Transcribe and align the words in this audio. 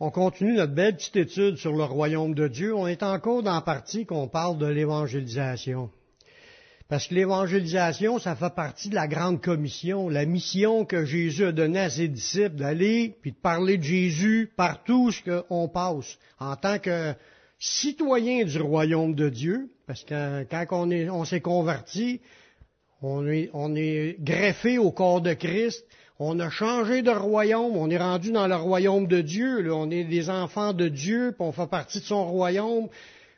On 0.00 0.10
continue 0.10 0.54
notre 0.54 0.74
belle 0.74 0.96
petite 0.96 1.14
étude 1.14 1.56
sur 1.56 1.72
le 1.72 1.84
royaume 1.84 2.34
de 2.34 2.48
Dieu. 2.48 2.74
On 2.74 2.88
est 2.88 3.04
encore 3.04 3.44
dans 3.44 3.54
la 3.54 3.60
partie 3.60 4.06
qu'on 4.06 4.26
parle 4.26 4.58
de 4.58 4.66
l'évangélisation. 4.66 5.88
Parce 6.88 7.06
que 7.06 7.14
l'évangélisation, 7.14 8.18
ça 8.18 8.34
fait 8.34 8.52
partie 8.52 8.88
de 8.88 8.96
la 8.96 9.06
grande 9.06 9.40
commission, 9.40 10.08
la 10.08 10.26
mission 10.26 10.84
que 10.84 11.04
Jésus 11.04 11.44
a 11.44 11.52
donnée 11.52 11.78
à 11.78 11.90
ses 11.90 12.08
disciples 12.08 12.56
d'aller 12.56 13.16
puis 13.22 13.30
de 13.30 13.36
parler 13.36 13.78
de 13.78 13.84
Jésus 13.84 14.50
partout 14.56 15.12
ce 15.12 15.42
qu'on 15.46 15.68
passe, 15.68 16.18
en 16.40 16.56
tant 16.56 16.80
que 16.80 17.14
citoyen 17.60 18.44
du 18.44 18.60
royaume 18.60 19.14
de 19.14 19.28
Dieu. 19.28 19.70
Parce 19.86 20.02
que 20.02 20.42
quand 20.50 20.66
on, 20.72 20.90
est, 20.90 21.08
on 21.08 21.24
s'est 21.24 21.40
converti, 21.40 22.20
on 23.00 23.24
est 23.76 24.16
greffé 24.18 24.76
au 24.76 24.90
corps 24.90 25.20
de 25.20 25.34
Christ, 25.34 25.86
on 26.18 26.38
a 26.38 26.48
changé 26.50 27.02
de 27.02 27.10
royaume, 27.10 27.76
on 27.76 27.90
est 27.90 27.98
rendu 27.98 28.30
dans 28.30 28.46
le 28.46 28.56
royaume 28.56 29.06
de 29.06 29.20
Dieu, 29.20 29.72
on 29.72 29.90
est 29.90 30.04
des 30.04 30.30
enfants 30.30 30.72
de 30.72 30.88
Dieu, 30.88 31.34
puis 31.36 31.46
on 31.46 31.52
fait 31.52 31.66
partie 31.66 32.00
de 32.00 32.04
son 32.04 32.26
royaume, 32.26 32.88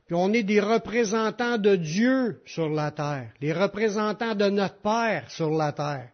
puis 0.07 0.15
on 0.15 0.33
est 0.33 0.43
des 0.43 0.61
représentants 0.61 1.59
de 1.59 1.77
Dieu 1.77 2.43
sur 2.45 2.69
la 2.69 2.91
terre, 2.91 3.31
les 3.41 3.53
représentants 3.53 4.35
de 4.35 4.51
notre 4.51 4.77
Père 4.77 5.31
sur 5.31 5.51
la 5.51 5.73
terre. 5.73 6.11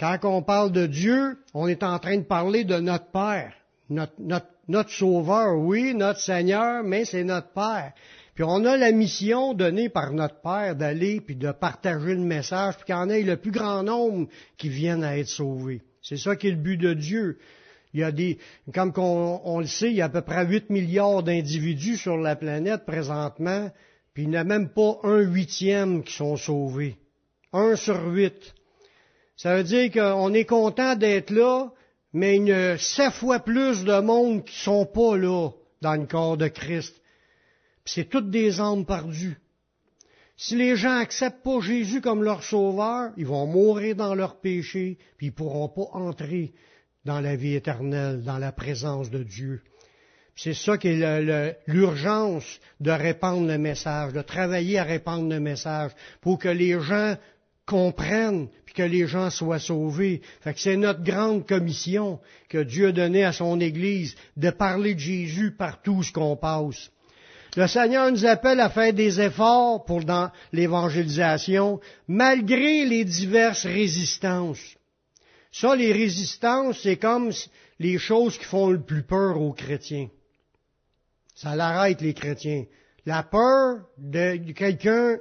Quand 0.00 0.18
on 0.24 0.42
parle 0.42 0.72
de 0.72 0.86
Dieu, 0.86 1.38
on 1.54 1.68
est 1.68 1.82
en 1.82 1.98
train 1.98 2.16
de 2.16 2.22
parler 2.22 2.64
de 2.64 2.78
notre 2.78 3.10
Père, 3.10 3.52
notre 3.90 4.90
Sauveur, 4.90 5.58
oui, 5.58 5.94
notre 5.94 6.20
Seigneur, 6.20 6.82
mais 6.84 7.04
c'est 7.04 7.24
notre 7.24 7.52
Père. 7.52 7.92
Puis 8.38 8.44
on 8.48 8.64
a 8.66 8.76
la 8.76 8.92
mission 8.92 9.52
donnée 9.52 9.88
par 9.88 10.12
notre 10.12 10.40
Père 10.40 10.76
d'aller 10.76 11.20
puis 11.20 11.34
de 11.34 11.50
partager 11.50 12.14
le 12.14 12.20
message, 12.20 12.76
puis 12.76 12.84
qu'il 12.84 13.10
y 13.10 13.18
ait 13.18 13.22
le 13.24 13.36
plus 13.36 13.50
grand 13.50 13.82
nombre 13.82 14.28
qui 14.56 14.68
viennent 14.68 15.02
à 15.02 15.18
être 15.18 15.26
sauvés. 15.26 15.82
C'est 16.02 16.18
ça 16.18 16.36
qui 16.36 16.46
est 16.46 16.52
le 16.52 16.56
but 16.56 16.76
de 16.76 16.94
Dieu. 16.94 17.40
Il 17.92 17.98
y 17.98 18.04
a 18.04 18.12
des, 18.12 18.38
comme 18.72 18.92
on, 18.96 19.58
le 19.58 19.66
sait, 19.66 19.90
il 19.90 19.96
y 19.96 20.02
a 20.02 20.04
à 20.04 20.08
peu 20.08 20.20
près 20.20 20.46
8 20.46 20.70
milliards 20.70 21.24
d'individus 21.24 21.96
sur 21.96 22.16
la 22.16 22.36
planète 22.36 22.86
présentement, 22.86 23.72
puis 24.14 24.22
il 24.22 24.28
n'y 24.28 24.36
a 24.36 24.44
même 24.44 24.68
pas 24.68 25.00
un 25.02 25.18
huitième 25.18 26.04
qui 26.04 26.14
sont 26.14 26.36
sauvés. 26.36 26.96
Un 27.52 27.74
sur 27.74 28.06
huit. 28.06 28.54
Ça 29.36 29.56
veut 29.56 29.64
dire 29.64 29.90
qu'on 29.90 30.32
est 30.32 30.44
content 30.44 30.94
d'être 30.94 31.30
là, 31.30 31.72
mais 32.12 32.36
il 32.36 32.46
y 32.46 32.52
a 32.52 32.78
sept 32.78 33.14
fois 33.14 33.40
plus 33.40 33.82
de 33.82 33.98
monde 33.98 34.44
qui 34.44 34.60
sont 34.60 34.86
pas 34.86 35.16
là 35.16 35.50
dans 35.82 35.96
le 35.96 36.06
corps 36.06 36.36
de 36.36 36.46
Christ. 36.46 36.94
C'est 37.88 38.10
toutes 38.10 38.30
des 38.30 38.60
âmes 38.60 38.84
perdues. 38.84 39.38
Si 40.36 40.56
les 40.56 40.76
gens 40.76 40.98
acceptent 40.98 41.42
pas 41.42 41.60
Jésus 41.60 42.02
comme 42.02 42.22
leur 42.22 42.42
sauveur, 42.42 43.12
ils 43.16 43.26
vont 43.26 43.46
mourir 43.46 43.96
dans 43.96 44.14
leur 44.14 44.40
péché, 44.40 44.98
puis 45.16 45.28
ils 45.28 45.32
pourront 45.32 45.68
pas 45.68 45.88
entrer 45.92 46.52
dans 47.06 47.20
la 47.20 47.34
vie 47.34 47.54
éternelle, 47.54 48.22
dans 48.22 48.36
la 48.36 48.52
présence 48.52 49.10
de 49.10 49.22
Dieu. 49.22 49.62
C'est 50.36 50.54
ça 50.54 50.76
qui 50.76 50.88
est 50.88 51.56
l'urgence 51.66 52.60
de 52.78 52.90
répandre 52.90 53.48
le 53.48 53.58
message, 53.58 54.12
de 54.12 54.20
travailler 54.22 54.78
à 54.78 54.84
répandre 54.84 55.28
le 55.28 55.40
message, 55.40 55.90
pour 56.20 56.38
que 56.38 56.48
les 56.48 56.78
gens 56.80 57.16
comprennent, 57.64 58.48
puis 58.66 58.74
que 58.74 58.82
les 58.82 59.06
gens 59.06 59.30
soient 59.30 59.58
sauvés. 59.58 60.20
C'est 60.56 60.76
notre 60.76 61.02
grande 61.02 61.46
commission 61.46 62.20
que 62.50 62.58
Dieu 62.58 62.88
a 62.88 62.92
donnée 62.92 63.24
à 63.24 63.32
son 63.32 63.58
Église, 63.60 64.14
de 64.36 64.50
parler 64.50 64.94
de 64.94 65.00
Jésus 65.00 65.52
partout 65.52 66.02
ce 66.02 66.12
qu'on 66.12 66.36
passe. 66.36 66.90
Le 67.58 67.66
Seigneur 67.66 68.12
nous 68.12 68.24
appelle 68.24 68.60
à 68.60 68.70
faire 68.70 68.92
des 68.92 69.20
efforts 69.20 69.84
pour 69.84 70.04
dans 70.04 70.30
l'évangélisation, 70.52 71.80
malgré 72.06 72.84
les 72.84 73.04
diverses 73.04 73.66
résistances. 73.66 74.76
Ça, 75.50 75.74
les 75.74 75.90
résistances, 75.90 76.78
c'est 76.84 76.98
comme 76.98 77.32
les 77.80 77.98
choses 77.98 78.38
qui 78.38 78.44
font 78.44 78.70
le 78.70 78.80
plus 78.80 79.02
peur 79.02 79.40
aux 79.42 79.54
chrétiens. 79.54 80.08
Ça 81.34 81.56
l'arrête, 81.56 82.00
les 82.00 82.14
chrétiens. 82.14 82.64
La 83.04 83.24
peur 83.24 83.80
de 83.98 84.52
quelqu'un, 84.52 85.16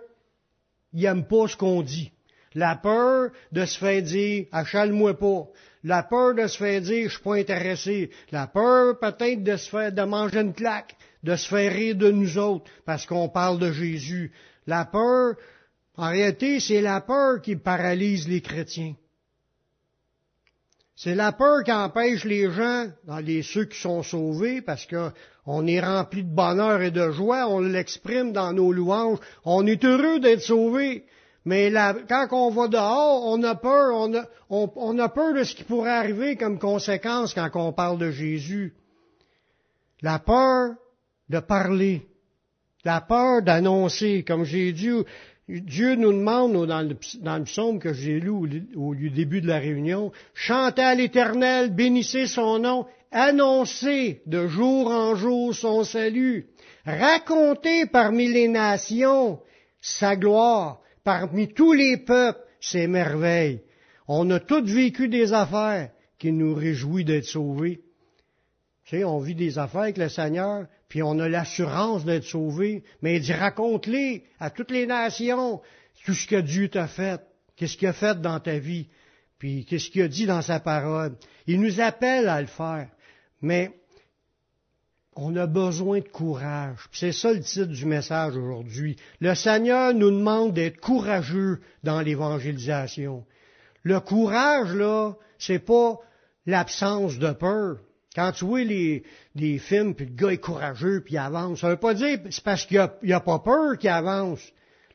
il 0.94 1.02
n'aime 1.02 1.26
pas 1.26 1.48
ce 1.48 1.58
qu'on 1.58 1.82
dit. 1.82 2.12
La 2.54 2.76
peur 2.76 3.32
de 3.52 3.66
se 3.66 3.80
faire 3.80 4.04
dire, 4.04 4.46
achale-moi 4.52 5.18
pas. 5.18 5.48
La 5.84 6.04
peur 6.04 6.36
de 6.36 6.46
se 6.46 6.58
faire 6.60 6.82
dire, 6.82 7.10
je 7.10 7.16
suis 7.16 7.24
pas 7.24 7.38
intéressé. 7.38 8.12
La 8.32 8.46
peur 8.46 9.00
peut-être 9.00 9.44
de 9.44 9.58
se 9.58 9.70
faire, 9.72 9.92
de 9.92 10.04
manger 10.04 10.42
une 10.42 10.54
claque, 10.54 10.96
de 11.28 11.36
se 11.36 11.50
faire 11.50 11.74
rire 11.74 11.96
de 11.96 12.10
nous 12.10 12.38
autres, 12.38 12.72
parce 12.86 13.06
qu'on 13.06 13.28
parle 13.28 13.60
de 13.60 13.74
Jésus. 13.74 14.32
La 14.66 14.86
peur, 14.86 15.36
en 15.98 16.10
réalité, 16.10 16.62
c'est 16.62 16.80
la 16.80 17.02
peur 17.02 17.42
qui 17.42 17.58
paralyse 17.58 18.30
les 18.30 18.40
chrétiens. 18.40 18.96
C'est 20.96 21.16
la 21.16 21.34
peur 21.34 21.66
qui 21.66 21.72
empêche 21.74 22.24
les 22.24 22.50
gens, 22.50 22.88
dans 23.04 23.20
les 23.20 23.44
ceux 23.44 23.66
qui 23.66 23.78
sont 23.78 24.04
sauvés, 24.04 24.62
parce 24.62 24.88
qu'on 24.88 25.68
est 25.68 25.82
rempli 25.82 26.24
de 26.24 26.34
bonheur 26.34 26.82
et 26.82 26.92
de 26.92 27.12
joie, 27.12 27.50
on 27.50 27.60
l'exprime 27.60 28.32
dans 28.32 28.54
nos 28.54 28.72
louanges, 28.72 29.20
on 29.44 29.68
est 29.68 29.84
heureux 29.84 30.22
d'être 30.22 30.44
sauvés. 30.44 31.04
Mais 31.44 31.74
quand 32.08 32.28
on 32.32 32.52
va 32.52 32.70
dehors, 32.70 33.26
on 33.26 33.44
a 33.44 33.56
peur, 33.56 33.94
on 33.96 34.16
a, 34.16 34.26
on 34.50 34.98
a 34.98 35.10
peur 35.10 35.34
de 35.34 35.44
ce 35.44 35.56
qui 35.56 35.66
pourrait 35.66 35.92
arriver 35.92 36.38
comme 36.38 36.58
conséquence 36.58 37.34
quand 37.34 37.50
on 37.56 37.74
parle 37.74 37.98
de 37.98 38.12
Jésus. 38.12 38.74
La 40.02 40.20
peur 40.20 40.76
de 41.30 41.40
parler, 41.40 42.08
la 42.84 43.02
peur 43.02 43.42
d'annoncer, 43.42 44.24
comme 44.24 44.44
j'ai 44.44 44.72
dit, 44.72 44.90
Dieu 45.50 45.96
nous 45.96 46.12
demande, 46.12 46.68
dans 46.68 46.82
le, 46.82 47.44
psaume 47.44 47.80
que 47.80 47.94
j'ai 47.94 48.20
lu 48.20 48.30
au, 48.30 48.96
début 48.96 49.42
de 49.42 49.48
la 49.48 49.60
réunion, 49.60 50.12
chantez 50.34 50.82
à 50.82 50.96
l'Éternel, 50.96 51.74
bénissez 51.74 52.28
son 52.28 52.60
nom, 52.60 52.86
annoncez 53.12 54.22
de 54.26 54.48
jour 54.48 54.88
en 54.92 55.16
jour 55.16 55.56
son 55.56 55.84
salut, 55.84 56.48
racontez 56.86 57.86
parmi 57.86 58.28
les 58.28 58.48
nations 58.48 59.40
sa 59.82 60.16
gloire, 60.16 60.82
parmi 61.04 61.54
tous 61.54 61.74
les 61.74 61.98
peuples 61.98 62.40
ses 62.60 62.88
merveilles. 62.88 63.62
On 64.08 64.30
a 64.32 64.40
tous 64.40 64.64
vécu 64.64 65.08
des 65.08 65.34
affaires 65.34 65.92
qui 66.18 66.32
nous 66.32 66.54
réjouissent 66.54 67.06
d'être 67.06 67.26
sauvés. 67.26 67.82
Tu 68.86 68.98
sais, 68.98 69.04
on 69.04 69.20
vit 69.20 69.36
des 69.36 69.60
affaires 69.60 69.82
avec 69.82 69.98
le 69.98 70.10
Seigneur, 70.10 70.66
puis 70.90 71.04
on 71.04 71.20
a 71.20 71.28
l'assurance 71.28 72.06
d'être 72.06 72.24
sauvé, 72.24 72.84
mais 73.02 73.18
il 73.18 73.22
dit 73.22 73.34
raconte-les 73.34 74.24
à 74.40 74.50
toutes 74.50 74.72
les 74.72 74.86
nations 74.86 75.62
tout 76.08 76.14
ce 76.14 76.28
que 76.28 76.40
Dieu 76.40 76.70
t'a 76.70 76.88
fait, 76.88 77.22
qu'est-ce 77.58 77.76
qu'il 77.76 77.90
a 77.90 77.94
fait 77.94 78.22
dans 78.22 78.40
ta 78.40 78.60
vie, 78.60 78.88
puis 79.40 79.66
qu'est-ce 79.66 79.90
qu'il 79.90 80.04
a 80.04 80.08
dit 80.08 80.26
dans 80.26 80.42
sa 80.42 80.62
parole? 80.62 81.18
Il 81.48 81.60
nous 81.60 81.82
appelle 81.82 82.30
à 82.30 82.40
le 82.40 82.48
faire, 82.48 82.88
mais 83.42 83.72
on 85.18 85.36
a 85.36 85.48
besoin 85.48 86.00
de 86.00 86.08
courage. 86.08 86.78
C'est 86.94 87.12
ça 87.12 87.34
le 87.34 87.42
titre 87.42 87.66
du 87.74 87.86
message 87.86 88.38
aujourd'hui. 88.38 88.96
Le 89.20 89.36
Seigneur 89.36 89.94
nous 89.94 90.12
demande 90.12 90.54
d'être 90.54 90.80
courageux 90.80 91.60
dans 91.84 92.00
l'évangélisation. 92.00 93.26
Le 93.84 94.00
courage, 94.00 94.74
là, 94.74 95.16
c'est 95.40 95.60
pas 95.60 96.00
l'absence 96.46 97.18
de 97.18 97.32
peur. 97.32 97.80
Quand 98.18 98.32
tu 98.32 98.46
vois 98.46 98.64
les, 98.64 99.04
films, 99.60 99.94
puis 99.94 100.08
le 100.08 100.16
gars 100.16 100.32
est 100.32 100.40
courageux, 100.40 101.02
puis 101.06 101.14
il 101.14 101.18
avance, 101.20 101.60
ça 101.60 101.70
veut 101.70 101.78
pas 101.78 101.94
dire 101.94 102.18
c'est 102.32 102.44
parce 102.44 102.66
qu'il 102.66 102.84
n'y 103.04 103.14
a, 103.14 103.20
pas 103.20 103.38
peur 103.38 103.78
qu'il 103.78 103.92
avance. 103.92 104.42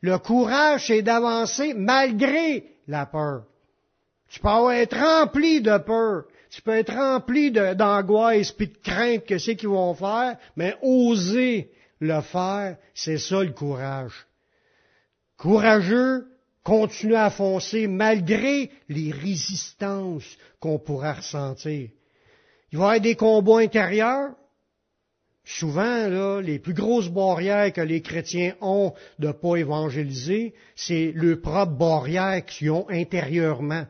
Le 0.01 0.17
courage, 0.17 0.87
c'est 0.87 1.01
d'avancer 1.01 1.73
malgré 1.73 2.65
la 2.85 3.05
peur. 3.05 3.45
Tu 4.29 4.41
peux 4.41 4.73
être 4.73 4.97
rempli 4.97 5.61
de 5.61 5.77
peur. 5.77 6.25
Tu 6.49 6.61
peux 6.61 6.75
être 6.75 6.93
rempli 6.93 7.49
d'angoisse 7.49 8.51
puis 8.51 8.67
de 8.67 8.77
crainte 8.83 9.25
que 9.25 9.37
c'est 9.37 9.55
qu'ils 9.55 9.69
vont 9.69 9.93
faire, 9.93 10.35
mais 10.57 10.75
oser 10.81 11.71
le 12.01 12.19
faire, 12.19 12.75
c'est 12.93 13.19
ça 13.19 13.41
le 13.41 13.53
courage. 13.53 14.27
Courageux, 15.37 16.27
continuer 16.61 17.15
à 17.15 17.29
foncer 17.29 17.87
malgré 17.87 18.69
les 18.89 19.13
résistances 19.13 20.37
qu'on 20.59 20.77
pourra 20.77 21.13
ressentir. 21.13 21.87
Il 22.73 22.79
va 22.79 22.85
y 22.85 22.87
avoir 22.87 23.01
des 23.01 23.15
combats 23.15 23.59
intérieurs. 23.59 24.31
Souvent, 25.45 26.07
là, 26.07 26.41
les 26.41 26.57
plus 26.57 26.73
grosses 26.73 27.09
barrières 27.09 27.71
que 27.71 27.81
les 27.81 28.01
chrétiens 28.01 28.55
ont 28.61 28.93
de 29.19 29.27
ne 29.27 29.31
pas 29.31 29.57
évangéliser, 29.57 30.55
c'est 30.75 31.11
le 31.13 31.39
propre 31.39 31.73
barrières 31.73 32.43
qu'ils 32.43 32.71
ont 32.71 32.89
intérieurement. 32.89 33.85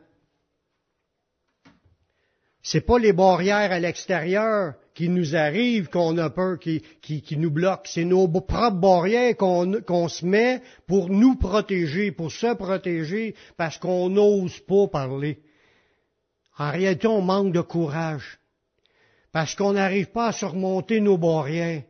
C'est 2.62 2.82
pas 2.82 2.98
les 2.98 3.14
barrières 3.14 3.72
à 3.72 3.78
l'extérieur 3.78 4.74
qui 4.92 5.08
nous 5.08 5.34
arrivent 5.34 5.88
qu'on 5.88 6.18
a 6.18 6.28
peur, 6.28 6.58
qui, 6.58 6.82
qui, 7.00 7.36
nous 7.38 7.50
bloquent. 7.50 7.88
C'est 7.88 8.04
nos 8.04 8.28
propres 8.28 8.70
barrières 8.72 9.34
qu'on 9.38 10.08
se 10.08 10.26
met 10.26 10.60
pour 10.86 11.08
nous 11.08 11.36
protéger, 11.36 12.12
pour 12.12 12.30
se 12.30 12.54
protéger, 12.54 13.34
parce 13.56 13.78
qu'on 13.78 14.10
n'ose 14.10 14.60
pas 14.60 14.88
parler. 14.88 15.40
En 16.58 16.70
réalité, 16.70 17.06
on 17.06 17.22
manque 17.22 17.52
de 17.54 17.62
courage 17.62 18.40
parce 19.34 19.56
qu'on 19.56 19.72
n'arrive 19.72 20.12
pas 20.12 20.28
à 20.28 20.32
surmonter 20.32 21.00
nos 21.00 21.18
barrières. 21.18 21.82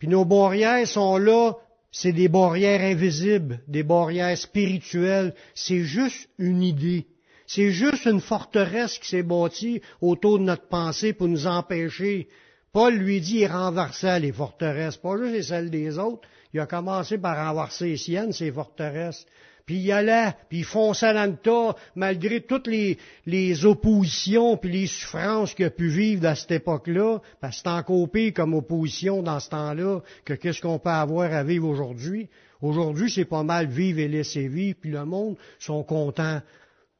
Puis 0.00 0.08
nos 0.08 0.24
barrières 0.24 0.88
sont 0.88 1.16
là, 1.18 1.52
c'est 1.92 2.12
des 2.12 2.26
barrières 2.26 2.80
invisibles, 2.80 3.60
des 3.68 3.84
barrières 3.84 4.36
spirituelles, 4.36 5.34
c'est 5.54 5.84
juste 5.84 6.28
une 6.36 6.64
idée. 6.64 7.06
C'est 7.46 7.70
juste 7.70 8.06
une 8.06 8.20
forteresse 8.20 8.98
qui 8.98 9.08
s'est 9.08 9.22
bâtie 9.22 9.82
autour 10.00 10.40
de 10.40 10.44
notre 10.44 10.66
pensée 10.66 11.12
pour 11.12 11.28
nous 11.28 11.46
empêcher, 11.46 12.26
Paul 12.72 12.94
lui 12.94 13.20
dit, 13.20 13.42
il 13.42 13.46
renversait 13.46 14.18
les 14.18 14.32
forteresses, 14.32 14.96
pas 14.96 15.16
juste 15.16 15.50
celles 15.50 15.70
des 15.70 15.96
autres. 15.96 16.26
Il 16.52 16.58
a 16.58 16.66
commencé 16.66 17.18
par 17.18 17.36
renverser 17.36 17.90
les 17.90 17.96
siennes, 17.96 18.32
ces 18.32 18.50
forteresses. 18.50 19.26
Puis 19.66 19.76
il 19.76 19.92
allait, 19.92 20.34
puis 20.50 20.58
il 20.58 20.64
fonçait 20.64 21.14
dans 21.14 21.30
le 21.30 21.72
malgré 21.94 22.42
toutes 22.42 22.66
les, 22.66 22.98
les 23.24 23.64
oppositions 23.64 24.58
puis 24.58 24.70
les 24.70 24.86
souffrances 24.86 25.54
qu'il 25.54 25.64
a 25.64 25.70
pu 25.70 25.88
vivre 25.88 26.26
à 26.26 26.34
cette 26.34 26.50
époque-là, 26.50 27.20
parce 27.40 27.56
que 27.56 27.62
c'est 27.62 27.70
encore 27.70 28.08
comme 28.34 28.54
opposition 28.54 29.22
dans 29.22 29.40
ce 29.40 29.48
temps-là 29.48 30.00
que 30.24 30.34
qu'est-ce 30.34 30.60
qu'on 30.60 30.78
peut 30.78 30.90
avoir 30.90 31.32
à 31.32 31.42
vivre 31.42 31.66
aujourd'hui. 31.66 32.28
Aujourd'hui, 32.60 33.10
c'est 33.10 33.24
pas 33.24 33.42
mal 33.42 33.66
vivre 33.66 34.00
et 34.00 34.08
laisser 34.08 34.48
vivre, 34.48 34.76
puis 34.80 34.90
le 34.90 35.04
monde 35.06 35.36
sont 35.58 35.82
contents 35.82 36.40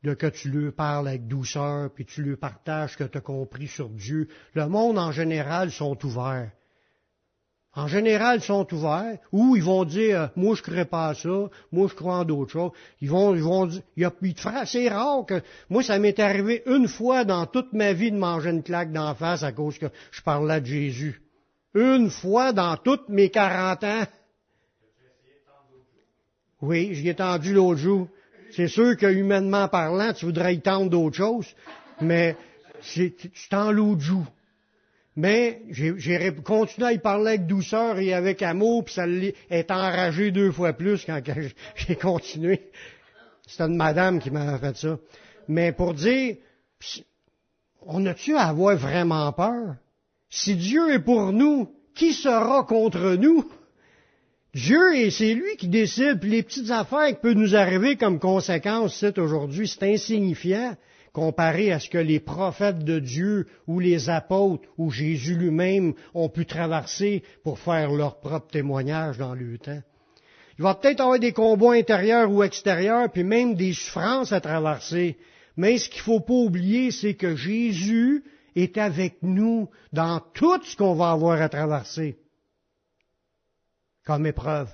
de 0.02 0.14
que 0.14 0.26
tu 0.26 0.48
lui 0.48 0.70
parles 0.70 1.08
avec 1.08 1.26
douceur, 1.26 1.90
puis 1.90 2.04
tu 2.04 2.22
lui 2.22 2.36
partages 2.36 2.92
ce 2.92 2.96
que 2.98 3.04
tu 3.04 3.18
as 3.18 3.22
compris 3.22 3.66
sur 3.66 3.88
Dieu. 3.88 4.28
Le 4.54 4.68
monde 4.68 4.98
en 4.98 5.12
général 5.12 5.70
sont 5.70 5.98
ouverts. 6.04 6.50
En 7.76 7.88
général, 7.88 8.38
ils 8.38 8.44
sont 8.44 8.72
ouverts, 8.72 9.18
ou 9.32 9.56
ils 9.56 9.62
vont 9.62 9.84
dire, 9.84 10.20
euh, 10.20 10.26
moi 10.36 10.54
je 10.54 10.62
crois 10.62 10.84
pas 10.84 11.12
ça, 11.14 11.50
moi 11.72 11.88
je 11.88 11.94
crois 11.94 12.18
en 12.18 12.24
d'autres 12.24 12.52
choses. 12.52 12.70
Ils 13.00 13.10
vont, 13.10 13.34
ils 13.34 13.42
vont 13.42 13.66
dire, 13.66 13.82
il 13.96 14.02
y 14.02 14.06
a, 14.06 14.66
c'est 14.66 14.88
rare 14.88 15.26
que, 15.26 15.42
moi 15.68 15.82
ça 15.82 15.98
m'est 15.98 16.18
arrivé 16.20 16.62
une 16.66 16.86
fois 16.86 17.24
dans 17.24 17.46
toute 17.46 17.72
ma 17.72 17.92
vie 17.92 18.12
de 18.12 18.16
manger 18.16 18.50
une 18.50 18.62
claque 18.62 18.92
d'en 18.92 19.14
face 19.16 19.42
à 19.42 19.50
cause 19.50 19.78
que 19.78 19.86
je 20.12 20.22
parlais 20.22 20.60
de 20.60 20.66
Jésus. 20.66 21.20
Une 21.74 22.10
fois 22.10 22.52
dans 22.52 22.76
toutes 22.76 23.08
mes 23.08 23.30
40 23.30 23.84
ans. 23.84 24.04
Oui, 26.62 26.94
j'y 26.94 27.08
ai 27.08 27.14
tendu 27.14 27.52
l'autre 27.52 27.80
jour. 27.80 28.08
C'est 28.52 28.68
sûr 28.68 28.96
que 28.96 29.06
humainement 29.06 29.66
parlant, 29.66 30.12
tu 30.12 30.26
voudrais 30.26 30.54
y 30.54 30.60
tendre 30.60 30.90
d'autres 30.90 31.16
choses, 31.16 31.48
mais 32.00 32.36
tu 32.80 33.12
t'en 33.50 33.72
l'autre 33.72 34.00
jour. 34.00 34.24
Mais 35.16 35.62
j'ai 35.70 36.34
continué 36.44 36.88
à 36.88 36.92
y 36.92 36.98
parler 36.98 37.28
avec 37.28 37.46
douceur 37.46 37.98
et 37.98 38.12
avec 38.12 38.42
amour, 38.42 38.84
puis 38.84 38.94
ça 38.94 39.06
est 39.06 39.70
enragé 39.70 40.32
deux 40.32 40.50
fois 40.50 40.72
plus 40.72 41.04
quand 41.04 41.20
j'ai 41.76 41.96
continué. 41.96 42.62
C'était 43.46 43.64
une 43.64 43.76
madame 43.76 44.18
qui 44.18 44.30
m'a 44.30 44.58
fait 44.58 44.76
ça. 44.76 44.98
Mais 45.46 45.72
pour 45.72 45.94
dire, 45.94 46.36
on 47.82 48.04
a-tu 48.06 48.34
à 48.36 48.48
avoir 48.48 48.76
vraiment 48.76 49.30
peur? 49.32 49.76
Si 50.30 50.56
Dieu 50.56 50.92
est 50.92 51.00
pour 51.00 51.32
nous, 51.32 51.70
qui 51.94 52.12
sera 52.12 52.64
contre 52.64 53.14
nous? 53.14 53.48
Dieu, 54.52 54.96
et 54.96 55.10
c'est 55.10 55.34
lui 55.34 55.56
qui 55.56 55.68
décide, 55.68 56.18
puis 56.20 56.30
les 56.30 56.42
petites 56.42 56.70
affaires 56.70 57.08
qui 57.08 57.20
peuvent 57.20 57.36
nous 57.36 57.54
arriver 57.54 57.96
comme 57.96 58.18
conséquence, 58.18 58.96
c'est 58.96 59.18
aujourd'hui, 59.18 59.68
c'est 59.68 59.94
insignifiant 59.94 60.76
comparé 61.14 61.72
à 61.72 61.78
ce 61.78 61.88
que 61.88 61.96
les 61.96 62.20
prophètes 62.20 62.84
de 62.84 62.98
Dieu 62.98 63.46
ou 63.66 63.78
les 63.78 64.10
apôtres 64.10 64.68
ou 64.76 64.90
Jésus 64.90 65.36
lui-même 65.36 65.94
ont 66.12 66.28
pu 66.28 66.44
traverser 66.44 67.22
pour 67.44 67.58
faire 67.60 67.92
leur 67.92 68.18
propre 68.18 68.50
témoignage 68.50 69.16
dans 69.16 69.34
le 69.34 69.56
temps. 69.56 69.80
Il 70.58 70.64
va 70.64 70.74
peut-être 70.74 71.00
avoir 71.00 71.18
des 71.18 71.32
combats 71.32 71.72
intérieurs 71.72 72.30
ou 72.30 72.42
extérieurs, 72.42 73.10
puis 73.10 73.24
même 73.24 73.54
des 73.54 73.72
souffrances 73.72 74.32
à 74.32 74.40
traverser. 74.40 75.16
Mais 75.56 75.78
ce 75.78 75.88
qu'il 75.88 76.00
ne 76.00 76.04
faut 76.04 76.20
pas 76.20 76.34
oublier, 76.34 76.90
c'est 76.90 77.14
que 77.14 77.36
Jésus 77.36 78.24
est 78.56 78.76
avec 78.76 79.16
nous 79.22 79.70
dans 79.92 80.20
tout 80.34 80.62
ce 80.64 80.76
qu'on 80.76 80.94
va 80.94 81.12
avoir 81.12 81.40
à 81.40 81.48
traverser 81.48 82.18
comme 84.04 84.26
épreuve. 84.26 84.68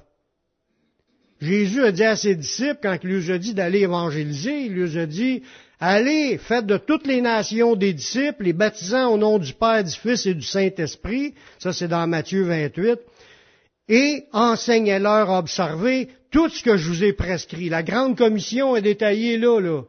Jésus 1.40 1.82
a 1.82 1.92
dit 1.92 2.04
à 2.04 2.16
ses 2.16 2.34
disciples, 2.34 2.80
quand 2.82 2.98
il 3.02 3.10
lui 3.10 3.32
a 3.32 3.38
dit 3.38 3.54
d'aller 3.54 3.80
évangéliser, 3.80 4.66
il 4.66 4.74
lui 4.74 4.98
a 4.98 5.06
dit, 5.06 5.42
allez, 5.80 6.38
faites 6.38 6.66
de 6.66 6.76
toutes 6.76 7.06
les 7.06 7.20
nations 7.20 7.74
des 7.74 7.92
disciples, 7.92 8.44
les 8.44 8.52
baptisant 8.52 9.12
au 9.12 9.18
nom 9.18 9.38
du 9.38 9.54
Père, 9.54 9.82
du 9.82 9.90
Fils 9.90 10.26
et 10.26 10.34
du 10.34 10.42
Saint-Esprit, 10.42 11.34
ça 11.58 11.72
c'est 11.72 11.88
dans 11.88 12.06
Matthieu 12.06 12.44
28, 12.44 12.98
et 13.88 14.24
enseignez-leur 14.32 15.30
à 15.30 15.38
observer 15.38 16.08
tout 16.30 16.48
ce 16.48 16.62
que 16.62 16.76
je 16.76 16.88
vous 16.88 17.02
ai 17.02 17.12
prescrit. 17.12 17.68
La 17.68 17.82
grande 17.82 18.16
commission 18.16 18.76
est 18.76 18.82
détaillée 18.82 19.36
là, 19.36 19.58
là. 19.58 19.82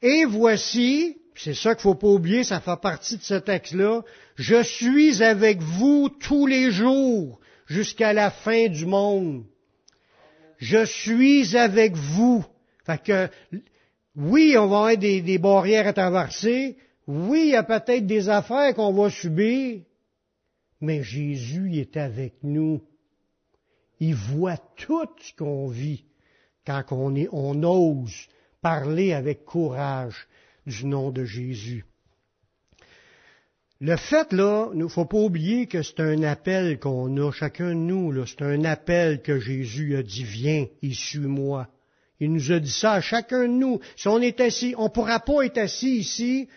Et 0.00 0.24
voici, 0.24 1.16
c'est 1.34 1.54
ça 1.54 1.74
qu'il 1.74 1.82
faut 1.82 1.96
pas 1.96 2.06
oublier, 2.06 2.44
ça 2.44 2.60
fait 2.60 2.80
partie 2.80 3.16
de 3.16 3.22
ce 3.22 3.34
texte-là, 3.34 4.02
je 4.36 4.62
suis 4.62 5.22
avec 5.22 5.60
vous 5.60 6.08
tous 6.08 6.46
les 6.46 6.70
jours 6.70 7.40
jusqu'à 7.66 8.12
la 8.12 8.30
fin 8.30 8.68
du 8.68 8.86
monde 8.86 9.44
je 10.62 10.84
suis 10.84 11.56
avec 11.56 11.96
vous. 11.96 12.44
Fait 12.86 13.30
oui, 14.16 14.56
on 14.58 14.66
va 14.66 14.76
avoir 14.76 14.96
des, 14.96 15.38
barrières 15.38 15.86
à 15.86 15.92
traverser. 15.92 16.76
Oui, 17.06 17.44
il 17.46 17.50
y 17.50 17.56
a 17.56 17.62
peut-être 17.62 18.06
des 18.06 18.28
affaires 18.28 18.74
qu'on 18.74 18.92
va 18.92 19.10
subir. 19.10 19.80
Mais 20.80 21.02
Jésus 21.02 21.78
est 21.78 21.96
avec 21.96 22.34
nous. 22.42 22.82
Il 24.00 24.14
voit 24.14 24.58
tout 24.76 25.08
ce 25.18 25.32
qu'on 25.34 25.68
vit 25.68 26.04
quand 26.66 26.82
on, 26.90 27.14
est, 27.14 27.28
on 27.32 27.62
ose 27.62 28.28
parler 28.60 29.12
avec 29.12 29.44
courage 29.44 30.26
du 30.66 30.86
nom 30.86 31.10
de 31.10 31.24
Jésus. 31.24 31.84
Le 33.80 33.96
fait, 33.96 34.32
là, 34.32 34.70
il 34.72 34.78
ne 34.78 34.86
faut 34.86 35.06
pas 35.06 35.18
oublier 35.18 35.66
que 35.66 35.82
c'est 35.82 36.00
un 36.00 36.22
appel 36.22 36.78
qu'on 36.78 37.16
a, 37.16 37.32
chacun 37.32 37.70
de 37.70 37.80
nous, 37.80 38.12
là, 38.12 38.24
c'est 38.26 38.42
un 38.42 38.64
appel 38.64 39.22
que 39.22 39.40
Jésus 39.40 39.96
a 39.96 40.04
dit, 40.04 40.22
viens 40.22 40.66
et 40.82 40.92
suis-moi. 40.92 41.66
Il 42.20 42.32
nous 42.32 42.52
a 42.52 42.60
dit 42.60 42.70
ça 42.70 42.92
à 42.92 43.00
chacun 43.00 43.42
de 43.42 43.52
nous. 43.52 43.80
Si 43.96 44.08
on 44.08 44.20
est 44.20 44.40
assis, 44.40 44.74
on 44.78 44.84
ne 44.84 44.88
pourra 44.88 45.20
pas 45.20 45.42
être 45.44 45.58
assis 45.58 45.96
ici, 45.96 46.48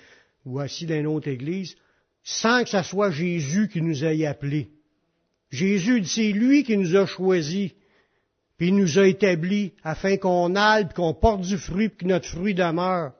ou 0.45 0.59
assis 0.59 0.85
dans 0.85 0.95
une 0.95 1.07
autre 1.07 1.27
église, 1.27 1.75
sans 2.23 2.63
que 2.63 2.69
ce 2.69 2.83
soit 2.83 3.11
Jésus 3.11 3.67
qui 3.67 3.81
nous 3.81 4.03
ait 4.03 4.25
appelés. 4.25 4.69
Jésus 5.51 6.01
dit, 6.01 6.09
c'est 6.09 6.31
lui 6.31 6.63
qui 6.63 6.77
nous 6.77 6.95
a 6.95 7.05
choisis, 7.05 7.71
puis 8.57 8.67
il 8.67 8.75
nous 8.75 8.99
a 8.99 9.07
établis 9.07 9.73
afin 9.83 10.17
qu'on 10.17 10.55
aille, 10.55 10.87
qu'on 10.95 11.13
porte 11.13 11.41
du 11.41 11.57
fruit, 11.57 11.89
puis 11.89 12.05
que 12.05 12.05
notre 12.05 12.27
fruit 12.27 12.53
demeure. 12.53 13.13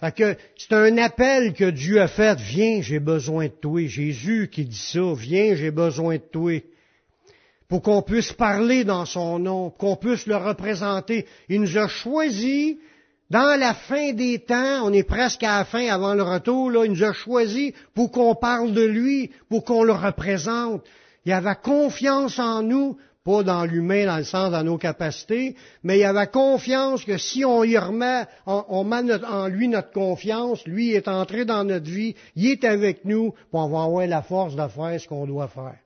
Fait 0.00 0.14
que 0.14 0.36
c'est 0.56 0.72
un 0.72 0.96
appel 0.98 1.54
que 1.54 1.70
Dieu 1.70 2.00
a 2.00 2.08
fait. 2.08 2.38
Viens, 2.38 2.80
j'ai 2.82 3.00
besoin 3.00 3.46
de 3.46 3.52
toi. 3.52 3.84
Jésus 3.86 4.48
qui 4.50 4.64
dit 4.64 4.76
ça. 4.76 5.12
Viens, 5.14 5.56
j'ai 5.56 5.72
besoin 5.72 6.16
de 6.16 6.22
toi. 6.22 6.62
Pour 7.68 7.82
qu'on 7.82 8.02
puisse 8.02 8.32
parler 8.32 8.84
dans 8.84 9.04
son 9.04 9.38
nom, 9.38 9.70
qu'on 9.70 9.96
puisse 9.96 10.26
le 10.26 10.36
représenter. 10.36 11.26
Il 11.48 11.60
nous 11.60 11.76
a 11.76 11.86
choisis 11.86 12.76
dans 13.30 13.60
la 13.60 13.74
fin 13.74 14.12
des 14.12 14.38
temps, 14.38 14.86
on 14.86 14.92
est 14.92 15.02
presque 15.02 15.42
à 15.42 15.58
la 15.58 15.64
fin 15.66 15.86
avant 15.88 16.14
le 16.14 16.22
retour, 16.22 16.70
là, 16.70 16.86
il 16.86 16.92
nous 16.92 17.04
a 17.04 17.12
choisis 17.12 17.72
pour 17.94 18.10
qu'on 18.10 18.34
parle 18.34 18.72
de 18.72 18.84
lui, 18.84 19.30
pour 19.50 19.64
qu'on 19.64 19.82
le 19.82 19.92
représente. 19.92 20.82
Il 21.26 21.32
avait 21.32 21.56
confiance 21.62 22.38
en 22.38 22.62
nous 22.62 22.96
pas 23.28 23.42
dans 23.42 23.66
l'humain 23.66 24.06
dans 24.06 24.16
le 24.16 24.24
sens 24.24 24.50
de 24.50 24.62
nos 24.62 24.78
capacités, 24.78 25.54
mais 25.82 25.98
il 25.98 26.04
avait 26.04 26.28
confiance 26.28 27.04
que 27.04 27.18
si 27.18 27.44
on 27.44 27.62
y 27.62 27.76
remet, 27.76 28.24
on, 28.46 28.84
met 28.84 29.12
en 29.22 29.48
lui 29.48 29.68
notre 29.68 29.90
confiance, 29.90 30.64
lui 30.66 30.92
est 30.92 31.08
entré 31.08 31.44
dans 31.44 31.64
notre 31.64 31.90
vie, 31.90 32.14
il 32.36 32.52
est 32.52 32.64
avec 32.64 33.04
nous, 33.04 33.34
pour 33.50 33.62
avoir 33.62 34.06
la 34.06 34.22
force 34.22 34.56
de 34.56 34.66
faire 34.68 34.98
ce 34.98 35.06
qu'on 35.06 35.26
doit 35.26 35.48
faire. 35.48 35.76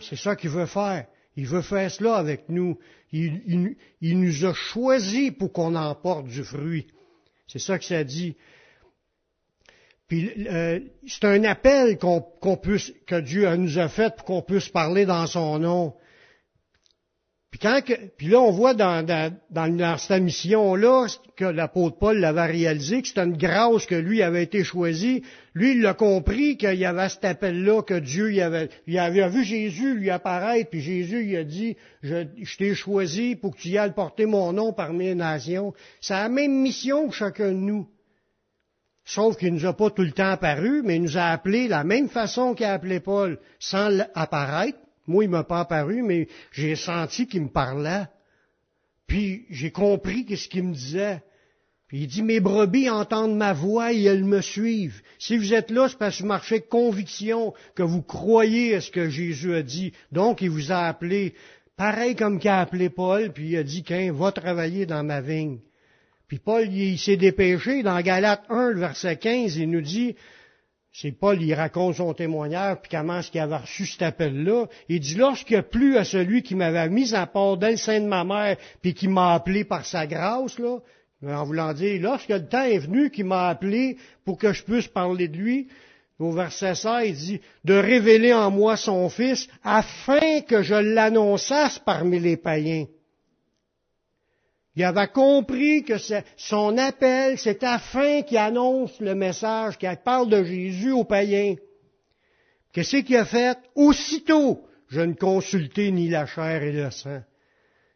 C'est 0.00 0.16
ça 0.16 0.36
qu'il 0.36 0.50
veut 0.50 0.66
faire. 0.66 1.06
Il 1.36 1.46
veut 1.46 1.62
faire 1.62 1.90
cela 1.90 2.16
avec 2.16 2.48
nous. 2.48 2.78
Il, 3.12 3.80
nous 4.02 4.44
a 4.44 4.54
choisis 4.54 5.30
pour 5.32 5.52
qu'on 5.52 5.74
emporte 5.74 6.26
du 6.26 6.44
fruit. 6.44 6.86
C'est 7.46 7.58
ça 7.58 7.78
que 7.78 7.84
ça 7.84 8.04
dit. 8.04 8.36
Puis 10.08 10.30
euh, 10.48 10.80
c'est 11.06 11.24
un 11.24 11.44
appel 11.44 11.96
que 11.98 13.20
Dieu 13.20 13.54
nous 13.56 13.78
a 13.78 13.88
fait 13.88 14.14
pour 14.16 14.24
qu'on 14.24 14.42
puisse 14.42 14.68
parler 14.68 15.06
dans 15.06 15.26
son 15.26 15.58
nom. 15.58 15.94
Puis, 17.60 17.68
quand 17.68 17.82
puis 18.16 18.28
là, 18.28 18.40
on 18.40 18.50
voit 18.52 18.72
dans, 18.72 19.04
dans, 19.04 19.36
dans, 19.50 19.98
cette 19.98 20.22
mission-là 20.22 21.08
que 21.36 21.44
l'apôtre 21.44 21.98
Paul 21.98 22.18
l'avait 22.18 22.46
réalisé, 22.46 23.02
que 23.02 23.08
c'était 23.08 23.24
une 23.24 23.36
grâce 23.36 23.84
que 23.84 23.94
lui 23.94 24.22
avait 24.22 24.44
été 24.44 24.64
choisi. 24.64 25.22
Lui, 25.52 25.72
il 25.72 25.86
a 25.86 25.92
compris 25.92 26.56
qu'il 26.56 26.76
y 26.76 26.86
avait 26.86 27.10
cet 27.10 27.24
appel-là, 27.26 27.82
que 27.82 27.98
Dieu 27.98 28.32
il 28.32 28.40
avait, 28.40 28.70
il 28.86 28.98
avait 28.98 29.28
vu 29.28 29.44
Jésus 29.44 29.94
lui 29.94 30.08
apparaître, 30.08 30.70
puis 30.70 30.80
Jésus 30.80 31.26
il 31.26 31.36
a 31.36 31.44
dit, 31.44 31.76
je, 32.02 32.24
t'ai 32.56 32.74
choisi 32.74 33.36
pour 33.36 33.54
que 33.54 33.60
tu 33.60 33.76
ailles 33.76 33.92
porter 33.92 34.24
mon 34.24 34.54
nom 34.54 34.72
parmi 34.72 35.06
les 35.06 35.14
nations. 35.14 35.74
C'est 36.00 36.14
la 36.14 36.30
même 36.30 36.62
mission 36.62 37.08
que 37.08 37.14
chacun 37.14 37.48
de 37.48 37.58
nous. 37.58 37.86
Sauf 39.04 39.36
qu'il 39.36 39.52
ne 39.52 39.58
nous 39.58 39.66
a 39.66 39.76
pas 39.76 39.90
tout 39.90 40.02
le 40.02 40.12
temps 40.12 40.30
apparu, 40.30 40.82
mais 40.82 40.96
il 40.96 41.02
nous 41.02 41.18
a 41.18 41.24
appelés 41.24 41.68
la 41.68 41.84
même 41.84 42.08
façon 42.08 42.54
qu'il 42.54 42.64
a 42.64 42.72
appelé 42.72 43.00
Paul, 43.00 43.38
sans 43.58 43.98
apparaître. 44.14 44.78
Moi, 45.06 45.24
il 45.24 45.30
m'a 45.30 45.44
pas 45.44 45.60
apparu, 45.60 46.02
mais 46.02 46.28
j'ai 46.52 46.76
senti 46.76 47.26
qu'il 47.26 47.42
me 47.42 47.48
parlait. 47.48 48.06
Puis 49.06 49.46
j'ai 49.50 49.70
compris 49.70 50.24
ce 50.36 50.48
qu'il 50.48 50.64
me 50.64 50.74
disait. 50.74 51.22
Puis 51.88 52.02
il 52.02 52.06
dit, 52.06 52.22
mes 52.22 52.38
brebis 52.38 52.88
entendent 52.88 53.36
ma 53.36 53.52
voix 53.52 53.92
et 53.92 54.04
elles 54.04 54.24
me 54.24 54.40
suivent. 54.40 55.02
Si 55.18 55.36
vous 55.36 55.52
êtes 55.52 55.72
là, 55.72 55.88
c'est 55.88 55.98
parce 55.98 56.16
que 56.16 56.22
vous 56.22 56.28
marchez 56.28 56.60
conviction, 56.60 57.52
que 57.74 57.82
vous 57.82 58.02
croyez 58.02 58.76
à 58.76 58.80
ce 58.80 58.92
que 58.92 59.08
Jésus 59.08 59.56
a 59.56 59.62
dit. 59.62 59.92
Donc, 60.12 60.40
il 60.40 60.50
vous 60.50 60.70
a 60.70 60.86
appelé, 60.86 61.34
pareil 61.76 62.14
comme 62.14 62.38
qu'il 62.38 62.50
a 62.50 62.60
appelé 62.60 62.90
Paul, 62.90 63.32
puis 63.32 63.48
il 63.48 63.56
a 63.56 63.64
dit, 63.64 63.82
qu'un 63.82 64.12
va 64.12 64.30
travailler 64.30 64.86
dans 64.86 65.02
ma 65.02 65.20
vigne. 65.20 65.58
Puis 66.28 66.38
Paul, 66.38 66.68
il, 66.72 66.96
s'est 66.96 67.16
dépêché, 67.16 67.82
dans 67.82 68.00
Galates 68.02 68.44
1, 68.48 68.74
verset 68.74 69.16
15, 69.16 69.56
il 69.56 69.68
nous 69.68 69.80
dit, 69.80 70.14
c'est 70.92 71.12
Paul, 71.12 71.40
il 71.40 71.54
raconte 71.54 71.96
son 71.96 72.12
témoignage, 72.14 72.78
puis 72.82 72.90
comment 72.90 73.20
est-ce 73.20 73.30
qu'il 73.30 73.40
avait 73.40 73.56
reçu 73.56 73.86
cet 73.86 74.02
appel-là. 74.02 74.66
Il 74.88 75.00
dit, 75.00 75.14
lorsqu'il 75.14 75.56
a 75.56 75.62
plu 75.62 75.96
à 75.96 76.04
celui 76.04 76.42
qui 76.42 76.56
m'avait 76.56 76.88
mis 76.88 77.14
à 77.14 77.26
part 77.26 77.56
dans 77.56 77.68
le 77.68 77.76
sein 77.76 78.00
de 78.00 78.06
ma 78.06 78.24
mère, 78.24 78.56
puis 78.82 78.92
qui 78.92 79.06
m'a 79.06 79.34
appelé 79.34 79.64
par 79.64 79.86
sa 79.86 80.06
grâce, 80.06 80.58
là, 80.58 80.78
en 81.22 81.44
voulant 81.44 81.72
dire, 81.74 82.00
lorsque 82.02 82.30
le 82.30 82.48
temps 82.48 82.64
est 82.64 82.78
venu 82.78 83.10
qu'il 83.10 83.26
m'a 83.26 83.48
appelé 83.48 83.98
pour 84.24 84.36
que 84.36 84.52
je 84.52 84.64
puisse 84.64 84.88
parler 84.88 85.28
de 85.28 85.36
lui, 85.36 85.68
au 86.18 86.32
verset 86.32 86.74
16, 86.74 87.08
il 87.08 87.14
dit, 87.14 87.40
de 87.64 87.74
révéler 87.74 88.34
en 88.34 88.50
moi 88.50 88.76
son 88.76 89.08
Fils, 89.08 89.48
afin 89.62 90.40
que 90.40 90.62
je 90.62 90.74
l'annonçasse 90.74 91.78
parmi 91.78 92.18
les 92.18 92.36
païens. 92.36 92.86
Il 94.76 94.84
avait 94.84 95.08
compris 95.08 95.82
que 95.82 95.94
son 96.36 96.78
appel, 96.78 97.38
c'est 97.38 97.64
afin 97.64 98.22
qu'il 98.22 98.38
annonce 98.38 99.00
le 99.00 99.14
message, 99.14 99.76
qu'il 99.78 99.94
parle 100.04 100.28
de 100.28 100.44
Jésus 100.44 100.92
aux 100.92 101.04
païens. 101.04 101.56
Qu'est-ce 102.72 102.98
qu'il 102.98 103.16
a 103.16 103.24
fait? 103.24 103.58
Aussitôt, 103.74 104.62
je 104.88 105.00
ne 105.00 105.14
consultais 105.14 105.90
ni 105.90 106.08
la 106.08 106.26
chair 106.26 106.62
et 106.62 106.72
le 106.72 106.90
sang. 106.90 107.20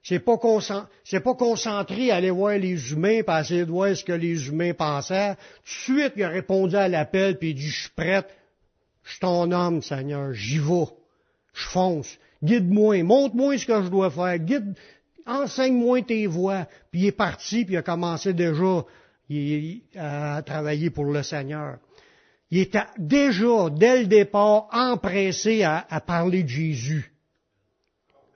C'est 0.03 0.19
pas, 0.19 0.37
pas 0.37 1.35
concentré 1.35 2.11
à 2.11 2.17
aller 2.17 2.31
voir 2.31 2.59
les 2.59 2.93
humains, 2.93 3.23
pas 3.23 3.41
essayer 3.41 3.65
de 3.65 3.71
voir 3.71 3.97
ce 3.97 4.05
que 4.05 4.13
les 4.13 4.49
humains 4.49 4.75
pensaient. 4.75 5.35
Tout 5.35 5.95
de 5.95 5.99
suite, 5.99 6.13
il 6.17 6.25
a 6.25 6.29
répondu 6.29 6.77
à 6.77 6.89
l'appel, 6.89 7.39
puis 7.39 7.51
il 7.51 7.55
dit, 7.55 7.69
je 7.69 7.83
suis 7.83 7.91
prête, 7.97 8.29
je 9.05 9.13
suis 9.13 9.21
ton 9.21 9.51
homme, 9.51 9.81
Seigneur, 9.81 10.35
j'y 10.35 10.59
vais, 10.59 10.87
je 11.55 11.69
fonce. 11.69 12.19
Guide-moi, 12.43 13.03
montre-moi 13.03 13.57
ce 13.57 13.65
que 13.65 13.83
je 13.83 13.89
dois 13.89 14.11
faire, 14.11 14.39
guide, 14.39 14.75
enseigne-moi 15.27 16.03
tes 16.03 16.27
voies. 16.27 16.67
Puis 16.91 17.03
il 17.03 17.07
est 17.07 17.13
parti, 17.13 17.65
puis 17.65 17.75
il 17.75 17.79
a 17.79 17.83
commencé 17.83 18.33
déjà 18.33 18.85
à 19.97 20.43
travailler 20.43 20.91
pour 20.91 21.07
le 21.07 21.23
Seigneur. 21.23 21.79
Il 22.51 22.61
était 22.61 22.85
déjà, 22.99 23.69
dès 23.71 24.03
le 24.03 24.07
départ, 24.07 24.69
empressé 24.71 25.63
à, 25.65 25.85
parler 26.07 26.43
de 26.43 26.49
Jésus. 26.49 27.13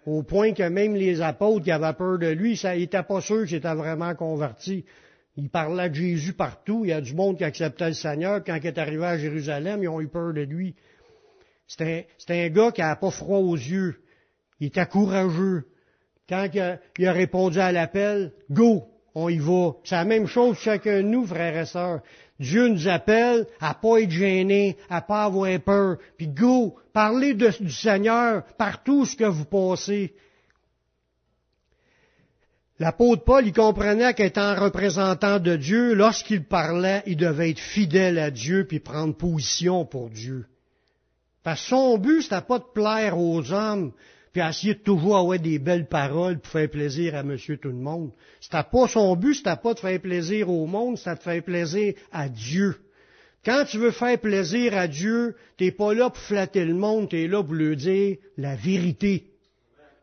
Au 0.06 0.22
point 0.22 0.54
que 0.54 0.62
même 0.62 0.94
les 0.94 1.20
apôtres 1.20 1.64
qui 1.64 1.70
avaient 1.70 1.92
peur 1.92 2.18
de 2.18 2.28
lui, 2.28 2.56
ça, 2.56 2.74
n'était 2.74 3.02
pas 3.02 3.20
sûr 3.20 3.46
qu'il 3.46 3.58
était 3.58 3.74
vraiment 3.74 4.14
converti. 4.14 4.86
Il 5.36 5.50
parlait 5.50 5.90
de 5.90 5.94
Jésus 5.94 6.32
partout. 6.32 6.84
Il 6.84 6.88
y 6.88 6.92
a 6.92 7.00
du 7.00 7.14
monde 7.14 7.36
qui 7.36 7.44
acceptait 7.44 7.88
le 7.88 7.94
Seigneur. 7.94 8.42
Quand 8.42 8.56
il 8.56 8.66
est 8.66 8.78
arrivé 8.78 9.04
à 9.04 9.18
Jérusalem, 9.18 9.82
ils 9.82 9.88
ont 9.88 10.00
eu 10.00 10.08
peur 10.08 10.32
de 10.32 10.40
lui. 10.40 10.74
C'était 11.68 12.08
un 12.28 12.48
gars 12.48 12.72
qui 12.72 12.80
n'avait 12.80 12.98
pas 12.98 13.10
froid 13.10 13.38
aux 13.38 13.54
yeux. 13.54 14.02
Il 14.58 14.68
était 14.68 14.86
courageux. 14.86 15.66
Quand 16.28 16.46
il 16.52 17.06
a 17.06 17.12
répondu 17.12 17.58
à 17.58 17.72
l'appel, 17.72 18.32
go, 18.50 18.84
on 19.14 19.28
y 19.28 19.38
va. 19.38 19.72
C'est 19.84 19.94
la 19.94 20.04
même 20.04 20.26
chose 20.26 20.58
chacun 20.58 20.98
de 20.98 21.08
nous, 21.08 21.26
frères 21.26 21.56
et 21.56 21.66
sœurs. 21.66 22.00
Dieu 22.38 22.68
nous 22.68 22.86
appelle 22.86 23.46
à 23.60 23.74
pas 23.74 24.00
être 24.00 24.10
gêné, 24.10 24.76
à 24.90 25.00
pas 25.00 25.24
avoir 25.24 25.58
peur. 25.60 25.96
Puis 26.16 26.28
go, 26.28 26.76
parlez 26.92 27.34
du 27.34 27.70
Seigneur 27.70 28.44
partout 28.58 29.06
ce 29.06 29.16
que 29.16 29.24
vous 29.24 29.44
passez. 29.44 30.14
L'apôtre 32.78 33.24
Paul, 33.24 33.44
il 33.44 33.52
comprenait 33.52 34.14
qu'étant 34.14 34.54
représentant 34.54 35.40
de 35.40 35.56
Dieu, 35.56 35.94
lorsqu'il 35.94 36.44
parlait, 36.44 37.02
il 37.06 37.16
devait 37.16 37.50
être 37.50 37.58
fidèle 37.58 38.20
à 38.20 38.30
Dieu 38.30 38.66
puis 38.68 38.78
prendre 38.78 39.16
position 39.16 39.84
pour 39.84 40.10
Dieu. 40.10 40.46
Parce 41.42 41.60
que 41.62 41.68
son 41.68 41.98
but, 41.98 42.22
c'était 42.22 42.40
pas 42.40 42.60
de 42.60 42.66
plaire 42.72 43.18
aux 43.18 43.52
hommes, 43.52 43.92
puis 44.38 44.48
essayer 44.48 44.74
de 44.74 44.78
toujours 44.78 45.16
avoir 45.16 45.38
des 45.38 45.58
belles 45.58 45.88
paroles 45.88 46.38
pour 46.38 46.52
faire 46.52 46.70
plaisir 46.70 47.16
à 47.16 47.24
monsieur 47.24 47.56
tout 47.56 47.70
le 47.70 47.74
monde. 47.74 48.12
C'était 48.40 48.62
pas 48.62 48.86
son 48.86 49.16
but, 49.16 49.34
c'était 49.34 49.56
pas 49.56 49.74
de 49.74 49.80
faire 49.80 50.00
plaisir 50.00 50.48
au 50.48 50.66
monde, 50.66 50.96
c'était 50.96 51.16
de 51.16 51.20
faire 51.20 51.42
plaisir 51.42 51.94
à 52.12 52.28
Dieu. 52.28 52.76
Quand 53.44 53.64
tu 53.68 53.78
veux 53.78 53.90
faire 53.90 54.18
plaisir 54.20 54.76
à 54.76 54.86
Dieu, 54.86 55.34
t'es 55.56 55.72
pas 55.72 55.92
là 55.92 56.10
pour 56.10 56.22
flatter 56.22 56.64
le 56.64 56.74
monde, 56.74 57.08
tu 57.08 57.20
es 57.20 57.26
là 57.26 57.42
pour 57.42 57.54
lui 57.54 57.76
dire 57.76 58.16
la 58.36 58.54
vérité. 58.54 59.24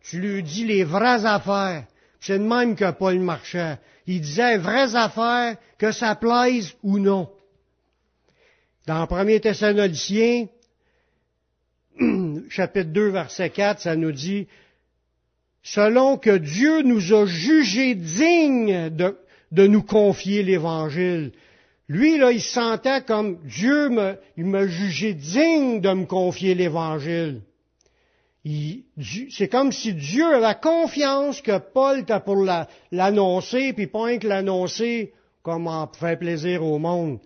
Tu 0.02 0.20
lui 0.20 0.44
dis 0.44 0.66
les 0.66 0.84
vraies 0.84 1.26
affaires. 1.26 1.86
C'est 2.20 2.40
de 2.40 2.44
même 2.44 2.76
que 2.76 2.92
Paul 2.92 3.20
marchait. 3.20 3.78
Il 4.06 4.20
disait 4.20 4.58
vraies 4.58 4.96
affaires, 4.96 5.56
que 5.78 5.94
ça 5.94 6.14
plaise 6.16 6.74
ou 6.84 7.00
non. 7.00 7.30
Dans 8.86 9.08
1 9.10 9.40
Thessaloniciens, 9.40 10.48
chapitre 12.50 12.92
2, 12.92 13.10
verset 13.10 13.50
4, 13.50 13.82
ça 13.82 13.96
nous 13.96 14.12
dit, 14.12 14.48
selon 15.64 16.18
que 16.18 16.38
Dieu 16.38 16.84
nous 16.84 17.14
a 17.14 17.26
jugés 17.26 17.96
dignes 17.96 18.90
de, 18.90 19.18
de 19.52 19.68
nous 19.68 19.84
confier 19.84 20.44
l'Évangile. 20.44 21.32
Lui, 21.88 22.18
là, 22.18 22.32
il 22.32 22.42
se 22.42 22.54
sentait 22.54 23.02
comme 23.02 23.40
Dieu 23.44 23.90
me, 23.90 24.18
il 24.38 24.46
m'a 24.46 24.68
jugé 24.68 25.14
digne 25.14 25.82
de 25.82 25.94
me 25.94 26.06
confier 26.06 26.56
l'Évangile. 26.56 27.42
C'est 29.32 29.48
comme 29.48 29.72
si 29.72 29.94
Dieu 29.94 30.26
avait 30.36 30.60
confiance 30.62 31.42
que 31.42 31.58
Paul 31.58 32.00
était 32.00 32.20
pour 32.20 32.46
l'annoncer, 32.92 33.74
puis 33.74 33.88
pas 33.88 34.18
que 34.18 34.28
l'annoncer 34.28 35.14
comme 35.42 35.68
en 35.68 35.88
faire 35.88 36.18
plaisir 36.20 36.64
au 36.64 36.78
monde. 36.78 37.20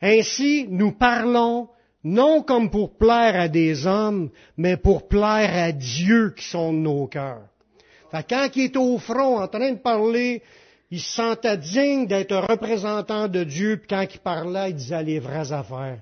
Ainsi, 0.00 0.66
nous 0.68 0.92
parlons 0.92 1.68
non 2.04 2.42
comme 2.42 2.70
pour 2.70 2.96
plaire 2.96 3.40
à 3.40 3.48
des 3.48 3.86
hommes, 3.86 4.30
mais 4.56 4.76
pour 4.76 5.08
plaire 5.08 5.50
à 5.54 5.72
Dieu 5.72 6.34
qui 6.36 6.44
sont 6.44 6.72
de 6.72 6.78
nos 6.78 7.06
cœurs. 7.06 7.48
Fait 8.10 8.26
quand 8.28 8.48
il 8.54 8.64
est 8.64 8.76
au 8.76 8.98
front 8.98 9.40
en 9.40 9.48
train 9.48 9.72
de 9.72 9.78
parler, 9.78 10.42
il 10.90 11.00
se 11.00 11.16
sentait 11.16 11.56
digne 11.56 12.06
d'être 12.06 12.36
représentant 12.36 13.26
de 13.26 13.42
Dieu, 13.42 13.78
puis 13.78 13.88
quand 13.88 14.06
il 14.12 14.20
parlait, 14.20 14.70
il 14.70 14.76
disait 14.76 15.02
les 15.02 15.18
vraies 15.18 15.50
affaires. 15.50 16.00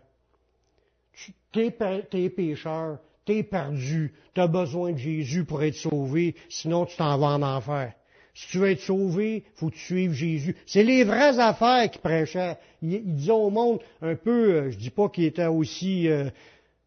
T'es, 1.52 1.75
t'es 2.11 2.30
pécheur, 2.30 2.99
t'es 3.25 3.42
perdu, 3.42 4.12
t'as 4.35 4.49
besoin 4.49 4.92
de 4.92 4.99
Jésus 4.99 5.44
pour 5.44 5.62
être 5.62 5.76
sauvé, 5.76 6.35
sinon 6.49 6.87
tu 6.87 6.97
t'en 6.97 7.16
vas 7.18 7.28
en 7.28 7.42
enfer. 7.42 7.92
Si 8.34 8.48
tu 8.48 8.58
veux 8.58 8.70
être 8.70 8.80
sauvé, 8.80 9.44
faut 9.56 9.68
que 9.68 9.74
tu 9.74 10.12
Jésus. 10.14 10.56
C'est 10.66 10.82
les 10.82 11.04
vraies 11.04 11.38
affaires 11.38 11.90
qu'il 11.90 12.00
prêchait. 12.00 12.56
Il, 12.80 13.14
disait 13.14 13.30
au 13.30 13.50
monde 13.50 13.80
un 14.00 14.14
peu, 14.14 14.54
euh, 14.54 14.70
je 14.70 14.78
dis 14.78 14.90
pas 14.90 15.08
qu'il 15.10 15.24
était 15.24 15.46
aussi 15.46 16.08
euh, 16.08 16.30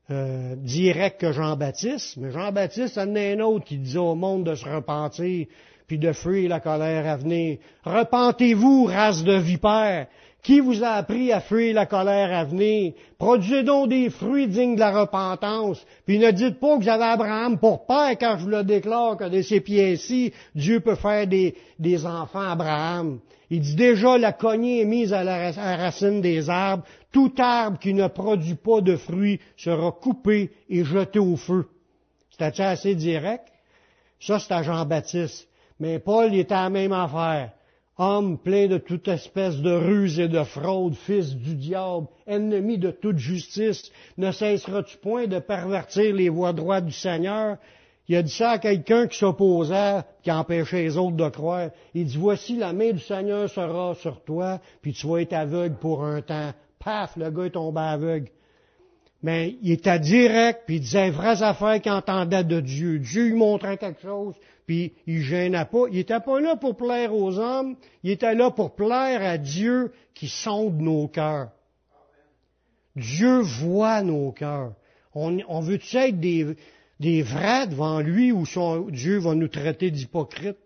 euh, 0.10 0.56
direct 0.58 1.22
que 1.22 1.32
Jean-Baptiste, 1.32 2.18
mais 2.18 2.32
Jean-Baptiste 2.32 2.98
en 2.98 3.16
a 3.16 3.20
un 3.20 3.40
autre 3.42 3.66
qui 3.66 3.78
disait 3.78 4.00
au 4.00 4.16
monde 4.16 4.46
de 4.46 4.56
se 4.56 4.66
repentir 4.66 5.46
puis 5.88 6.00
de 6.00 6.12
fuir 6.14 6.50
la 6.50 6.60
colère 6.60 7.08
à 7.08 7.18
venir. 7.18 7.60
Repentez-vous, 7.84 8.86
race 8.86 9.24
de 9.24 9.36
vipères. 9.38 10.08
Qui 10.46 10.60
vous 10.60 10.84
a 10.84 10.90
appris 10.90 11.32
à 11.32 11.42
fuir 11.42 11.74
la 11.74 11.88
colère 11.88 12.32
à 12.32 12.44
venir? 12.44 12.94
Produisez 13.18 13.64
donc 13.64 13.90
des 13.90 14.12
fruits 14.12 14.48
dignes 14.48 14.76
de 14.76 14.80
la 14.80 14.92
repentance. 14.92 15.84
Puis 16.06 16.20
ne 16.20 16.30
dites 16.30 16.60
pas 16.60 16.78
que 16.78 16.88
avez 16.88 17.04
Abraham 17.04 17.58
pour 17.58 17.88
père 17.88 18.12
quand 18.12 18.38
je 18.38 18.44
vous 18.44 18.50
le 18.50 18.64
déclare 18.64 19.18
que 19.18 19.28
de 19.28 19.42
ces 19.42 19.60
pieds-ci, 19.60 20.34
Dieu 20.54 20.82
peut 20.82 20.94
faire 20.94 21.26
des, 21.26 22.06
enfants 22.06 22.48
Abraham. 22.48 23.22
Il 23.50 23.62
dit 23.62 23.74
déjà 23.74 24.20
la 24.20 24.34
cognée 24.34 24.82
est 24.82 24.86
mise 24.86 25.14
à 25.14 25.24
la, 25.24 25.52
racine 25.52 26.22
des 26.22 26.48
arbres. 26.48 26.84
Tout 27.12 27.34
arbre 27.40 27.80
qui 27.80 27.96
ne 27.96 28.06
produit 28.06 28.54
pas 28.54 28.82
de 28.82 28.98
fruits 28.98 29.40
sera 29.58 29.92
coupé 29.94 30.52
et 30.70 30.84
jeté 30.84 31.18
au 31.18 31.38
feu. 31.38 31.68
C'était 32.30 32.62
assez 32.62 32.94
direct? 32.94 33.48
Ça, 34.20 34.38
c'est 34.38 34.54
à 34.54 34.62
Jean-Baptiste. 34.62 35.48
Mais 35.80 35.98
Paul, 35.98 36.32
il 36.32 36.42
était 36.42 36.54
à 36.54 36.66
la 36.66 36.70
même 36.70 36.94
affaire 36.94 37.50
homme 37.98 38.38
plein 38.38 38.68
de 38.68 38.78
toute 38.78 39.08
espèce 39.08 39.58
de 39.58 39.72
ruse 39.72 40.20
et 40.20 40.28
de 40.28 40.44
fraude, 40.44 40.96
fils 40.96 41.36
du 41.36 41.56
diable, 41.56 42.08
ennemi 42.28 42.78
de 42.78 42.92
toute 42.92 43.18
justice, 43.18 43.92
ne 44.18 44.32
cesseras-tu 44.32 44.98
point 44.98 45.28
de 45.28 45.40
pervertir 45.40 46.14
les 46.14 46.30
voies 46.30 46.54
droites 46.54 46.86
du 46.86 46.92
Seigneur? 46.92 47.58
Il 48.08 48.16
a 48.16 48.22
dit 48.22 48.32
ça 48.32 48.52
à 48.52 48.60
quelqu'un 48.60 49.08
qui 49.08 49.18
s'opposait, 49.18 50.02
qui 50.22 50.32
empêchait 50.32 50.84
les 50.84 50.98
autres 50.98 51.16
de 51.16 51.30
croire. 51.30 51.70
Il 51.94 52.06
dit, 52.06 52.18
voici 52.18 52.56
la 52.56 52.72
main 52.72 52.92
du 52.92 53.00
Seigneur 53.00 53.50
sera 53.50 53.96
sur 53.96 54.22
toi, 54.24 54.60
puis 54.82 54.94
tu 54.94 55.08
vas 55.08 55.22
être 55.22 55.34
aveugle 55.34 55.76
pour 55.76 56.04
un 56.04 56.22
temps. 56.22 56.52
Paf, 56.78 57.16
le 57.18 57.32
gars 57.32 57.46
est 57.46 57.52
tombé 57.52 57.82
aveugle. 57.82 58.30
Mais 59.24 59.56
il 59.64 59.72
était 59.72 60.00
direct, 60.00 60.64
puis 60.68 60.76
il 60.76 60.82
disait 60.82 61.10
vraies 61.10 61.42
affaires 61.42 61.82
qu'il 61.82 61.92
entendait 61.92 62.44
de 62.44 62.60
Dieu. 62.60 63.00
Dieu 63.00 63.30
lui 63.30 63.34
montrait 63.34 63.78
quelque 63.78 64.02
chose, 64.02 64.36
puis 64.66 64.94
il 65.06 65.22
gênait 65.22 65.66
pas. 65.66 65.86
Il 65.92 65.98
était 65.98 66.20
pas 66.20 66.40
là 66.40 66.56
pour 66.56 66.76
plaire 66.76 67.14
aux 67.14 67.38
hommes, 67.38 67.76
il 68.04 68.12
était 68.12 68.36
là 68.36 68.52
pour 68.52 68.76
plaire 68.76 69.22
à 69.22 69.38
Dieu 69.38 69.92
qui 70.14 70.28
sonde 70.28 70.80
nos 70.80 71.08
cœurs. 71.08 71.52
Dieu 72.96 73.40
voit 73.40 74.02
nos 74.02 74.32
cœurs. 74.32 74.74
On, 75.14 75.60
veut-tu 75.62 75.96
être 75.96 76.20
des, 76.20 76.56
des 77.00 77.22
vrais 77.22 77.68
devant 77.68 78.02
lui 78.02 78.32
ou 78.32 78.44
Dieu 78.90 79.18
va 79.18 79.34
nous 79.34 79.48
traiter 79.48 79.92
d'hypocrites 79.92 80.58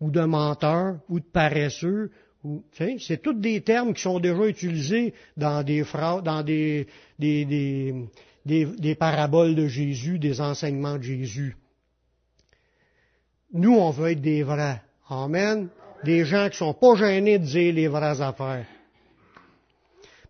ou 0.00 0.10
de 0.10 0.22
menteurs 0.22 0.98
ou 1.08 1.20
de 1.20 1.24
paresseux 1.24 2.10
c'est 2.98 3.20
tous 3.20 3.34
des 3.34 3.60
termes 3.60 3.92
qui 3.92 4.02
sont 4.02 4.18
déjà 4.18 4.46
utilisés 4.46 5.12
dans 5.36 5.62
des 5.62 5.84
dans 6.24 6.42
des, 6.42 6.86
des, 7.18 8.94
paraboles 8.98 9.54
de 9.54 9.66
Jésus, 9.66 10.18
des 10.18 10.40
enseignements 10.40 10.96
de 10.96 11.02
Jésus. 11.02 11.56
Nous, 13.52 13.74
on 13.74 13.90
veut 13.90 14.12
être 14.12 14.20
des 14.20 14.42
vrais. 14.42 14.80
Amen. 15.08 15.68
Des 16.04 16.24
gens 16.24 16.48
qui 16.48 16.56
sont 16.56 16.74
pas 16.74 16.94
gênés 16.94 17.38
de 17.38 17.44
dire 17.44 17.74
les 17.74 17.88
vraies 17.88 18.20
affaires. 18.20 18.66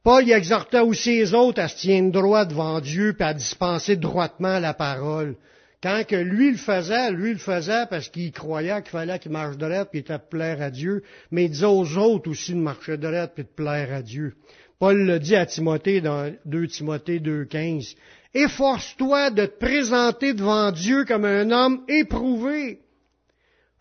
Paul 0.02 0.26
y 0.26 0.32
exhorta 0.32 0.84
aussi 0.84 1.18
les 1.18 1.34
autres 1.34 1.60
à 1.60 1.68
se 1.68 1.82
tenir 1.82 2.10
droit 2.10 2.46
devant 2.46 2.80
Dieu 2.80 3.12
puis 3.12 3.26
à 3.26 3.34
dispenser 3.34 3.96
droitement 3.96 4.58
la 4.58 4.72
parole. 4.72 5.36
Quand 5.82 6.04
que 6.06 6.16
lui 6.16 6.50
le 6.50 6.56
faisait, 6.56 7.10
lui 7.10 7.32
le 7.32 7.38
faisait 7.38 7.86
parce 7.88 8.08
qu'il 8.08 8.32
croyait 8.32 8.80
qu'il 8.82 8.90
fallait 8.90 9.18
qu'il 9.18 9.32
marche 9.32 9.58
droit 9.58 9.84
puis 9.84 10.00
était 10.00 10.18
plaire 10.18 10.62
à 10.62 10.70
Dieu, 10.70 11.02
mais 11.30 11.44
il 11.44 11.50
disait 11.50 11.66
aux 11.66 11.96
autres 11.98 12.30
aussi 12.30 12.52
de 12.52 12.58
marcher 12.58 12.96
droit 12.96 13.26
puis 13.26 13.44
de 13.44 13.48
plaire 13.48 13.92
à 13.92 14.02
Dieu. 14.02 14.34
Paul 14.78 14.96
le 14.96 15.18
dit 15.18 15.36
à 15.36 15.44
Timothée 15.44 16.00
dans 16.00 16.34
2 16.46 16.66
Timothée 16.68 17.20
2.15. 17.20 17.96
Efforce-toi 18.32 19.30
de 19.30 19.44
te 19.44 19.58
présenter 19.58 20.32
devant 20.32 20.72
Dieu 20.72 21.04
comme 21.04 21.26
un 21.26 21.50
homme 21.50 21.82
éprouvé, 21.88 22.80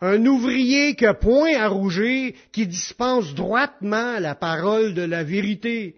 un 0.01 0.25
ouvrier 0.25 0.95
qui 0.95 1.05
a 1.05 1.13
point 1.13 1.55
à 1.57 1.67
rougir, 1.67 2.33
qui 2.51 2.67
dispense 2.67 3.33
droitement 3.33 4.19
la 4.19 4.35
parole 4.35 4.93
de 4.93 5.01
la 5.01 5.23
vérité. 5.23 5.95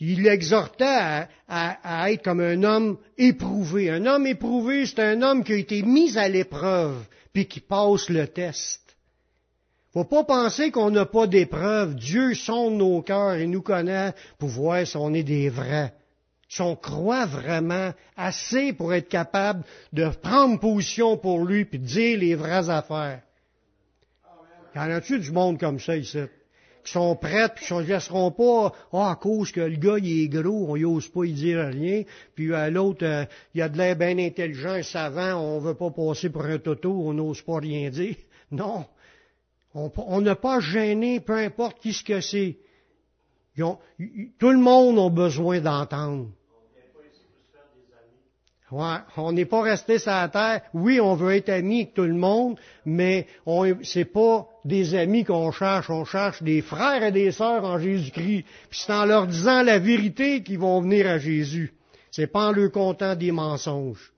Il 0.00 0.22
l'exhortait 0.22 1.28
à, 1.48 2.10
être 2.10 2.24
comme 2.24 2.40
un 2.40 2.62
homme 2.64 2.98
éprouvé. 3.16 3.90
Un 3.90 4.06
homme 4.06 4.26
éprouvé, 4.26 4.86
c'est 4.86 5.00
un 5.00 5.22
homme 5.22 5.44
qui 5.44 5.52
a 5.52 5.56
été 5.56 5.82
mis 5.82 6.18
à 6.18 6.28
l'épreuve, 6.28 6.96
puis 7.32 7.46
qui 7.46 7.60
passe 7.60 8.08
le 8.08 8.26
test. 8.26 8.80
Faut 9.92 10.04
pas 10.04 10.24
penser 10.24 10.72
qu'on 10.72 10.90
n'a 10.90 11.06
pas 11.06 11.28
d'épreuve. 11.28 11.94
Dieu 11.94 12.34
sonde 12.34 12.74
nos 12.74 13.00
cœurs 13.02 13.34
et 13.34 13.46
nous 13.46 13.62
connaît 13.62 14.12
pour 14.38 14.48
voir 14.48 14.84
si 14.84 14.96
on 14.96 15.14
est 15.14 15.22
des 15.22 15.48
vrais. 15.48 15.94
Si 16.54 16.62
on 16.62 16.76
croit 16.76 17.26
vraiment 17.26 17.92
assez 18.16 18.72
pour 18.72 18.94
être 18.94 19.08
capable 19.08 19.64
de 19.92 20.08
prendre 20.08 20.60
position 20.60 21.16
pour 21.16 21.44
lui 21.44 21.64
puis 21.64 21.80
dire 21.80 22.16
les 22.16 22.36
vraies 22.36 22.70
affaires. 22.70 23.22
Y 24.76 24.78
en 24.78 24.90
a-tu 24.92 25.18
du 25.18 25.32
monde 25.32 25.58
comme 25.58 25.80
ça 25.80 25.96
ici? 25.96 26.20
Qui 26.84 26.92
sont 26.92 27.16
prêts 27.16 27.48
puis 27.56 27.66
qui 27.66 27.74
ne 27.74 27.82
laisseront 27.82 28.30
pas, 28.30 28.72
ah, 28.92 29.10
à 29.10 29.16
cause 29.16 29.50
que 29.50 29.62
le 29.62 29.74
gars, 29.74 29.98
il 29.98 30.22
est 30.22 30.28
gros, 30.28 30.66
on 30.68 30.76
n'ose 30.76 31.08
pas 31.08 31.24
y 31.24 31.32
dire 31.32 31.58
rien, 31.58 32.04
puis 32.36 32.54
à 32.54 32.70
l'autre, 32.70 33.04
euh, 33.04 33.24
il 33.52 33.60
a 33.60 33.68
de 33.68 33.76
l'air 33.76 33.96
bien 33.96 34.16
intelligent, 34.18 34.80
savant, 34.84 35.34
on 35.34 35.58
veut 35.58 35.74
pas 35.74 35.90
passer 35.90 36.30
pour 36.30 36.44
un 36.44 36.58
toto, 36.58 36.92
on 36.92 37.14
n'ose 37.14 37.42
pas 37.42 37.58
rien 37.58 37.90
dire. 37.90 38.14
Non. 38.52 38.86
On 39.74 40.20
n'a 40.20 40.36
pas 40.36 40.60
gêné, 40.60 41.18
peu 41.18 41.34
importe 41.36 41.80
qui 41.80 41.92
ce 41.92 42.04
que 42.04 42.20
c'est. 42.20 42.58
tout 43.56 44.50
le 44.50 44.58
monde 44.58 45.00
a 45.00 45.10
besoin 45.10 45.60
d'entendre. 45.60 46.28
Ouais, 48.70 48.96
on 49.18 49.32
n'est 49.32 49.44
pas 49.44 49.60
resté 49.60 49.98
sur 49.98 50.10
la 50.10 50.28
terre. 50.28 50.62
Oui, 50.72 50.98
on 50.98 51.14
veut 51.14 51.34
être 51.34 51.50
amis 51.50 51.82
avec 51.82 51.94
tout 51.94 52.02
le 52.02 52.14
monde, 52.14 52.58
mais 52.86 53.26
ce 53.46 53.98
n'est 53.98 54.04
pas 54.06 54.48
des 54.64 54.94
amis 54.94 55.24
qu'on 55.24 55.52
cherche. 55.52 55.90
On 55.90 56.04
cherche 56.04 56.42
des 56.42 56.62
frères 56.62 57.02
et 57.02 57.12
des 57.12 57.30
sœurs 57.30 57.64
en 57.64 57.78
Jésus-Christ. 57.78 58.44
Puis 58.70 58.80
c'est 58.84 58.92
en 58.92 59.04
leur 59.04 59.26
disant 59.26 59.62
la 59.62 59.78
vérité 59.78 60.42
qu'ils 60.42 60.58
vont 60.58 60.80
venir 60.80 61.06
à 61.06 61.18
Jésus. 61.18 61.74
C'est 62.10 62.26
pas 62.26 62.48
en 62.48 62.52
leur 62.52 62.72
contant 62.72 63.14
des 63.14 63.32
mensonges. 63.32 64.12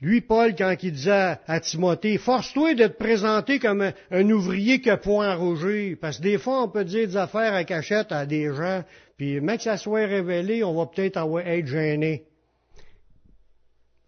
Lui, 0.00 0.22
Paul, 0.22 0.54
quand 0.56 0.74
il 0.82 0.92
disait 0.92 1.36
à 1.46 1.60
Timothée, 1.60 2.16
force-toi 2.16 2.74
de 2.74 2.86
te 2.86 2.96
présenter 2.96 3.58
comme 3.58 3.92
un, 4.10 4.30
ouvrier 4.30 4.80
qui 4.80 4.88
a 4.88 4.96
point 4.96 5.34
rougir. 5.34 5.98
Parce 6.00 6.18
que 6.18 6.22
des 6.22 6.38
fois, 6.38 6.62
on 6.62 6.68
peut 6.68 6.84
dire 6.84 7.06
des 7.06 7.16
affaires 7.16 7.52
à 7.52 7.64
cachette 7.64 8.12
à 8.12 8.24
des 8.24 8.46
gens, 8.54 8.82
puis 9.18 9.40
même 9.40 9.58
que 9.58 9.64
ça 9.64 9.76
soit 9.76 10.06
révélé, 10.06 10.64
on 10.64 10.74
va 10.74 10.86
peut-être 10.86 11.18
être 11.44 11.66
gêné. 11.66 12.24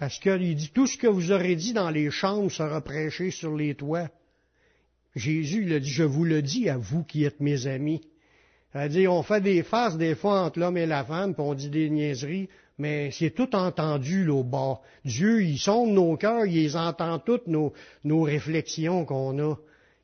Parce 0.03 0.19
qu'il 0.19 0.57
dit, 0.57 0.73
tout 0.75 0.89
ce 0.89 0.99
que 0.99 1.07
vous 1.07 1.31
aurez 1.31 1.55
dit 1.55 1.73
dans 1.73 1.89
les 1.89 2.11
chambres 2.11 2.51
sera 2.51 2.81
prêché 2.81 3.31
sur 3.31 3.55
les 3.55 3.77
toits. 3.77 4.09
Jésus, 5.15 5.73
a 5.73 5.79
dit, 5.79 5.89
je 5.89 6.03
vous 6.03 6.25
le 6.25 6.43
dis 6.43 6.69
à 6.69 6.77
vous 6.77 7.05
qui 7.05 7.23
êtes 7.23 7.39
mes 7.39 7.69
amis. 7.69 8.01
Dit, 8.89 9.07
on 9.07 9.23
fait 9.23 9.41
des 9.41 9.63
farces 9.63 9.97
des 9.97 10.17
fois 10.17 10.41
entre 10.41 10.59
l'homme 10.59 10.77
et 10.77 10.87
la 10.87 11.05
femme, 11.05 11.35
puis 11.35 11.45
on 11.45 11.55
dit 11.55 11.71
des 11.71 11.89
niaiseries, 11.89 12.49
mais 12.79 13.13
c'est 13.13 13.31
tout 13.31 13.55
entendu 13.55 14.25
là, 14.25 14.33
au 14.35 14.43
bas. 14.43 14.81
Dieu, 15.05 15.45
il 15.45 15.57
sonde 15.57 15.93
nos 15.93 16.17
cœurs, 16.17 16.47
il 16.47 16.77
entend 16.77 17.21
toutes 17.21 17.47
nos, 17.47 17.73
nos 18.03 18.23
réflexions 18.23 19.05
qu'on 19.05 19.39
a. 19.39 19.55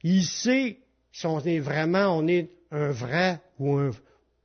Il 0.05 0.23
sait 0.23 0.79
si 1.11 1.27
on 1.27 1.41
est 1.41 1.59
vraiment, 1.59 2.17
on 2.17 2.29
est 2.29 2.51
un 2.71 2.93
vrai 2.93 3.41
ou 3.59 3.75
un, 3.79 3.91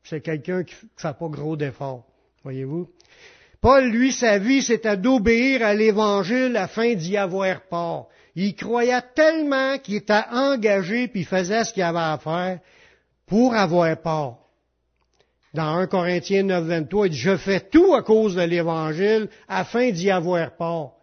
c'est 0.04 0.22
quelqu'un 0.22 0.64
qui 0.64 0.74
ne 0.74 0.90
fait 0.98 1.16
pas 1.16 1.28
gros 1.28 1.56
d'efforts. 1.56 2.08
Voyez-vous? 2.42 2.90
Paul, 3.64 3.86
lui, 3.86 4.12
sa 4.12 4.38
vie, 4.38 4.62
c'était 4.62 4.98
d'obéir 4.98 5.66
à 5.66 5.74
l'Évangile 5.74 6.56
afin 6.56 6.94
d'y 6.94 7.18
avoir 7.18 7.62
part. 7.62 8.06
Il 8.36 8.56
croyait 8.56 9.02
tellement 9.16 9.80
qu'il 9.80 9.96
était 9.96 10.22
engagé 10.32 11.08
puis 11.08 11.24
faisait 11.24 11.64
ce 11.64 11.74
qu'il 11.74 11.82
avait 11.82 11.98
à 11.98 12.20
faire 12.22 12.60
pour 13.26 13.56
avoir 13.56 14.00
part 14.00 14.44
dans 15.54 15.76
1 15.76 15.88
Corinthiens 15.88 16.44
9, 16.44 16.64
23, 16.64 17.08
il 17.08 17.10
dit, 17.12 17.18
je 17.18 17.38
fais 17.38 17.60
tout 17.60 17.94
à 17.94 18.02
cause 18.02 18.36
de 18.36 18.42
l'Évangile 18.42 19.30
afin 19.48 19.92
d'y 19.92 20.10
avoir 20.10 20.56
part. 20.56 20.94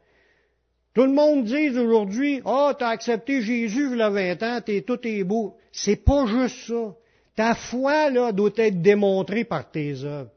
Tout 0.92 1.04
le 1.04 1.12
monde 1.12 1.44
dit 1.44 1.70
aujourd'hui, 1.78 2.42
ah, 2.44 2.70
oh, 2.70 2.74
t'as 2.76 2.88
accepté 2.88 3.42
Jésus 3.42 3.90
il 3.92 4.02
a 4.02 4.10
20 4.10 4.42
ans, 4.42 4.58
tout 4.84 4.98
est 5.06 5.22
beau. 5.22 5.56
C'est 5.70 6.04
pas 6.04 6.26
juste 6.26 6.66
ça. 6.66 6.94
Ta 7.36 7.54
foi, 7.54 8.10
là, 8.10 8.32
doit 8.32 8.50
être 8.56 8.82
démontrée 8.82 9.44
par 9.44 9.70
tes 9.70 10.04
œuvres. 10.04 10.30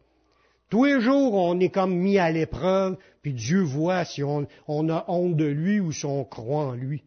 Tous 0.74 0.86
les 0.86 1.02
jours, 1.02 1.36
on 1.36 1.60
est 1.60 1.70
comme 1.70 1.94
mis 1.94 2.18
à 2.18 2.32
l'épreuve, 2.32 2.98
puis 3.22 3.32
Dieu 3.32 3.62
voit 3.62 4.06
si 4.06 4.24
on, 4.24 4.48
a 4.68 5.06
honte 5.08 5.36
de 5.36 5.46
lui 5.46 5.80
ou 5.80 5.92
si 5.92 6.04
on 6.04 6.26
croit 6.26 6.66
en 6.66 6.72
lui. 6.72 7.04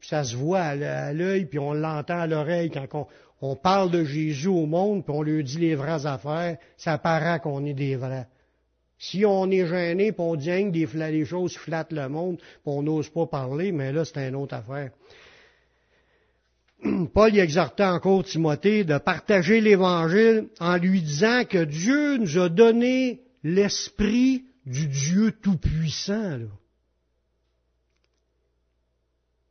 ça 0.00 0.22
se 0.22 0.36
voit 0.36 0.60
à 0.60 1.12
l'œil, 1.12 1.46
puis 1.46 1.58
on 1.58 1.72
l'entend 1.72 2.20
à 2.20 2.28
l'oreille 2.28 2.70
quand 2.70 3.08
on, 3.40 3.56
parle 3.56 3.90
de 3.90 4.04
Jésus 4.04 4.46
au 4.46 4.64
monde, 4.64 5.04
puis 5.04 5.12
on 5.12 5.22
lui 5.22 5.42
dit 5.42 5.58
les 5.58 5.74
vraies 5.74 6.06
affaires, 6.06 6.56
ça 6.76 6.98
paraît 6.98 7.40
qu'on 7.40 7.66
est 7.66 7.74
des 7.74 7.96
vrais. 7.96 8.28
Si 8.96 9.26
on 9.26 9.50
est 9.50 9.66
gêné, 9.66 10.12
puis 10.12 10.22
on 10.22 10.36
dit 10.36 10.46
que 10.46 10.70
des, 10.70 10.86
des 10.86 11.24
choses 11.24 11.56
flattent 11.56 11.92
le 11.92 12.08
monde, 12.08 12.36
puis 12.36 12.46
on 12.66 12.84
n'ose 12.84 13.08
pas 13.08 13.26
parler, 13.26 13.72
mais 13.72 13.90
là, 13.90 14.04
c'est 14.04 14.28
une 14.28 14.36
autre 14.36 14.54
affaire. 14.54 14.92
Paul 17.14 17.34
y 17.34 17.40
exhortait 17.40 17.84
encore 17.84 18.24
Timothée 18.24 18.84
de 18.84 18.98
partager 18.98 19.60
l'Évangile 19.60 20.48
en 20.60 20.76
lui 20.76 21.02
disant 21.02 21.44
que 21.44 21.64
Dieu 21.64 22.16
nous 22.16 22.38
a 22.38 22.48
donné 22.48 23.22
l'esprit 23.42 24.44
du 24.66 24.86
Dieu 24.86 25.32
Tout-Puissant. 25.42 26.40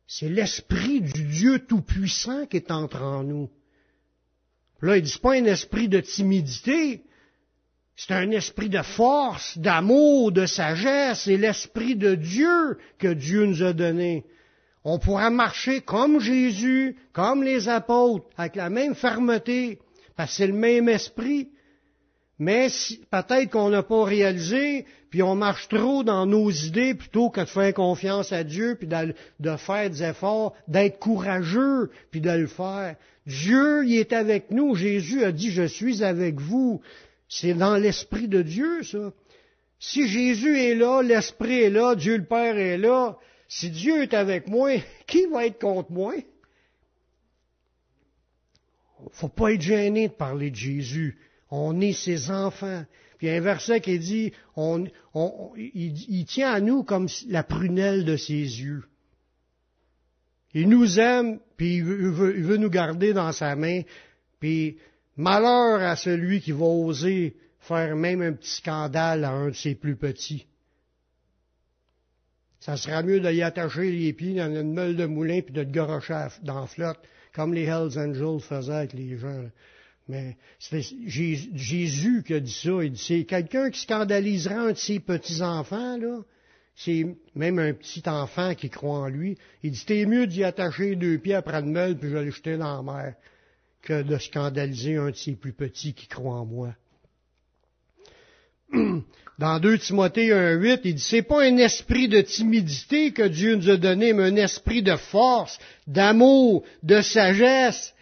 C'est 0.08 0.30
l'esprit 0.30 1.02
du 1.02 1.24
Dieu 1.24 1.60
Tout-Puissant 1.60 2.46
qui 2.48 2.58
est 2.58 2.72
entre 2.72 3.02
en 3.04 3.24
nous. 3.24 3.50
Là, 4.82 4.98
il 4.98 5.04
dit, 5.04 5.20
pas 5.22 5.34
un 5.34 5.46
esprit 5.46 5.88
de 5.88 6.00
timidité, 6.00 7.04
c'est 7.96 8.14
un 8.14 8.32
esprit 8.32 8.70
de 8.70 8.82
force, 8.82 9.58
d'amour, 9.58 10.32
de 10.32 10.46
sagesse, 10.46 11.24
c'est 11.26 11.38
l'esprit 11.38 11.96
de 11.96 12.16
Dieu 12.16 12.78
que 12.98 13.10
Dieu 13.10 13.46
nous 13.46 13.62
a 13.62 13.74
donné. 13.74 14.26
On 14.84 14.98
pourra 14.98 15.30
marcher 15.30 15.82
comme 15.82 16.20
Jésus, 16.20 16.96
comme 17.14 17.44
les 17.44 17.68
apôtres, 17.68 18.26
avec 18.38 18.56
la 18.56 18.70
même 18.70 18.96
fermeté, 18.96 19.80
parce 20.16 20.32
que 20.32 20.38
c'est 20.38 20.48
le 20.48 20.54
même 20.54 20.88
esprit. 20.88 21.50
Mais 22.40 22.70
peut-être 23.12 23.52
qu'on 23.52 23.70
n'a 23.70 23.84
pas 23.84 24.06
réalisé, 24.06 24.86
puis 25.10 25.22
on 25.22 25.36
marche 25.36 25.68
trop 25.68 26.04
dans 26.04 26.26
nos 26.26 26.50
idées 26.50 26.96
plutôt 26.96 27.30
que 27.30 27.42
de 27.42 27.46
faire 27.46 27.74
confiance 27.74 28.32
à 28.32 28.46
Dieu, 28.46 28.78
puis 28.80 28.88
de, 28.88 29.58
faire 29.58 29.90
des 29.90 30.04
efforts, 30.04 30.54
d'être 30.70 31.00
courageux, 31.00 31.92
puis 32.12 32.22
de 32.22 32.32
le 32.32 32.48
faire. 32.48 32.96
Dieu, 33.26 33.86
il 33.86 33.98
est 33.98 34.14
avec 34.14 34.52
nous. 34.52 34.76
Jésus 34.76 35.26
a 35.26 35.34
dit, 35.34 35.52
je 35.52 35.64
suis 35.64 36.02
avec 36.02 36.40
vous. 36.40 36.82
C'est 37.28 37.54
dans 37.54 37.76
l'Esprit 37.76 38.30
de 38.30 38.42
Dieu, 38.42 38.84
ça. 38.84 39.12
Si 39.82 40.08
Jésus 40.08 40.60
est 40.60 40.76
là, 40.76 41.02
l'Esprit 41.02 41.62
est 41.62 41.70
là, 41.70 41.96
Dieu 41.96 42.18
le 42.18 42.26
Père 42.26 42.58
est 42.58 42.78
là, 42.78 43.18
si 43.50 43.72
Dieu 43.72 44.04
est 44.04 44.14
avec 44.14 44.48
moi, 44.48 44.80
qui 45.08 45.26
va 45.26 45.48
être 45.48 45.60
contre 45.60 45.92
moi? 45.92 46.14
Faut 49.12 49.28
pas 49.28 49.54
être 49.54 49.62
gêné 49.62 50.08
de 50.08 50.14
parler 50.14 50.52
de 50.52 50.56
Jésus. 50.56 51.18
On 51.50 51.82
est 51.82 51.94
ses 51.94 52.30
enfants. 52.30 52.86
Puis 53.18 53.26
il 53.26 53.32
y 53.32 53.34
a 53.34 53.38
un 53.38 53.42
verset 53.42 53.82
qui 53.82 53.98
dit, 53.98 54.34
on, 54.56 54.86
il, 55.58 56.26
tient 56.26 56.52
à 56.54 56.60
nous 56.60 56.84
comme 56.84 57.08
la 57.28 57.44
prunelle 57.44 58.06
de 58.06 58.18
ses 58.18 58.34
yeux. 58.34 58.84
Il 60.54 60.70
nous 60.70 61.00
aime, 61.00 61.40
puis 61.58 61.78
il 61.78 61.84
veut, 61.84 62.38
il 62.38 62.44
veut, 62.44 62.58
nous 62.58 62.70
garder 62.70 63.14
dans 63.14 63.32
sa 63.32 63.56
main. 63.56 63.82
Puis 64.40 64.78
malheur 65.18 65.82
à 65.82 65.96
celui 65.96 66.40
qui 66.40 66.52
va 66.52 66.66
oser 66.66 67.36
faire 67.62 67.96
même 67.96 68.22
un 68.22 68.34
petit 68.34 68.58
scandale 68.58 69.24
à 69.24 69.32
un 69.32 69.50
de 69.50 69.56
ses 69.56 69.74
plus 69.74 69.96
petits. 69.96 70.46
Ça 72.60 72.76
sera 72.76 73.04
mieux 73.04 73.20
d'y 73.20 73.42
attacher 73.42 73.92
les 73.92 74.14
pieds 74.14 74.36
dans 74.36 74.54
une 74.54 74.74
meule 74.74 74.96
de 74.96 75.06
moulin 75.06 75.42
puis 75.42 75.54
de 75.54 75.64
te 75.64 75.70
garocher 75.70 76.28
dans 76.44 76.62
la 76.62 76.68
flotte, 76.68 77.00
comme 77.34 77.54
les 77.54 77.64
Hells 77.64 77.98
Angels 77.98 78.42
faisaient 78.42 78.74
avec 78.74 78.94
les 78.94 79.18
gens. 79.18 79.50
Mais 80.10 80.38
c'est 80.60 80.82
Jésus 80.82 82.24
qui 82.26 82.34
a 82.34 82.40
dit 82.40 82.52
ça. 82.52 82.84
Il 82.84 82.92
dit, 82.92 83.04
c'est 83.04 83.24
quelqu'un 83.26 83.70
qui 83.70 83.80
scandalisera 83.82 84.62
un 84.62 84.72
de 84.72 84.78
ses 84.78 85.00
petits-enfants, 85.00 85.98
là. 85.98 86.20
C'est 86.76 87.06
même 87.36 87.60
un 87.60 87.74
petit 87.74 88.02
enfant 88.08 88.56
qui 88.56 88.70
croit 88.70 89.00
en 89.00 89.08
lui. 89.08 89.38
Il 89.64 89.72
dit, 89.72 89.86
t'es 89.86 90.06
mieux 90.06 90.28
d'y 90.28 90.44
attacher 90.46 90.96
deux 90.96 91.18
pieds 91.18 91.36
après 91.36 91.62
le 91.62 91.68
meule, 91.68 91.98
puis 91.98 92.10
je 92.10 92.16
vais 92.16 92.24
le 92.24 92.32
jeter 92.32 92.58
dans 92.58 92.78
la 92.78 92.94
mer. 92.94 93.16
que 93.82 94.02
de 94.02 94.18
scandaliser 94.18 94.98
un 94.98 95.12
de 95.12 95.16
ses 95.16 95.34
plus 95.34 95.54
petits 95.54 95.94
qui 95.94 96.08
croit 96.08 96.36
en 96.36 96.46
moi. 96.46 96.74
Dans 99.40 99.60
2 99.60 99.78
Timothée 99.78 100.32
1.8, 100.32 100.82
il 100.84 100.96
dit, 100.96 101.02
c'est 101.02 101.22
pas 101.22 101.44
un 101.44 101.58
esprit 101.58 102.10
de 102.10 102.20
timidité 102.22 103.12
que 103.12 103.24
Dieu 103.24 103.56
nous 103.56 103.70
a 103.70 103.78
donné, 103.78 104.12
mais 104.12 104.24
un 104.24 104.36
esprit 104.36 104.84
de 104.84 104.98
force, 104.98 105.58
d'amour, 105.88 106.64
de 106.84 107.02
sagesse. 107.02 107.94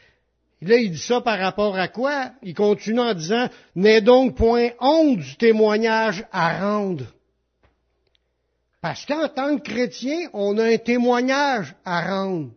là, 0.62 0.78
il 0.78 0.92
dit 0.92 0.98
ça 0.98 1.22
par 1.22 1.38
rapport 1.38 1.78
à 1.78 1.88
quoi? 1.88 2.32
Il 2.42 2.56
continue 2.56 3.00
en 3.00 3.14
disant, 3.14 3.50
n'est 3.76 4.02
donc 4.02 4.36
point 4.36 4.70
honte 4.80 5.20
du 5.20 5.36
témoignage 5.38 6.26
à 6.32 6.60
rendre. 6.60 7.06
Parce 8.82 9.06
qu'en 9.06 9.28
tant 9.28 9.58
que 9.58 9.70
chrétien, 9.70 10.30
on 10.34 10.58
a 10.58 10.64
un 10.64 10.78
témoignage 10.78 11.76
à 11.86 12.02
rendre. 12.16 12.50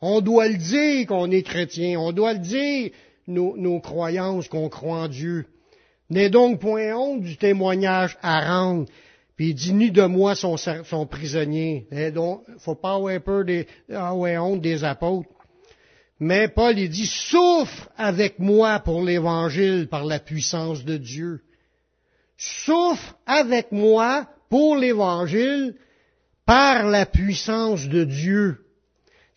On 0.00 0.20
doit 0.20 0.48
le 0.48 0.56
dire 0.56 1.06
qu'on 1.06 1.30
est 1.30 1.42
chrétien. 1.42 2.00
On 2.00 2.12
doit 2.12 2.32
le 2.32 2.38
dire 2.38 2.90
nos, 3.26 3.56
nos 3.56 3.78
croyances, 3.78 4.48
qu'on 4.48 4.68
croit 4.68 5.02
en 5.02 5.08
Dieu. 5.08 5.46
N'est 6.10 6.30
donc 6.30 6.60
point 6.60 6.94
honte 6.94 7.22
du 7.22 7.36
témoignage 7.36 8.18
à 8.22 8.40
rendre. 8.40 8.86
Puis 9.36 9.50
il 9.50 9.54
dit, 9.54 9.72
ni 9.72 9.90
de 9.90 10.02
moi 10.02 10.34
son, 10.34 10.56
son 10.56 11.06
prisonnier. 11.06 11.86
Il 11.92 12.12
donc, 12.12 12.42
faut 12.58 12.74
pas 12.74 12.94
avoir 12.94 13.18
peur 13.20 13.44
des, 13.44 13.66
avoir 13.88 14.44
honte 14.44 14.60
des 14.60 14.84
apôtres. 14.84 15.28
Mais 16.18 16.48
Paul, 16.48 16.78
il 16.78 16.90
dit, 16.90 17.06
souffre 17.06 17.88
avec 17.96 18.38
moi 18.38 18.80
pour 18.80 19.02
l'évangile 19.02 19.88
par 19.88 20.04
la 20.04 20.18
puissance 20.18 20.84
de 20.84 20.98
Dieu. 20.98 21.40
Souffre 22.36 23.16
avec 23.26 23.70
moi 23.70 24.26
pour 24.50 24.76
l'Évangile 24.76 25.74
par 26.44 26.84
la 26.84 27.06
puissance 27.06 27.86
de 27.88 28.04
Dieu. 28.04 28.59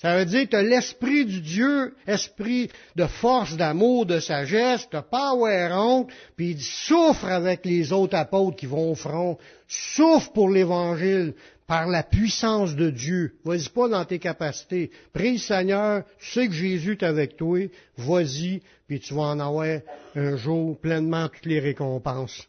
Ça 0.03 0.17
veut 0.17 0.25
dire 0.25 0.49
que 0.49 0.57
l'esprit 0.57 1.23
du 1.23 1.39
Dieu, 1.39 1.95
esprit 2.05 2.69
de 2.97 3.05
force, 3.05 3.55
d'amour, 3.55 4.05
de 4.05 4.19
sagesse, 4.19 4.89
de 4.89 4.99
power 4.99 5.69
honte, 5.71 6.09
puis 6.35 6.51
il 6.51 6.61
souffre 6.61 7.27
avec 7.27 7.65
les 7.65 7.93
autres 7.93 8.17
apôtres 8.17 8.57
qui 8.57 8.65
vont 8.65 8.91
au 8.91 8.95
front, 8.95 9.37
souffre 9.65 10.33
pour 10.33 10.49
l'Évangile 10.49 11.35
par 11.67 11.87
la 11.87 12.03
puissance 12.03 12.75
de 12.75 12.89
Dieu. 12.89 13.35
Vas-y 13.45 13.69
pas 13.69 13.87
dans 13.87 14.03
tes 14.03 14.19
capacités. 14.19 14.91
Prie 15.13 15.39
Seigneur, 15.39 16.03
tu 16.19 16.31
sais 16.31 16.47
que 16.47 16.53
Jésus 16.53 16.97
est 16.99 17.03
avec 17.03 17.37
toi, 17.37 17.59
vas-y, 17.95 18.61
puis 18.85 18.99
tu 18.99 19.13
vas 19.13 19.21
en 19.21 19.39
avoir 19.39 19.79
un 20.15 20.35
jour 20.35 20.77
pleinement 20.81 21.29
toutes 21.29 21.45
les 21.45 21.61
récompenses. 21.61 22.45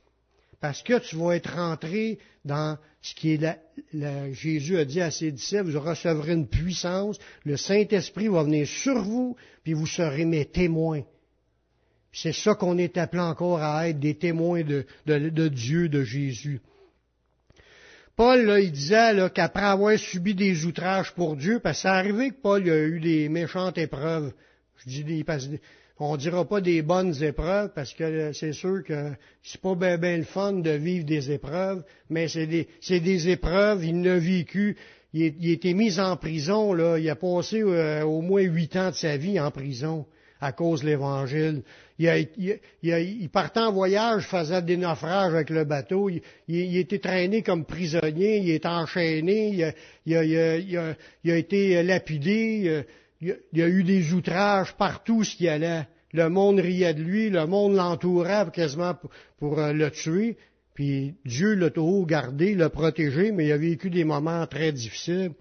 Parce 0.64 0.82
que 0.82 0.98
tu 0.98 1.16
vas 1.16 1.36
être 1.36 1.54
rentré 1.54 2.18
dans 2.42 2.78
ce 3.02 3.14
qui 3.14 3.34
est 3.34 4.32
Jésus 4.32 4.78
a 4.78 4.86
dit 4.86 5.02
à 5.02 5.10
ses 5.10 5.30
disciples, 5.30 5.68
vous 5.68 5.78
recevrez 5.78 6.32
une 6.32 6.48
puissance, 6.48 7.18
le 7.44 7.58
Saint-Esprit 7.58 8.28
va 8.28 8.44
venir 8.44 8.66
sur 8.66 9.02
vous, 9.02 9.36
puis 9.62 9.74
vous 9.74 9.86
serez 9.86 10.24
mes 10.24 10.46
témoins. 10.46 11.02
C'est 12.14 12.32
ça 12.32 12.54
qu'on 12.54 12.78
est 12.78 12.96
appelé 12.96 13.20
encore 13.20 13.62
à 13.62 13.90
être 13.90 14.00
des 14.00 14.14
témoins 14.14 14.62
de, 14.62 14.86
de, 15.04 15.48
Dieu, 15.48 15.90
de 15.90 16.02
Jésus. 16.02 16.62
Paul, 18.16 18.46
là, 18.46 18.58
il 18.58 18.72
disait 18.72 19.30
qu'après 19.34 19.66
avoir 19.66 19.98
subi 19.98 20.34
des 20.34 20.64
outrages 20.64 21.12
pour 21.12 21.36
Dieu, 21.36 21.60
parce 21.60 21.76
que 21.76 21.82
c'est 21.82 21.88
arrivé 21.88 22.30
que 22.30 22.40
Paul 22.40 22.66
a 22.70 22.84
eu 22.84 23.00
des 23.00 23.28
méchantes 23.28 23.76
épreuves. 23.76 24.32
Je 24.78 24.88
dis 24.88 25.04
des, 25.04 25.24
on 25.98 26.16
dira 26.16 26.44
pas 26.44 26.60
des 26.60 26.82
bonnes 26.82 27.22
épreuves 27.22 27.70
parce 27.74 27.94
que 27.94 28.32
c'est 28.32 28.52
sûr 28.52 28.82
que 28.84 29.12
c'est 29.42 29.60
pas 29.60 29.74
bien 29.74 29.96
ben 29.96 30.18
le 30.18 30.24
fun 30.24 30.54
de 30.54 30.70
vivre 30.70 31.04
des 31.04 31.30
épreuves, 31.30 31.84
mais 32.10 32.26
c'est 32.28 32.46
des, 32.46 32.66
des 32.88 33.28
épreuves, 33.28 33.84
il 33.84 34.02
l'a 34.02 34.18
vécu, 34.18 34.76
il, 35.12 35.22
a 35.22 35.52
été 35.52 35.72
mis 35.74 36.00
en 36.00 36.16
prison, 36.16 36.72
là, 36.72 36.98
il 36.98 37.08
a 37.08 37.14
passé 37.14 37.62
euh, 37.62 38.02
au 38.02 38.20
moins 38.22 38.42
huit 38.42 38.74
ans 38.76 38.90
de 38.90 38.96
sa 38.96 39.16
vie 39.16 39.38
en 39.38 39.50
prison 39.52 40.06
à 40.40 40.50
cause 40.50 40.82
de 40.82 40.86
l'Évangile. 40.86 41.62
Il, 41.96 42.08
a, 42.08 42.18
il, 42.18 43.28
partait 43.32 43.60
en 43.60 43.72
voyage, 43.72 44.26
faisait 44.26 44.60
des 44.62 44.76
naufrages 44.76 45.32
avec 45.32 45.48
le 45.48 45.62
bateau, 45.62 46.10
il, 46.10 46.22
il 46.48 46.76
était 46.76 46.98
traîné 46.98 47.42
comme 47.42 47.64
prisonnier, 47.64 48.38
il 48.38 48.50
est 48.50 48.66
enchaîné, 48.66 49.72
il 50.04 50.16
a, 50.16 50.94
a 51.32 51.36
été 51.36 51.80
lapidé, 51.84 52.84
il 53.52 53.58
y 53.58 53.62
a 53.62 53.68
eu 53.68 53.84
des 53.84 54.12
outrages 54.12 54.74
partout 54.74 55.24
ce 55.24 55.36
qui 55.36 55.48
allait. 55.48 55.86
Le 56.12 56.28
monde 56.28 56.60
riait 56.60 56.94
de 56.94 57.02
lui, 57.02 57.30
le 57.30 57.46
monde 57.46 57.74
l'entourait 57.74 58.46
quasiment 58.52 58.94
pour, 59.38 59.58
euh, 59.58 59.72
le 59.72 59.90
tuer. 59.90 60.36
Puis 60.74 61.14
Dieu 61.24 61.54
l'a 61.54 61.70
toujours 61.70 62.06
gardé, 62.06 62.54
l'a 62.54 62.70
protégé, 62.70 63.32
mais 63.32 63.46
il 63.46 63.52
a 63.52 63.56
vécu 63.56 63.90
des 63.90 64.04
moments 64.04 64.46
très 64.46 64.72
difficiles. 64.72 65.32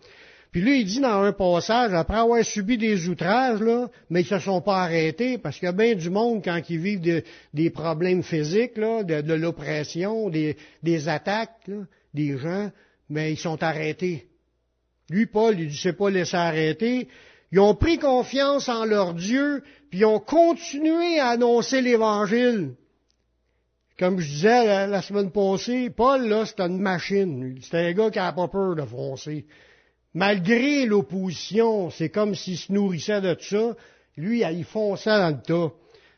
Puis 0.54 0.62
là, 0.62 0.76
il 0.76 0.86
dit 0.86 1.00
dans 1.00 1.24
un 1.24 1.34
passage, 1.34 1.94
après 1.96 2.20
avoir 2.20 2.46
subi 2.46 2.78
des 2.78 3.10
outrages, 3.10 3.60
là, 3.60 3.90
mais 4.12 4.22
ils 4.22 4.28
se 4.28 4.38
sont 4.38 4.62
pas 4.62 4.84
arrêtés, 4.84 5.40
parce 5.40 5.58
qu'il 5.58 5.66
y 5.66 5.70
a 5.70 5.72
bien 5.72 5.96
du 5.96 6.12
monde, 6.12 6.44
quand 6.44 6.62
ils 6.70 6.78
vivent 6.78 7.24
des 7.54 7.70
problèmes 7.72 8.22
physiques, 8.22 8.78
là, 8.78 9.02
de, 9.04 9.34
l'oppression, 9.34 10.30
des, 10.30 10.56
attaques, 11.08 11.72
des 12.14 12.38
gens, 12.38 12.72
mais 13.10 13.34
ils 13.34 13.38
sont 13.38 13.64
arrêtés. 13.64 14.28
Lui, 15.10 15.26
Paul, 15.26 15.60
il 15.60 15.68
ne 15.68 15.74
s'est 15.74 15.94
pas 15.94 16.12
laissé 16.12 16.38
arrêter. 16.38 17.08
Ils 17.54 17.60
ont 17.60 17.76
pris 17.76 18.00
confiance 18.00 18.68
en 18.68 18.84
leur 18.84 19.14
Dieu, 19.14 19.62
puis 19.92 20.00
ils 20.00 20.06
ont 20.06 20.20
continué 20.20 21.20
à 21.20 21.30
annoncer 21.30 21.82
l'Évangile. 21.82 22.74
Comme 24.00 24.20
je 24.20 24.28
disais 24.28 24.88
la, 24.88 25.02
semaine 25.04 25.30
passée, 25.30 25.92
Paul, 25.92 26.28
là, 26.28 26.48
c'était 26.48 26.64
une 26.66 26.82
machine. 26.82 27.56
C'était 27.62 27.78
un 27.78 27.94
gars 27.94 28.10
qui 28.10 28.18
n'a 28.18 28.34
pas 28.34 28.48
peur 28.48 28.76
de 28.76 28.82
foncer. 28.82 29.46
Malgré 30.16 30.88
l'opposition, 30.88 31.92
c'est 31.92 32.10
comme 32.10 32.34
s'il 32.34 32.58
se 32.58 32.72
nourrissait 32.72 33.22
de 33.22 33.38
ça. 33.40 33.76
Lui, 34.18 34.42
il 34.42 34.66
fonçait 34.66 35.12
dans 35.12 35.30
le 35.30 35.44
tas. 35.44 35.76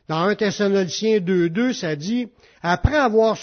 Dans 0.08 0.22
1 0.22 0.36
Thessaloniciens 0.36 1.18
2.2, 1.18 1.74
ça 1.74 1.96
dit, 1.96 2.28
après 2.62 2.96
avoir 2.96 3.36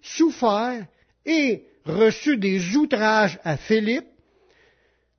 souffert 0.00 0.86
et 1.26 1.64
reçu 1.84 2.38
des 2.38 2.74
outrages 2.74 3.38
à 3.44 3.58
Philippe, 3.58 4.06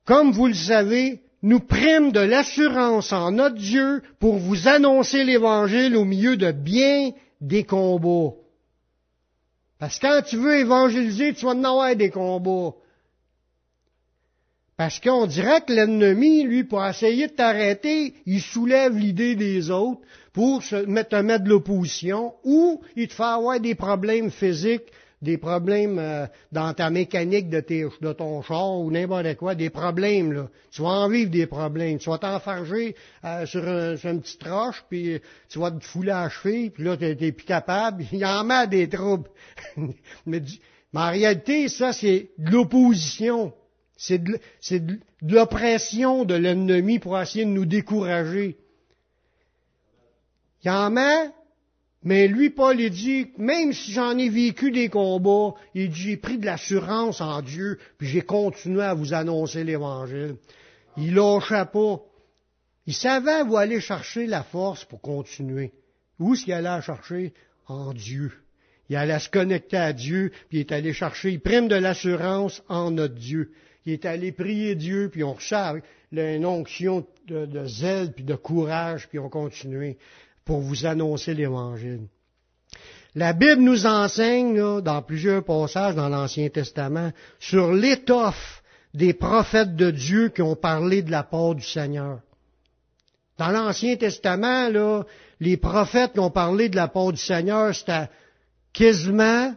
comme 0.04 0.32
vous 0.32 0.48
le 0.48 0.54
savez, 0.54 1.20
nous 1.46 1.60
prîmes 1.60 2.10
de 2.10 2.18
l'assurance 2.18 3.12
en 3.12 3.30
notre 3.30 3.54
Dieu 3.54 4.02
pour 4.18 4.34
vous 4.34 4.66
annoncer 4.66 5.22
l'Évangile 5.22 5.96
au 5.96 6.04
milieu 6.04 6.36
de 6.36 6.50
bien 6.50 7.12
des 7.40 7.62
combats. 7.62 8.34
Parce 9.78 10.00
que 10.00 10.06
quand 10.08 10.22
tu 10.26 10.38
veux 10.38 10.56
évangéliser, 10.58 11.34
tu 11.34 11.44
vas 11.44 11.52
en 11.52 11.62
avoir 11.62 11.94
des 11.94 12.10
combats. 12.10 12.74
Parce 14.76 14.98
qu'on 14.98 15.26
dirait 15.26 15.60
que 15.60 15.72
l'ennemi, 15.72 16.42
lui, 16.42 16.64
pour 16.64 16.84
essayer 16.84 17.28
de 17.28 17.32
t'arrêter, 17.32 18.14
il 18.26 18.40
soulève 18.40 18.98
l'idée 18.98 19.36
des 19.36 19.70
autres 19.70 20.00
pour 20.32 20.64
se 20.64 20.74
mettre, 20.74 21.16
mettre 21.20 21.44
de 21.44 21.50
l'opposition 21.50 22.34
ou 22.42 22.80
il 22.96 23.06
te 23.06 23.14
fait 23.14 23.22
avoir 23.22 23.60
des 23.60 23.76
problèmes 23.76 24.32
physiques 24.32 24.90
des 25.26 25.38
problèmes 25.38 25.98
euh, 25.98 26.26
dans 26.52 26.72
ta 26.72 26.88
mécanique 26.88 27.50
de, 27.50 27.60
de 28.00 28.12
ton 28.12 28.42
char 28.42 28.78
ou 28.78 28.90
n'importe 28.90 29.34
quoi, 29.34 29.54
des 29.56 29.70
problèmes, 29.70 30.32
là. 30.32 30.48
Tu 30.70 30.82
vas 30.82 30.88
en 30.88 31.08
vivre 31.08 31.30
des 31.30 31.46
problèmes. 31.46 31.98
Tu 31.98 32.08
vas 32.08 32.18
t'enfarger 32.18 32.94
euh, 33.24 33.44
sur, 33.44 33.66
un, 33.66 33.96
sur, 33.96 34.10
une 34.10 34.22
petite 34.22 34.44
roche, 34.44 34.84
puis 34.88 35.20
tu 35.48 35.58
vas 35.58 35.72
te 35.72 35.84
fouler 35.84 36.12
à 36.12 36.28
cheville, 36.28 36.70
puis 36.70 36.84
là, 36.84 36.96
tu 36.96 37.04
n'es 37.04 37.32
plus 37.32 37.44
capable. 37.44 38.04
Il 38.12 38.18
y 38.18 38.24
en 38.24 38.48
a 38.50 38.66
des 38.66 38.88
troubles. 38.88 39.28
mais, 40.26 40.42
en 40.94 41.10
réalité, 41.10 41.68
ça, 41.68 41.92
c'est 41.92 42.30
de 42.38 42.50
l'opposition. 42.52 43.52
C'est 43.96 44.18
de, 44.18 44.38
de 44.70 45.34
l'oppression 45.34 46.24
de 46.24 46.34
l'ennemi 46.34 46.98
pour 46.98 47.18
essayer 47.20 47.44
de 47.44 47.50
nous 47.50 47.66
décourager. 47.66 48.56
Il 50.62 50.68
y 50.68 50.70
en 50.70 50.96
a 50.96 51.26
mais 52.06 52.28
lui, 52.28 52.50
Paul, 52.50 52.80
il 52.80 52.90
dit, 52.90 53.32
même 53.36 53.72
si 53.72 53.90
j'en 53.90 54.16
ai 54.16 54.28
vécu 54.28 54.70
des 54.70 54.88
combats, 54.88 55.56
il 55.74 55.90
dit, 55.90 56.02
j'ai 56.02 56.16
pris 56.16 56.38
de 56.38 56.46
l'assurance 56.46 57.20
en 57.20 57.42
Dieu, 57.42 57.80
puis 57.98 58.06
j'ai 58.06 58.20
continué 58.20 58.84
à 58.84 58.94
vous 58.94 59.12
annoncer 59.12 59.64
l'Évangile. 59.64 60.36
Il 60.96 61.14
lâchait 61.14 61.64
pas. 61.72 62.00
Il 62.86 62.94
savait 62.94 63.42
où 63.42 63.56
aller 63.56 63.80
chercher 63.80 64.28
la 64.28 64.44
force 64.44 64.84
pour 64.84 65.00
continuer. 65.00 65.72
Où 66.20 66.34
est-ce 66.34 66.44
qu'il 66.44 66.52
allait 66.52 66.80
chercher? 66.80 67.34
En 67.66 67.92
Dieu. 67.92 68.30
Il 68.88 68.94
allait 68.94 69.18
se 69.18 69.28
connecter 69.28 69.76
à 69.76 69.92
Dieu, 69.92 70.30
puis 70.48 70.58
il 70.58 70.60
est 70.60 70.70
allé 70.70 70.92
chercher, 70.92 71.32
il 71.32 71.40
prime 71.40 71.66
de 71.66 71.74
l'assurance 71.74 72.62
en 72.68 72.92
notre 72.92 73.16
Dieu. 73.16 73.50
Il 73.84 73.92
est 73.92 74.04
allé 74.04 74.30
prier 74.30 74.76
Dieu, 74.76 75.08
puis 75.10 75.24
on 75.24 75.34
reçoit 75.34 75.78
une 76.12 76.46
onction 76.46 77.04
de, 77.26 77.46
de 77.46 77.66
zèle, 77.66 78.12
puis 78.12 78.22
de 78.22 78.36
courage, 78.36 79.08
puis 79.08 79.18
on 79.18 79.28
continuait 79.28 79.98
pour 80.46 80.60
vous 80.60 80.86
annoncer 80.86 81.34
l'Évangile. 81.34 82.06
La 83.14 83.32
Bible 83.32 83.62
nous 83.62 83.84
enseigne, 83.84 84.80
dans 84.80 85.02
plusieurs 85.02 85.44
passages 85.44 85.94
dans 85.94 86.08
l'Ancien 86.08 86.48
Testament, 86.48 87.12
sur 87.38 87.72
l'étoffe 87.72 88.62
des 88.94 89.12
prophètes 89.12 89.74
de 89.74 89.90
Dieu 89.90 90.28
qui 90.30 90.42
ont 90.42 90.56
parlé 90.56 91.02
de 91.02 91.10
la 91.10 91.24
part 91.24 91.54
du 91.54 91.64
Seigneur. 91.64 92.20
Dans 93.36 93.48
l'Ancien 93.48 93.96
Testament, 93.96 94.68
les 95.40 95.56
prophètes 95.56 96.12
qui 96.12 96.20
ont 96.20 96.30
parlé 96.30 96.68
de 96.68 96.76
la 96.76 96.88
part 96.88 97.12
du 97.12 97.20
Seigneur, 97.20 97.74
c'était 97.74 98.08
quasiment 98.72 99.54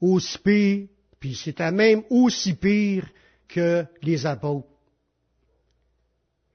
aussi 0.00 0.38
pire, 0.38 0.86
puis 1.18 1.34
c'était 1.34 1.72
même 1.72 2.02
aussi 2.10 2.54
pire 2.54 3.08
que 3.48 3.84
les 4.02 4.26
apôtres. 4.26 4.68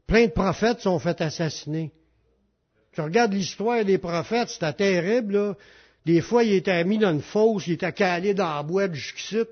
Plein 0.06 0.28
de 0.28 0.32
prophètes 0.32 0.82
sont 0.82 1.00
fait 1.00 1.20
assassiner. 1.22 1.92
Tu 2.98 3.02
regardes 3.02 3.34
l'histoire 3.34 3.86
des 3.86 4.00
prophètes, 4.00 4.50
c'était 4.50 4.74
terrible, 4.74 5.34
là. 5.36 5.56
Des 6.04 6.20
fois, 6.20 6.44
il 6.44 6.54
était 6.54 6.84
mis 6.84 6.98
dans 6.98 7.12
une 7.12 7.22
fosse, 7.22 7.68
il 7.68 7.74
était 7.74 7.94
calé 7.94 8.34
dans 8.34 8.56
la 8.56 8.64
boîte 8.64 8.96
jusqu'ici. 8.96 9.44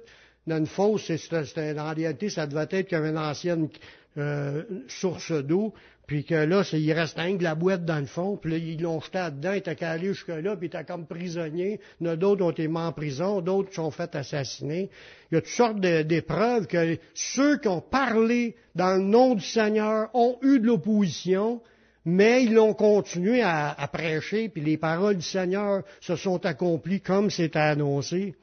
Dans 0.48 0.58
une 0.58 0.66
fosse, 0.66 1.16
c'était, 1.16 1.80
en 1.80 1.94
réalité, 1.94 2.32
ça 2.32 2.48
devait 2.48 2.66
être 2.72 2.90
comme 2.90 3.06
une 3.06 3.20
ancienne 3.20 3.70
euh, 4.18 4.64
source 4.88 5.32
d'eau. 5.32 5.76
Puis 6.08 6.26
que 6.26 6.34
là, 6.34 6.64
il 6.74 6.92
reste 6.94 7.20
un 7.20 7.36
de 7.36 7.44
la 7.44 7.54
boîte 7.54 7.86
dans 7.86 8.00
le 8.00 8.08
fond, 8.08 8.36
puis 8.36 8.50
là, 8.50 8.58
ils 8.58 8.82
l'ont 8.82 9.00
jeté 9.00 9.20
dedans, 9.30 9.54
il 9.54 9.60
était 9.60 9.76
calé 9.76 10.08
jusque-là, 10.08 10.56
puis 10.56 10.66
il 10.66 10.76
était 10.76 10.84
comme 10.84 11.06
prisonnier. 11.06 11.80
Il 12.02 12.08
y 12.08 12.10
en 12.10 12.14
a 12.14 12.16
d'autres 12.16 12.44
ont 12.44 12.50
été 12.50 12.68
mis 12.68 12.78
en 12.80 12.94
prison, 12.94 13.42
d'autres 13.42 13.72
sont 13.76 13.92
fait 13.92 14.16
assassiner. 14.16 14.90
Il 15.32 15.36
y 15.36 15.38
a 15.38 15.42
toutes 15.42 15.52
sortes 15.52 15.80
d'épreuves 15.80 16.66
que 16.66 16.98
ceux 17.14 17.60
qui 17.60 17.68
ont 17.68 17.82
parlé 17.82 18.56
dans 18.74 18.96
le 18.96 19.04
nom 19.04 19.36
du 19.36 19.46
Seigneur 19.46 20.10
ont 20.16 20.40
eu 20.42 20.60
de 20.60 20.66
l'opposition, 20.66 21.62
mais 22.06 22.44
ils 22.44 22.54
l'ont 22.54 22.76
continué 22.76 23.42
à, 23.42 23.76
prêcher, 23.92 24.48
puis 24.50 24.62
les 24.62 24.78
paroles 24.78 25.18
du 25.18 25.26
Seigneur 25.26 25.82
se 26.00 26.16
sont 26.16 26.46
accomplies 26.46 27.02
comme 27.02 27.32
c'était 27.32 27.60
annoncé. 27.60 28.36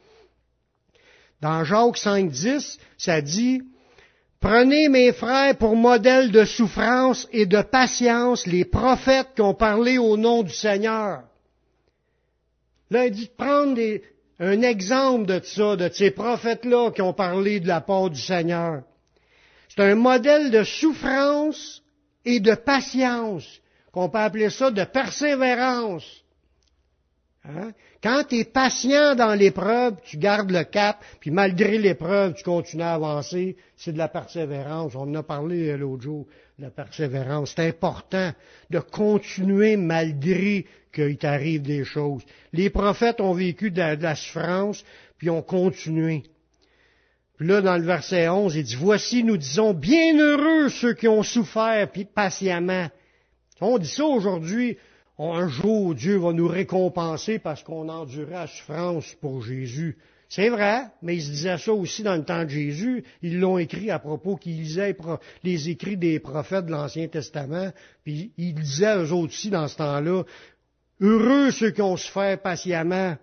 Dans 1.40 1.64
Jacques 1.64 1.96
5.10, 1.96 2.79
ça 2.98 3.20
dit, 3.20 3.62
Prenez 4.40 4.88
mes 4.88 5.12
frères 5.12 5.57
pour 5.57 5.77
modèle 5.77 6.33
de 6.33 6.44
souffrance 6.44 7.29
et 7.31 7.46
de 7.46 7.62
patience 7.62 8.44
les 8.48 8.64
prophètes 8.64 9.29
qui 9.37 9.42
ont 9.42 9.55
parlé 9.55 9.98
au 9.98 10.16
nom 10.16 10.42
du 10.42 10.53
Seigneur. 10.53 11.22
Là, 12.90 13.07
il 13.07 13.12
dit 13.12 13.29
de 13.29 13.44
prendre 13.44 13.81
un 14.40 14.62
exemple 14.62 15.27
de 15.27 15.40
ça, 15.44 15.77
de 15.77 15.88
ces 15.92 16.11
prophètes-là 16.11 16.90
qui 16.90 17.03
ont 17.03 17.12
parlé 17.12 17.61
de 17.61 17.68
la 17.68 17.81
part 17.81 18.11
du 18.11 18.20
Seigneur. 18.20 18.83
C'est 19.68 19.83
un 19.85 19.94
modèle 19.94 20.51
de 20.51 20.64
souffrance 20.64 21.83
et 22.24 22.40
de 22.40 22.54
patience, 22.54 23.61
qu'on 23.92 24.08
peut 24.08 24.18
appeler 24.18 24.50
ça 24.50 24.70
de 24.70 24.85
persévérance. 24.85 26.22
Hein? 27.44 27.72
Quand 28.02 28.24
tu 28.28 28.38
es 28.38 28.44
patient 28.44 29.14
dans 29.16 29.35
l'épreuve, 29.35 29.96
tu 30.04 30.16
gardes 30.16 30.50
le 30.50 30.64
cap, 30.64 31.04
puis 31.20 31.30
malgré 31.30 31.78
l'épreuve, 31.78 32.35
tu 32.35 32.44
continues 32.44 32.82
à 32.82 32.94
avancer. 32.94 33.56
C'est 33.76 33.92
de 33.92 33.98
la 33.98 34.08
persévérance. 34.08 34.94
On 34.94 35.02
en 35.02 35.14
a 35.14 35.22
parlé 35.22 35.68
euh, 35.68 35.76
l'autre 35.76 36.02
jour, 36.02 36.26
de 36.58 36.64
la 36.64 36.70
persévérance. 36.70 37.54
C'est 37.56 37.66
important 37.66 38.32
de 38.70 38.78
continuer 38.78 39.76
malgré 39.76 40.66
qu'il 40.92 41.16
t'arrive 41.16 41.62
des 41.62 41.85
choses. 41.85 42.22
Les 42.52 42.70
prophètes 42.70 43.20
ont 43.20 43.35
vécu 43.35 43.70
de 43.70 43.80
la, 43.80 44.14
souffrance, 44.14 44.85
puis 45.18 45.30
ont 45.30 45.42
continué. 45.42 46.22
Là, 47.42 47.61
dans 47.61 47.76
le 47.76 47.83
verset 47.83 48.28
11, 48.28 48.55
il 48.55 48.62
dit, 48.62 48.76
Voici, 48.76 49.24
nous 49.24 49.37
disons, 49.37 49.74
bienheureux 49.74 50.68
ceux 50.68 50.94
qui 50.94 51.09
ont 51.09 51.24
souffert 51.24 51.88
patiemment. 52.14 52.88
On 53.61 53.78
dit 53.78 53.88
ça 53.88 54.05
aujourd'hui, 54.05 54.78
un 55.18 55.48
jour 55.48 55.94
Dieu 55.94 56.16
va 56.18 56.33
nous 56.33 56.46
récompenser 56.46 57.38
parce 57.38 57.62
qu'on 57.62 57.88
endurait 57.88 58.33
la 58.33 58.46
souffrance 58.46 59.14
pour 59.20 59.42
Jésus. 59.42 59.98
C'est 60.28 60.48
vrai, 60.48 60.85
mais 61.02 61.16
ils 61.16 61.31
disaient 61.31 61.59
ça 61.59 61.72
aussi 61.72 62.02
dans 62.02 62.16
le 62.16 62.24
temps 62.24 62.44
de 62.44 62.48
Jésus. 62.48 63.05
Ils 63.22 63.38
l'ont 63.38 63.59
écrit 63.59 63.90
à 63.90 63.98
propos 63.98 64.37
qu'ils 64.37 64.57
lisaient 64.57 64.96
les 65.42 65.68
écrits 65.68 65.96
des 65.96 66.20
prophètes 66.20 66.66
de 66.66 66.70
l'Ancien 66.70 67.09
Testament. 67.09 67.70
Puis 68.05 68.33
ils 68.38 68.55
disaient 68.55 68.96
eux 68.96 69.12
aussi 69.12 69.50
dans 69.50 69.68
ce 69.68 69.76
temps-là, 69.76 70.22
heureux 71.00 71.50
ceux 71.50 71.70
qui 71.70 71.83
ont 71.83 71.96
souffert 71.96 72.40
patiemment. 72.40 73.16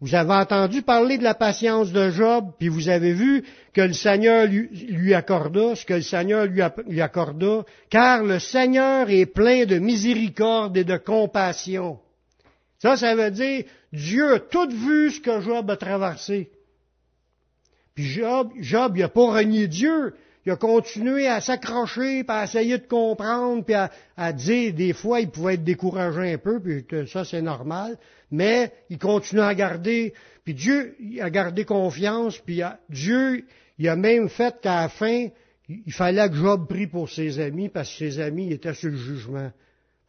Vous 0.00 0.14
avez 0.14 0.32
entendu 0.32 0.80
parler 0.80 1.18
de 1.18 1.22
la 1.22 1.34
patience 1.34 1.92
de 1.92 2.10
Job, 2.10 2.52
puis 2.58 2.68
vous 2.68 2.88
avez 2.88 3.12
vu 3.12 3.44
que 3.74 3.82
le 3.82 3.92
Seigneur 3.92 4.46
lui, 4.46 5.12
accorda 5.12 5.76
ce 5.76 5.84
que 5.84 5.94
le 5.94 6.02
Seigneur 6.02 6.46
lui, 6.46 7.02
accorda, 7.02 7.64
car 7.90 8.24
le 8.24 8.38
Seigneur 8.38 9.10
est 9.10 9.26
plein 9.26 9.66
de 9.66 9.78
miséricorde 9.78 10.76
et 10.78 10.84
de 10.84 10.96
compassion. 10.96 11.98
Ça, 12.78 12.96
ça 12.96 13.14
veut 13.14 13.30
dire, 13.30 13.64
Dieu 13.92 14.34
a 14.34 14.40
tout 14.40 14.70
vu 14.70 15.10
ce 15.10 15.20
que 15.20 15.40
Job 15.42 15.70
a 15.70 15.76
traversé. 15.76 16.50
Puis 17.94 18.04
Job, 18.04 18.52
Job, 18.58 18.96
il 18.96 19.00
n'a 19.00 19.08
pas 19.10 19.32
renié 19.32 19.68
Dieu. 19.68 20.14
Il 20.50 20.54
a 20.54 20.56
continué 20.56 21.28
à 21.28 21.40
s'accrocher, 21.40 22.24
puis 22.24 22.36
à 22.36 22.42
essayer 22.42 22.78
de 22.78 22.86
comprendre, 22.86 23.64
puis 23.64 23.74
à, 23.74 24.32
dire, 24.32 24.74
des 24.74 24.92
fois, 24.92 25.20
il 25.20 25.30
pouvait 25.30 25.54
être 25.54 25.62
découragé 25.62 26.32
un 26.32 26.38
peu, 26.38 26.60
puis 26.60 26.84
ça, 27.06 27.24
c'est 27.24 27.40
normal 27.40 27.96
mais 28.30 28.72
il 28.88 28.98
continue 28.98 29.40
à 29.40 29.54
garder, 29.54 30.14
puis 30.44 30.54
Dieu 30.54 30.96
a 31.20 31.30
gardé 31.30 31.64
confiance, 31.64 32.38
puis 32.38 32.62
Dieu, 32.88 33.44
il 33.78 33.88
a 33.88 33.96
même 33.96 34.28
fait 34.28 34.54
qu'à 34.60 34.82
la 34.82 34.88
fin, 34.88 35.28
il 35.68 35.92
fallait 35.92 36.28
que 36.28 36.36
Job 36.36 36.68
prie 36.68 36.86
pour 36.86 37.08
ses 37.08 37.40
amis, 37.40 37.68
parce 37.68 37.90
que 37.90 37.98
ses 37.98 38.20
amis 38.20 38.52
étaient 38.52 38.74
sur 38.74 38.90
le 38.90 38.96
jugement. 38.96 39.50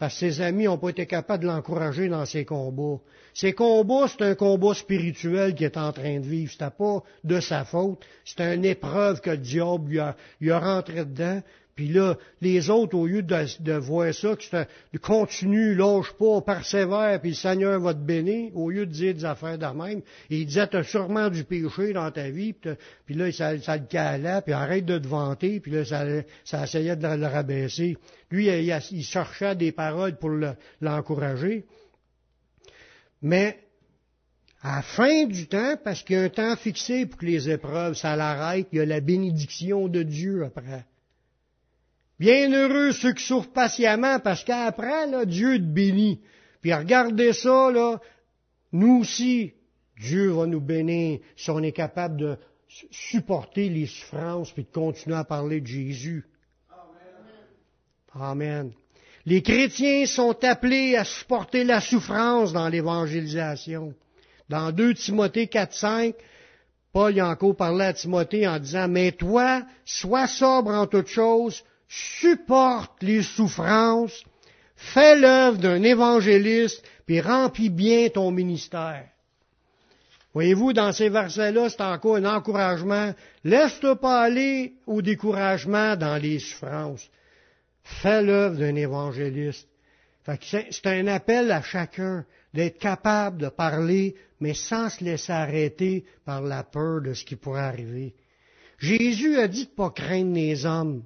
Parce 0.02 0.16
que 0.16 0.32
ses 0.32 0.42
amis 0.42 0.64
n'ont 0.64 0.80
pas 0.80 0.90
été 0.90 1.06
capables 1.06 1.44
de 1.44 1.48
l'encourager 1.48 2.10
dans 2.10 2.26
ses 2.26 2.44
combats. 2.44 3.00
Ses 3.36 3.54
combats, 3.54 4.08
c'est 4.08 4.24
un 4.24 4.34
combat 4.34 4.74
spirituel 4.74 5.54
qu'il 5.54 5.68
est 5.68 5.78
en 5.78 5.94
train 5.94 6.20
de 6.20 6.26
vivre. 6.26 6.52
C'était 6.52 6.72
pas 6.72 7.04
de 7.24 7.40
sa 7.40 7.66
faute. 7.66 8.04
C'est 8.26 8.56
une 8.56 8.66
épreuve 8.66 9.22
que 9.22 9.30
le 9.30 9.38
diable 9.38 9.92
lui 9.92 10.00
a, 10.00 10.16
lui 10.40 10.50
a 10.50 10.58
rentré 10.58 11.06
dedans. 11.06 11.44
Puis 11.76 11.88
là, 11.88 12.18
les 12.42 12.70
autres, 12.70 12.98
au 12.98 13.08
lieu 13.08 13.22
de, 13.22 13.74
voir 13.74 14.14
ça, 14.14 14.36
que 14.36 14.44
c'est 14.44 14.68
continue, 15.00 15.74
lâche 15.74 16.12
pas, 16.14 16.42
persévère, 16.42 17.20
puis 17.22 17.32
le 17.32 17.36
Seigneur 17.36 17.80
va 17.80 17.94
te 17.94 18.00
bénir, 18.00 18.56
au 18.56 18.70
lieu 18.70 18.86
de 18.86 18.92
dire 18.92 19.14
des 19.14 19.26
affaires 19.26 19.58
de 19.58 19.66
même, 19.66 20.02
il 20.30 20.46
disait, 20.46 20.68
tu 20.68 20.78
as 20.78 20.84
sûrement 20.84 21.30
du 21.30 21.44
péché 21.44 21.94
dans 21.94 22.12
ta 22.12 22.30
vie, 22.30 22.54
puis, 22.54 23.16
là, 23.16 23.32
ça, 23.32 23.54
le 23.54 23.88
calait, 23.88 24.42
puis 24.42 24.54
arrête 24.54 24.86
de 24.86 24.98
te 24.98 25.08
vanter, 25.08 25.60
puis 25.60 25.72
là, 25.72 25.86
ça, 25.86 26.06
ça 26.44 26.64
essayait 26.64 26.96
de 26.96 27.08
le 27.08 27.28
rabaisser. 27.28 27.98
Lui, 28.30 28.48
il, 28.48 29.04
cherchait 29.04 29.56
des 29.56 29.72
paroles 29.72 30.18
pour 30.18 30.32
l'encourager. 30.82 31.66
Mais, 33.22 33.58
à 34.62 34.78
la 34.78 34.82
fin 34.82 35.26
du 35.26 35.48
temps, 35.48 35.76
parce 35.84 36.04
qu'il 36.04 36.16
y 36.16 36.20
a 36.20 36.24
un 36.24 36.30
temps 36.30 36.56
fixé 36.56 37.06
pour 37.06 37.20
que 37.20 37.26
les 37.26 37.50
épreuves, 37.50 37.96
ça 37.96 38.16
l'arrête, 38.16 38.68
il 38.72 38.78
y 38.78 38.82
a 38.82 38.86
la 38.86 39.00
bénédiction 39.00 39.88
de 39.88 40.04
Dieu 40.04 40.44
après. 40.46 40.86
Bienheureux 42.22 42.92
ceux 42.92 43.14
qui 43.14 43.24
souffrent 43.24 43.52
patiemment, 43.52 44.20
parce 44.20 44.44
qu'après, 44.44 45.08
là, 45.08 45.26
Dieu 45.26 45.58
te 45.58 45.64
bénit. 45.64 46.22
Puis 46.62 46.72
regardez 46.72 47.34
ça, 47.34 47.72
là, 47.72 48.00
nous 48.72 49.00
aussi, 49.00 49.54
Dieu 50.00 50.30
va 50.30 50.46
nous 50.46 50.62
bénir 50.62 51.20
si 51.36 51.50
on 51.50 51.64
est 51.64 51.72
capable 51.72 52.18
de 52.18 52.38
supporter 52.92 53.70
les 53.70 53.88
souffrances 53.88 54.52
puis 54.52 54.66
de 54.66 54.72
continuer 54.72 55.16
à 55.16 55.24
parler 55.24 55.62
de 55.62 55.66
Jésus. 55.66 56.24
Amen. 58.14 58.30
Amen. 58.30 58.72
Les 59.26 59.42
chrétiens 59.42 60.06
sont 60.06 60.44
appelés 60.44 60.96
à 60.96 61.06
supporter 61.06 61.64
la 61.64 61.82
souffrance 61.82 62.54
dans 62.54 62.70
l'évangélisation. 62.70 63.96
Dans 64.48 64.72
2 64.72 64.94
Timothée 64.94 65.48
4, 65.48 65.74
5, 65.74 66.16
Paul 66.94 67.20
a 67.20 67.30
encore 67.30 67.56
parlé 67.56 67.86
à 67.86 67.94
Timothée 67.94 68.48
en 68.48 68.60
disant, 68.60 68.88
mais 68.88 69.12
toi, 69.12 69.64
sois 69.86 70.28
sobre 70.28 70.70
en 70.70 70.86
toutes 70.86 71.08
choses, 71.08 71.64
supporte 71.92 73.04
les 73.04 73.22
souffrances, 73.22 74.24
fais 74.76 75.18
l'œuvre 75.18 75.58
d'un 75.58 75.84
évangéliste, 75.84 76.84
puis 77.06 77.20
remplis 77.20 77.70
bien 77.70 78.08
ton 78.08 78.32
ministère. 78.32 79.10
Voyez-vous, 80.34 80.72
dans 80.72 80.94
ces 80.94 81.10
versets-là, 81.10 81.70
c'est 81.70 81.82
encore 81.82 82.16
un 82.16 82.24
encouragement. 82.24 83.14
Laisse-toi 83.44 84.00
pas 84.00 84.22
aller 84.22 84.76
au 84.88 85.02
découragement 85.02 85.98
dans 85.98 86.16
les 86.16 86.40
souffrances. 86.40 87.10
Fais 87.84 88.22
l'œuvre 88.22 88.56
d'un 88.56 88.76
évangéliste. 88.76 89.68
C'est 90.42 90.86
un 90.86 91.08
appel 91.08 91.52
à 91.52 91.62
chacun 91.62 92.26
d'être 92.54 92.80
capable 92.80 93.42
de 93.42 93.50
parler, 93.50 94.16
mais 94.40 94.54
sans 94.54 94.90
se 94.90 95.04
laisser 95.04 95.34
arrêter 95.34 96.06
par 96.24 96.42
la 96.42 96.64
peur 96.64 97.02
de 97.02 97.14
ce 97.14 97.26
qui 97.26 97.36
pourrait 97.36 97.62
arriver. 97.62 98.14
Jésus 98.78 99.38
a 99.38 99.50
dit 99.50 99.66
de 99.66 99.72
pas 99.72 99.90
craindre 99.90 100.34
les 100.34 100.66
hommes. 100.66 101.04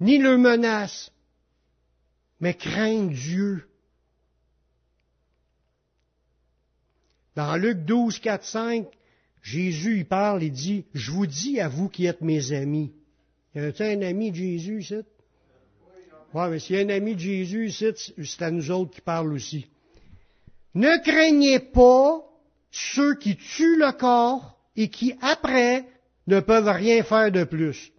Ni 0.00 0.18
le 0.18 0.36
menace, 0.36 1.10
mais 2.40 2.54
crains 2.54 3.06
Dieu. 3.06 3.64
Dans 7.34 7.56
Luc 7.56 7.84
12, 7.84 8.18
4, 8.18 8.44
5, 8.44 8.86
Jésus 9.42 10.00
y 10.00 10.04
parle, 10.04 10.42
il 10.42 10.52
dit, 10.52 10.84
je 10.94 11.10
vous 11.10 11.26
dis 11.26 11.60
à 11.60 11.68
vous 11.68 11.88
qui 11.88 12.06
êtes 12.06 12.20
mes 12.20 12.52
amis. 12.52 12.92
Y 13.54 13.60
a 13.60 13.84
un 13.86 14.02
ami 14.02 14.30
de 14.30 14.36
Jésus 14.36 14.80
ici? 14.80 14.96
Oui, 16.34 16.42
mais 16.50 16.58
s'il 16.58 16.76
y 16.76 16.78
a 16.78 16.82
un 16.82 16.88
ami 16.90 17.14
de 17.14 17.20
Jésus 17.20 17.68
ici, 17.68 17.86
c'est 18.24 18.42
à 18.42 18.50
nous 18.50 18.70
autres 18.70 18.90
qui 18.90 19.00
parle 19.00 19.32
aussi. 19.32 19.66
Ne 20.74 21.02
craignez 21.02 21.60
pas 21.60 22.22
ceux 22.70 23.14
qui 23.14 23.36
tuent 23.36 23.78
le 23.78 23.92
corps 23.92 24.58
et 24.76 24.88
qui, 24.88 25.14
après, 25.22 25.86
ne 26.26 26.40
peuvent 26.40 26.68
rien 26.68 27.02
faire 27.02 27.32
de 27.32 27.44
plus 27.44 27.92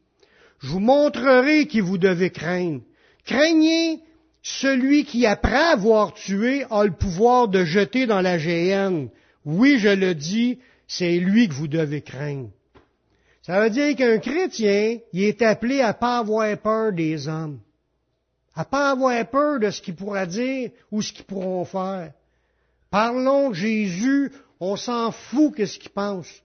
je 0.60 0.68
vous 0.68 0.80
montrerai 0.80 1.68
qui 1.68 1.80
vous 1.80 1.98
devez 1.98 2.32
craindre. 2.32 2.82
Craignez 3.26 4.00
celui 4.42 5.06
qui, 5.06 5.26
après 5.26 5.56
avoir 5.56 6.14
tué, 6.14 6.66
a 6.70 6.84
le 6.84 6.92
pouvoir 6.92 7.48
de 7.48 7.64
jeter 7.64 8.06
dans 8.06 8.22
la 8.22 8.38
géhenne. 8.38 9.10
Oui, 9.46 9.78
je 9.80 9.90
le 9.90 10.16
dis, 10.16 10.60
c'est 10.88 11.18
lui 11.20 11.48
que 11.48 11.54
vous 11.54 11.68
devez 11.68 12.02
craindre. 12.02 12.50
Ça 13.44 13.62
veut 13.62 13.70
dire 13.70 13.96
qu'un 13.96 14.18
chrétien, 14.18 14.98
il 15.14 15.24
est 15.24 15.42
appelé 15.42 15.82
à 15.82 15.94
pas 15.94 16.18
avoir 16.20 16.58
peur 16.58 16.92
des 16.92 17.28
hommes. 17.28 17.60
à 18.56 18.66
pas 18.66 18.90
avoir 18.90 19.24
peur 19.30 19.60
de 19.60 19.70
ce 19.70 19.82
qu'ils 19.82 19.96
pourraient 19.96 20.26
dire 20.26 20.72
ou 20.92 21.02
ce 21.02 21.14
qu'ils 21.14 21.26
pourront 21.26 21.64
faire. 21.64 22.12
Parlons 22.90 23.52
de 23.52 23.56
Jésus, 23.56 24.32
on 24.60 24.76
s'en 24.76 25.12
fout 25.12 25.56
de 25.58 25.66
ce 25.66 25.78
qu'ils 25.78 25.92
pensent. 25.92 26.42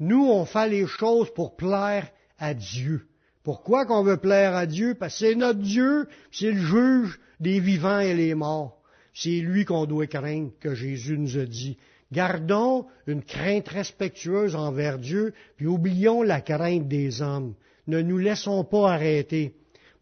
Nous, 0.00 0.26
on 0.26 0.44
fait 0.44 0.68
les 0.68 0.86
choses 0.86 1.32
pour 1.32 1.54
plaire 1.56 2.08
à 2.38 2.54
Dieu. 2.54 3.06
Pourquoi 3.44 3.84
qu'on 3.84 4.02
veut 4.02 4.16
plaire 4.16 4.56
à 4.56 4.64
Dieu? 4.64 4.94
Parce 4.94 5.12
que 5.12 5.26
c'est 5.26 5.34
notre 5.34 5.60
Dieu, 5.60 6.08
c'est 6.32 6.50
le 6.50 6.60
juge 6.60 7.20
des 7.40 7.60
vivants 7.60 8.00
et 8.00 8.14
les 8.14 8.34
morts. 8.34 8.80
C'est 9.12 9.40
lui 9.40 9.66
qu'on 9.66 9.84
doit 9.84 10.06
craindre, 10.06 10.50
que 10.60 10.74
Jésus 10.74 11.18
nous 11.18 11.38
a 11.38 11.44
dit. 11.44 11.76
Gardons 12.10 12.86
une 13.06 13.22
crainte 13.22 13.68
respectueuse 13.68 14.56
envers 14.56 14.98
Dieu, 14.98 15.34
puis 15.56 15.66
oublions 15.66 16.22
la 16.22 16.40
crainte 16.40 16.88
des 16.88 17.20
hommes. 17.20 17.54
Ne 17.86 18.00
nous 18.00 18.18
laissons 18.18 18.64
pas 18.64 18.92
arrêter. 18.92 19.54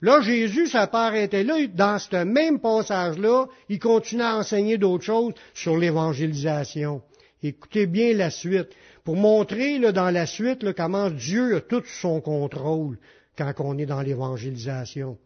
Là, 0.03 0.21
Jésus, 0.21 0.69
ça 0.69 0.87
pas 0.87 1.07
arrêté 1.07 1.43
là. 1.43 1.55
Dans 1.75 1.99
ce 1.99 2.25
même 2.25 2.61
passage-là, 2.61 3.47
il 3.69 3.81
continue 3.81 4.23
à 4.23 4.37
enseigner 4.37 4.79
d'autres 4.79 5.05
choses 5.05 5.35
sur 5.53 5.77
l'évangélisation. 5.77 7.03
Écoutez 7.43 7.87
bien 7.87 8.15
la 8.15 8.31
suite. 8.31 8.69
Pour 9.05 9.17
montrer 9.17 9.81
là, 9.81 9.91
dans 9.91 10.11
la 10.11 10.27
suite 10.27 10.63
là, 10.63 10.73
comment 10.73 11.11
Dieu 11.11 11.57
a 11.57 11.61
tout 11.61 11.83
son 11.87 12.21
contrôle 12.21 12.99
quand 13.37 13.53
on 13.59 13.79
est 13.79 13.87
dans 13.87 14.03
l'évangélisation. 14.03 15.19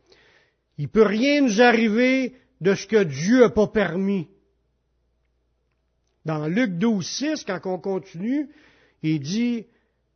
Il 0.78 0.88
peut 0.88 1.06
rien 1.06 1.42
nous 1.42 1.60
arriver 1.60 2.34
de 2.60 2.74
ce 2.74 2.86
que 2.86 3.02
Dieu 3.02 3.40
n'a 3.40 3.50
pas 3.50 3.66
permis. 3.66 4.28
Dans 6.24 6.46
Luc 6.46 6.78
12, 6.78 7.06
6, 7.06 7.44
quand 7.44 7.60
on 7.66 7.78
continue, 7.78 8.48
il 9.02 9.20
dit, 9.20 9.66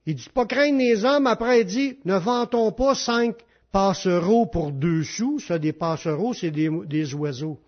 il 0.07 0.15
dit 0.15 0.29
pas 0.35 0.47
craindre 0.47 0.79
les 0.79 1.05
hommes, 1.05 1.27
après 1.27 1.61
il 1.61 1.67
dit, 1.67 1.99
ne 2.05 2.17
vantons 2.17 2.73
pas 2.73 2.95
cinq 2.95 3.37
passereaux 3.71 4.47
pour 4.47 4.73
deux 4.73 5.05
sous. 5.05 5.39
Ça, 5.39 5.59
des 5.59 5.73
passereaux, 5.73 6.35
c'est 6.35 6.51
des, 6.51 6.71
des 6.87 7.15
oiseaux. 7.15 7.61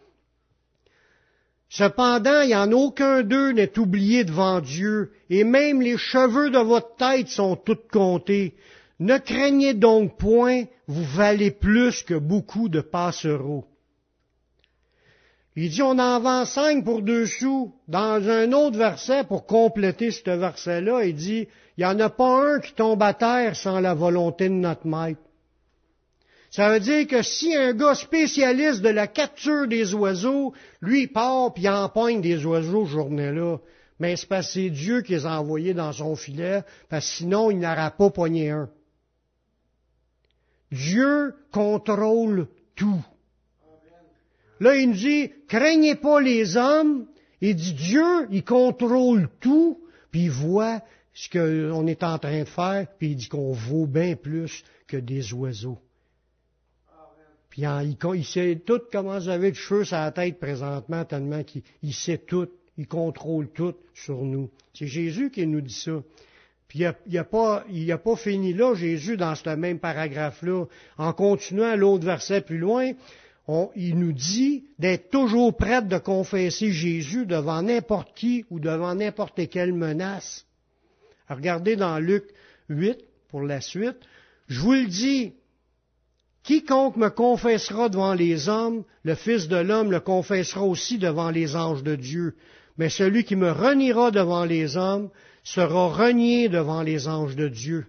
Cependant, 1.69 2.43
il 2.43 2.49
n'y 2.49 2.55
en 2.55 2.71
a 2.71 2.75
aucun 2.75 3.23
d'eux 3.23 3.53
n'est 3.53 3.79
oublié 3.79 4.25
devant 4.25 4.61
Dieu, 4.61 5.13
et 5.31 5.43
même 5.43 5.81
les 5.81 5.97
cheveux 5.97 6.51
de 6.51 6.59
votre 6.59 6.97
tête 6.97 7.29
sont 7.29 7.57
tous 7.57 7.79
comptés. 7.91 8.55
Ne 9.03 9.19
craignez 9.19 9.75
donc 9.75 10.17
point, 10.17 10.63
vous 10.87 11.03
valez 11.03 11.51
plus 11.51 12.05
que 12.05 12.15
beaucoup 12.15 12.69
de 12.69 12.81
passereaux. 12.81 13.65
Il 15.57 15.71
dit, 15.71 15.83
on 15.83 15.99
en 15.99 16.21
vend 16.21 16.45
cinq 16.45 16.85
pour 16.85 17.03
deux 17.03 17.27
sous. 17.27 17.75
Dans 17.89 18.29
un 18.29 18.53
autre 18.53 18.79
verset, 18.79 19.25
pour 19.25 19.45
compléter 19.45 20.13
ce 20.13 20.31
verset-là, 20.31 21.03
il 21.03 21.17
dit, 21.17 21.49
il 21.77 21.81
n'y 21.81 21.85
en 21.85 21.99
a 21.99 22.11
pas 22.11 22.55
un 22.55 22.61
qui 22.61 22.75
tombe 22.75 23.03
à 23.03 23.13
terre 23.13 23.57
sans 23.57 23.81
la 23.81 23.93
volonté 23.93 24.49
de 24.49 24.55
notre 24.55 24.87
maître. 24.87 25.21
Ça 26.53 26.71
veut 26.71 26.79
dire 26.79 27.09
que 27.09 27.23
si 27.23 27.57
un 27.57 27.73
gars 27.73 27.97
spécialiste 27.97 28.83
de 28.83 28.91
la 28.91 29.09
capture 29.09 29.67
des 29.67 29.95
oiseaux, 29.95 30.53
lui, 30.81 31.09
part 31.09 31.53
puis 31.55 31.69
empoigne 31.69 32.21
des 32.21 32.47
oiseaux 32.47 32.85
journée-là, 32.85 33.57
mais 33.99 34.15
c'est 34.15 34.29
parce 34.29 34.47
que 34.47 34.53
c'est 34.53 34.71
Dieu 34.71 35.03
qui 35.03 35.15
les 35.15 35.27
a 35.27 35.41
envoyés 35.41 35.75
dans 35.75 35.93
son 35.93 36.15
filet, 36.15 36.63
parce 36.89 37.05
que 37.05 37.17
sinon 37.17 37.51
il 37.51 37.59
n'aura 37.59 37.91
pas 37.91 38.11
poigné 38.11 38.51
un. 38.51 38.71
Dieu 40.73 41.35
contrôle 41.53 42.49
tout. 42.75 43.05
Là, 44.59 44.77
il 44.77 44.89
nous 44.89 44.97
dit, 44.97 45.31
craignez 45.49 45.97
pas 45.97 46.21
les 46.21 46.57
hommes. 46.57 47.07
Il 47.41 47.57
dit, 47.57 47.75
Dieu, 47.75 48.27
il 48.31 48.45
contrôle 48.45 49.29
tout, 49.41 49.81
puis 50.11 50.25
il 50.25 50.31
voit 50.31 50.81
ce 51.13 51.29
qu'on 51.29 51.87
est 51.87 52.03
en 52.03 52.19
train 52.19 52.41
de 52.41 52.49
faire, 52.49 52.87
puis 52.99 53.11
il 53.11 53.17
dit 53.17 53.29
qu'on 53.29 53.53
vaut 53.53 53.87
bien 53.87 54.17
plus 54.17 54.65
que 54.87 54.97
des 54.97 55.33
oiseaux. 55.35 55.79
Puis 57.51 57.65
il, 57.65 58.25
sait 58.25 58.63
tout 58.65 58.81
comment 58.91 59.19
vous 59.19 59.29
avez 59.29 59.51
de 59.51 59.57
cheveux 59.57 59.85
sur 59.85 59.97
la 59.97 60.11
tête 60.11 60.39
présentement, 60.39 61.05
tellement 61.05 61.43
qu'il 61.45 61.93
sait 61.93 62.17
tout, 62.17 62.49
il 62.79 62.87
contrôle 62.87 63.51
tout 63.51 63.75
sur 63.93 64.23
nous. 64.23 64.49
C'est 64.73 64.87
Jésus 64.87 65.31
qui 65.31 65.47
nous 65.47 65.61
dit 65.61 65.75
ça. 65.75 66.03
Il 66.75 66.95
n'a 67.13 67.21
a 67.21 67.25
pas, 67.25 67.65
a 67.67 67.99
pas 67.99 68.17
fini 68.17 68.55
là, 68.55 68.75
Jésus, 68.75 69.17
dans 69.17 69.35
ce 69.35 69.51
même 69.51 69.79
paragraphe-là. 69.79 70.65
En 70.97 71.13
continuant 71.13 71.77
l'autre 71.77 72.05
verset 72.05 72.41
plus 72.41 72.59
loin, 72.59 72.93
il 73.77 73.99
nous 73.99 74.13
dit 74.13 74.65
d'être 74.79 75.11
toujours 75.11 75.57
prêt 75.57 75.83
de 75.83 75.99
confesser 75.99 76.71
Jésus 76.71 77.27
devant 77.27 77.63
n'importe 77.63 78.15
qui 78.15 78.45
ou 78.51 78.61
devant 78.61 78.95
n'importe 78.95 79.49
quelle 79.49 79.75
menace. 79.75 80.47
regardez 81.29 81.77
dans 81.77 81.99
Luc 81.99 82.25
8 82.69 82.99
pour 83.29 83.43
la 83.43 83.61
suite. 83.61 83.99
Je 84.49 84.61
vous 84.61 84.73
le 84.73 84.87
dis, 84.87 85.33
Quiconque 86.43 86.97
me 86.97 87.09
confessera 87.09 87.89
devant 87.89 88.15
les 88.15 88.49
hommes, 88.49 88.85
le 89.05 89.15
Fils 89.15 89.49
de 89.49 89.57
l'homme 89.57 89.93
le 89.93 90.01
confessera 90.01 90.63
aussi 90.63 90.99
devant 90.99 91.31
les 91.31 91.55
anges 91.55 91.83
de 91.83 91.97
Dieu. 91.97 92.35
Mais 92.79 92.89
celui 92.89 93.25
qui 93.25 93.37
me 93.37 93.51
reniera 93.51 94.11
devant 94.11 94.45
les 94.45 94.77
hommes 94.77 95.11
sera 95.43 95.89
renié 95.89 96.49
devant 96.49 96.83
les 96.83 97.09
anges 97.09 97.37
de 97.37 97.49
Dieu. 97.49 97.87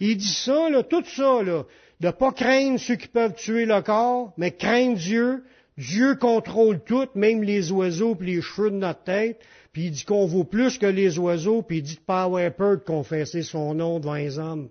Il 0.00 0.16
dit 0.16 0.34
ça, 0.34 0.68
là, 0.70 0.82
tout 0.82 1.04
ça, 1.04 1.42
là, 1.42 1.64
de 2.00 2.10
pas 2.10 2.32
craindre 2.32 2.80
ceux 2.80 2.96
qui 2.96 3.08
peuvent 3.08 3.34
tuer 3.34 3.64
le 3.64 3.80
corps, 3.82 4.32
mais 4.36 4.50
craindre 4.50 4.96
Dieu. 4.96 5.44
Dieu 5.78 6.16
contrôle 6.16 6.80
tout, 6.84 7.08
même 7.14 7.42
les 7.42 7.70
oiseaux 7.70 8.16
et 8.20 8.24
les 8.24 8.42
cheveux 8.42 8.70
de 8.70 8.76
notre 8.76 9.04
tête. 9.04 9.40
Puis 9.72 9.86
il 9.86 9.90
dit 9.92 10.04
qu'on 10.04 10.26
vaut 10.26 10.44
plus 10.44 10.78
que 10.78 10.86
les 10.86 11.18
oiseaux, 11.18 11.62
puis 11.62 11.78
il 11.78 11.82
dit 11.82 11.96
de 11.96 12.00
pas 12.00 12.24
avoir 12.24 12.52
peur 12.52 12.78
de 12.78 12.84
confesser 12.84 13.42
son 13.42 13.74
nom 13.74 14.00
devant 14.00 14.14
les 14.14 14.38
hommes. 14.38 14.68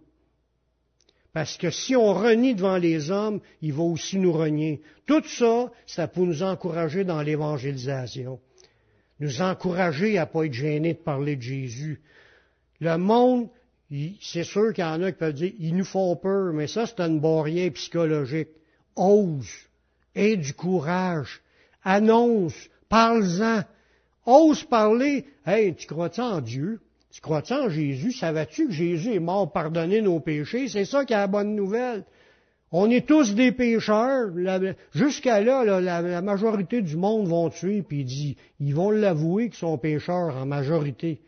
Parce 1.33 1.57
que 1.57 1.69
si 1.69 1.95
on 1.95 2.13
renie 2.13 2.55
devant 2.55 2.77
les 2.77 3.09
hommes, 3.09 3.39
il 3.61 3.73
va 3.73 3.83
aussi 3.83 4.17
nous 4.17 4.33
renier. 4.33 4.81
Tout 5.05 5.23
ça, 5.25 5.71
c'est 5.85 6.11
pour 6.11 6.25
nous 6.25 6.43
encourager 6.43 7.03
dans 7.05 7.21
l'évangélisation. 7.21 8.39
Nous 9.21 9.43
encourager 9.43 10.17
à 10.17 10.25
ne 10.25 10.31
pas 10.31 10.45
être 10.47 10.53
gênés 10.53 10.93
de 10.93 10.97
parler 10.97 11.35
de 11.35 11.43
Jésus. 11.43 12.01
Le 12.79 12.97
monde, 12.97 13.49
c'est 14.19 14.43
sûr 14.43 14.73
qu'il 14.73 14.83
y 14.83 14.87
en 14.87 15.03
a 15.03 15.11
qui 15.11 15.17
peuvent 15.19 15.33
dire, 15.33 15.53
ils 15.59 15.75
nous 15.75 15.85
font 15.85 16.15
peur, 16.15 16.51
mais 16.53 16.65
ça, 16.65 16.87
c'est 16.87 16.99
une 17.01 17.19
barrière 17.19 17.71
psychologique. 17.73 18.49
Ose, 18.95 19.47
aie 20.15 20.37
du 20.37 20.55
courage, 20.55 21.41
annonce, 21.83 22.55
parle-en, 22.89 23.61
ose 24.25 24.63
parler. 24.63 25.27
Hey, 25.45 25.75
tu 25.75 25.85
crois-tu 25.85 26.21
en 26.21 26.41
Dieu? 26.41 26.79
Tu 27.11 27.21
crois-tu 27.21 27.53
en 27.53 27.69
Jésus? 27.69 28.13
Savais-tu 28.13 28.69
que 28.69 28.73
Jésus 28.73 29.13
est 29.13 29.19
mort 29.19 29.51
pardonner 29.51 30.01
nos 30.01 30.19
péchés? 30.19 30.67
C'est 30.67 30.85
ça 30.85 31.05
qui 31.05 31.13
est 31.13 31.17
la 31.17 31.27
bonne 31.27 31.53
nouvelle. 31.55 32.05
On 32.71 32.89
est 32.89 33.05
tous 33.05 33.35
des 33.35 33.51
pécheurs. 33.51 34.29
Jusqu'à 34.93 35.41
là, 35.41 35.81
la, 35.81 36.21
majorité 36.21 36.81
du 36.81 36.95
monde 36.95 37.27
vont 37.27 37.49
tuer, 37.49 37.81
puis 37.81 38.05
dit, 38.05 38.37
ils 38.59 38.73
vont 38.73 38.91
l'avouer 38.91 39.49
qu'ils 39.49 39.59
sont 39.59 39.77
pécheurs 39.77 40.37
en 40.37 40.45
majorité. 40.45 41.19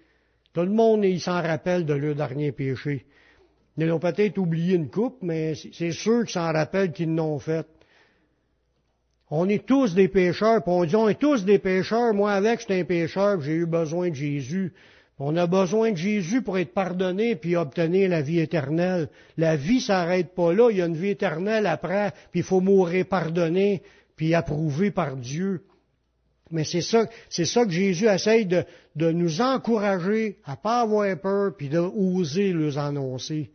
Tout 0.53 0.61
le 0.61 0.69
monde, 0.69 1.03
il 1.03 1.19
s'en 1.19 1.41
rappelle 1.41 1.85
de 1.85 1.93
leur 1.93 2.15
dernier 2.15 2.51
péché. 2.51 3.05
Ils 3.77 3.91
ont 3.91 3.99
peut-être 3.99 4.37
oublié 4.37 4.75
une 4.75 4.89
coupe, 4.89 5.17
mais 5.21 5.53
c'est 5.55 5.91
sûr 5.91 6.21
qu'ils 6.21 6.33
s'en 6.33 6.53
rappellent 6.53 6.91
qu'ils 6.91 7.13
l'ont 7.13 7.39
fait. 7.39 7.65
On 9.29 9.49
est 9.49 9.65
tous 9.65 9.95
des 9.95 10.09
pécheurs, 10.09 10.61
puis 10.61 10.71
on 10.71 10.85
dit 10.85 10.95
on 10.95 11.09
est 11.09 11.19
tous 11.19 11.43
des 11.43 11.57
pécheurs. 11.57 12.13
Moi 12.13 12.31
avec, 12.31 12.59
j'étais 12.59 12.81
un 12.81 12.85
pécheur, 12.85 13.41
j'ai 13.41 13.53
eu 13.53 13.65
besoin 13.65 14.09
de 14.09 14.15
Jésus. 14.15 14.73
On 15.25 15.37
a 15.37 15.47
besoin 15.47 15.91
de 15.91 15.95
Jésus 15.95 16.41
pour 16.41 16.57
être 16.57 16.73
pardonné 16.73 17.37
puis 17.37 17.55
obtenir 17.55 18.09
la 18.09 18.21
vie 18.21 18.41
éternelle. 18.41 19.07
La 19.37 19.55
vie 19.55 19.79
s'arrête 19.79 20.35
pas 20.35 20.51
là, 20.51 20.69
il 20.69 20.79
y 20.79 20.81
a 20.81 20.85
une 20.85 20.97
vie 20.97 21.11
éternelle 21.11 21.65
après, 21.65 22.11
puis 22.31 22.41
il 22.41 22.43
faut 22.43 22.59
mourir 22.59 23.05
pardonné 23.05 23.83
puis 24.17 24.35
approuvé 24.35 24.91
par 24.91 25.15
Dieu. 25.15 25.63
Mais 26.51 26.65
c'est 26.65 26.81
ça, 26.81 27.07
c'est 27.29 27.45
ça 27.45 27.63
que 27.63 27.71
Jésus 27.71 28.05
essaye 28.05 28.45
de, 28.45 28.65
de 28.97 29.11
nous 29.13 29.39
encourager 29.39 30.39
à 30.43 30.57
pas 30.57 30.81
avoir 30.81 31.17
peur 31.17 31.55
puis 31.55 31.69
d'oser 31.69 32.51
les 32.51 32.77
annoncer. 32.77 33.49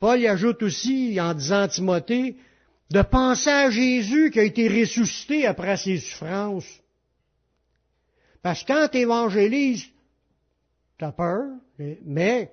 Paul 0.00 0.20
y 0.20 0.28
ajoute 0.28 0.62
aussi, 0.64 1.18
en 1.18 1.32
disant 1.32 1.62
à 1.62 1.68
Timothée, 1.68 2.36
de 2.90 3.00
penser 3.00 3.48
à 3.48 3.70
Jésus 3.70 4.30
qui 4.32 4.40
a 4.40 4.44
été 4.44 4.68
ressuscité 4.68 5.46
après 5.46 5.78
ses 5.78 5.96
souffrances. 5.96 6.68
Parce 8.42 8.62
que 8.62 8.72
quand 8.72 8.88
tu 8.88 8.98
évangélises, 8.98 9.86
tu 10.98 11.04
as 11.04 11.12
peur, 11.12 11.44
mais 12.04 12.50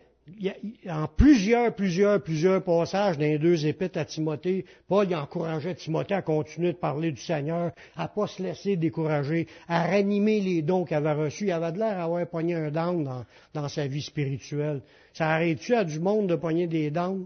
en 0.90 1.08
plusieurs, 1.08 1.76
plusieurs, 1.76 2.22
plusieurs 2.24 2.64
passages 2.64 3.18
dans 3.18 3.26
les 3.26 3.38
deux 3.38 3.68
épîtres 3.68 4.00
à 4.00 4.06
Timothée, 4.06 4.66
Paul 4.88 5.14
encourageait 5.14 5.76
Timothée 5.76 6.16
à 6.16 6.24
continuer 6.24 6.74
de 6.74 6.78
parler 6.78 7.12
du 7.12 7.22
Seigneur, 7.22 7.72
à 7.96 8.08
pas 8.08 8.26
se 8.26 8.42
laisser 8.42 8.76
décourager, 8.76 9.48
à 9.68 9.86
ranimer 9.86 10.42
les 10.42 10.64
dons 10.64 10.84
qu'il 10.84 10.98
avait 10.98 11.14
reçus. 11.14 11.46
Il 11.46 11.52
avait 11.52 11.72
de 11.72 11.78
l'air 11.78 11.98
d'avoir 11.98 12.28
pogné 12.28 12.56
un 12.56 12.72
down 12.72 13.26
dans, 13.54 13.70
sa 13.70 13.86
vie 13.86 14.02
spirituelle. 14.02 14.82
Ça 15.14 15.30
arrête-tu 15.30 15.76
à 15.76 15.84
du 15.84 16.00
monde 16.00 16.28
de 16.28 16.36
pogner 16.36 16.66
des 16.66 16.90
dents? 16.90 17.20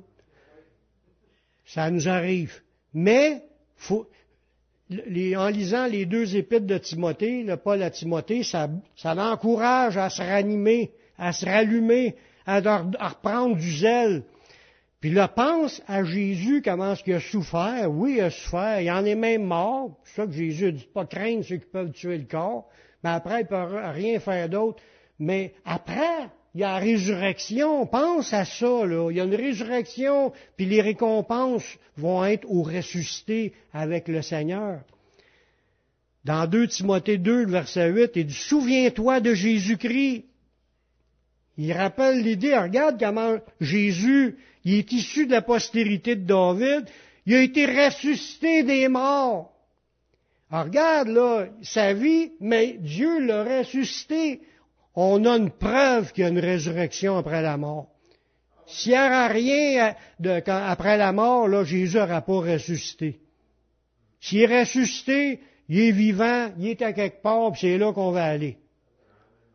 Ça 1.65 1.89
nous 1.89 2.09
arrive. 2.09 2.61
Mais, 2.93 3.43
faut, 3.77 4.09
en 4.91 5.47
lisant 5.49 5.85
les 5.85 6.05
deux 6.05 6.35
épîtres 6.35 6.65
de 6.65 6.77
Timothée, 6.77 7.43
le 7.43 7.57
Paul 7.57 7.81
à 7.83 7.91
Timothée, 7.91 8.43
ça, 8.43 8.69
ça 8.95 9.13
l'encourage 9.13 9.97
à 9.97 10.09
se 10.09 10.21
ranimer, 10.21 10.91
à 11.17 11.31
se 11.31 11.45
rallumer, 11.45 12.15
à, 12.45 12.59
reprendre 12.59 13.55
du 13.55 13.71
zèle. 13.71 14.23
Puis 14.99 15.11
là, 15.11 15.27
pense 15.27 15.81
à 15.87 16.03
Jésus, 16.03 16.61
comment 16.63 16.93
est-ce 16.93 17.03
qu'il 17.03 17.13
a 17.13 17.19
souffert. 17.19 17.89
Oui, 17.89 18.15
il 18.17 18.21
a 18.21 18.29
souffert. 18.31 18.81
Il 18.81 18.91
en 18.91 19.05
est 19.05 19.15
même 19.15 19.43
mort. 19.43 19.97
C'est 20.03 20.21
ça 20.21 20.27
que 20.27 20.33
Jésus 20.33 20.67
a 20.67 20.71
dit, 20.71 20.89
pas 20.93 21.05
craindre 21.05 21.45
ceux 21.45 21.57
qui 21.57 21.67
peuvent 21.67 21.91
tuer 21.91 22.17
le 22.17 22.25
corps. 22.25 22.67
Mais 23.03 23.11
après, 23.11 23.41
il 23.41 23.43
ne 23.43 23.47
peut 23.47 23.89
rien 23.93 24.19
faire 24.19 24.49
d'autre. 24.49 24.81
Mais 25.19 25.53
après, 25.63 26.29
il 26.55 26.61
y 26.61 26.63
a 26.63 26.73
la 26.73 26.79
résurrection. 26.79 27.85
Pense 27.85 28.33
à 28.33 28.45
ça, 28.45 28.85
là. 28.85 29.09
Il 29.11 29.17
y 29.17 29.21
a 29.21 29.25
une 29.25 29.35
résurrection, 29.35 30.33
puis 30.55 30.65
les 30.65 30.81
récompenses 30.81 31.77
vont 31.97 32.25
être 32.25 32.49
au 32.49 32.63
ressuscité 32.63 33.53
avec 33.73 34.07
le 34.07 34.21
Seigneur. 34.21 34.81
Dans 36.25 36.47
2 36.47 36.67
Timothée 36.67 37.17
2, 37.17 37.45
verset 37.45 37.89
8, 37.89 38.11
il 38.15 38.25
dit, 38.25 38.33
souviens-toi 38.33 39.19
de 39.19 39.33
Jésus-Christ. 39.33 40.25
Il 41.57 41.73
rappelle 41.73 42.21
l'idée, 42.21 42.57
regarde 42.57 42.99
comment 42.99 43.37
Jésus, 43.59 44.37
il 44.63 44.75
est 44.75 44.91
issu 44.91 45.25
de 45.25 45.31
la 45.31 45.41
postérité 45.41 46.15
de 46.15 46.25
David, 46.25 46.85
il 47.25 47.35
a 47.35 47.41
été 47.41 47.65
ressuscité 47.65 48.63
des 48.63 48.87
morts. 48.87 49.53
Alors 50.51 50.65
regarde 50.65 51.09
là, 51.09 51.47
sa 51.61 51.93
vie, 51.93 52.31
mais 52.39 52.77
Dieu 52.79 53.19
l'a 53.19 53.43
ressuscité. 53.43 54.41
On 55.01 55.23
a 55.23 55.37
une 55.37 55.49
preuve 55.49 56.11
qu'il 56.11 56.25
y 56.25 56.27
a 56.27 56.29
une 56.29 56.39
résurrection 56.39 57.15
après 57.15 57.41
la 57.41 57.55
mort. 57.55 57.87
S'il 58.67 58.91
n'y 58.91 58.97
aura 58.97 59.29
rien 59.29 59.95
de, 60.19 60.41
après 60.45 60.97
la 60.97 61.13
mort, 61.13 61.47
là, 61.47 61.63
Jésus 61.63 61.95
n'aura 61.95 62.19
pas 62.19 62.39
ressuscité. 62.41 63.21
S'il 64.19 64.41
est 64.41 64.59
ressuscité, 64.59 65.39
il 65.69 65.79
est 65.79 65.91
vivant, 65.91 66.51
il 66.59 66.67
est 66.67 66.81
à 66.81 66.91
quelque 66.91 67.21
part, 67.21 67.53
puis 67.53 67.61
c'est 67.61 67.77
là 67.77 67.93
qu'on 67.93 68.11
va 68.11 68.25
aller. 68.25 68.57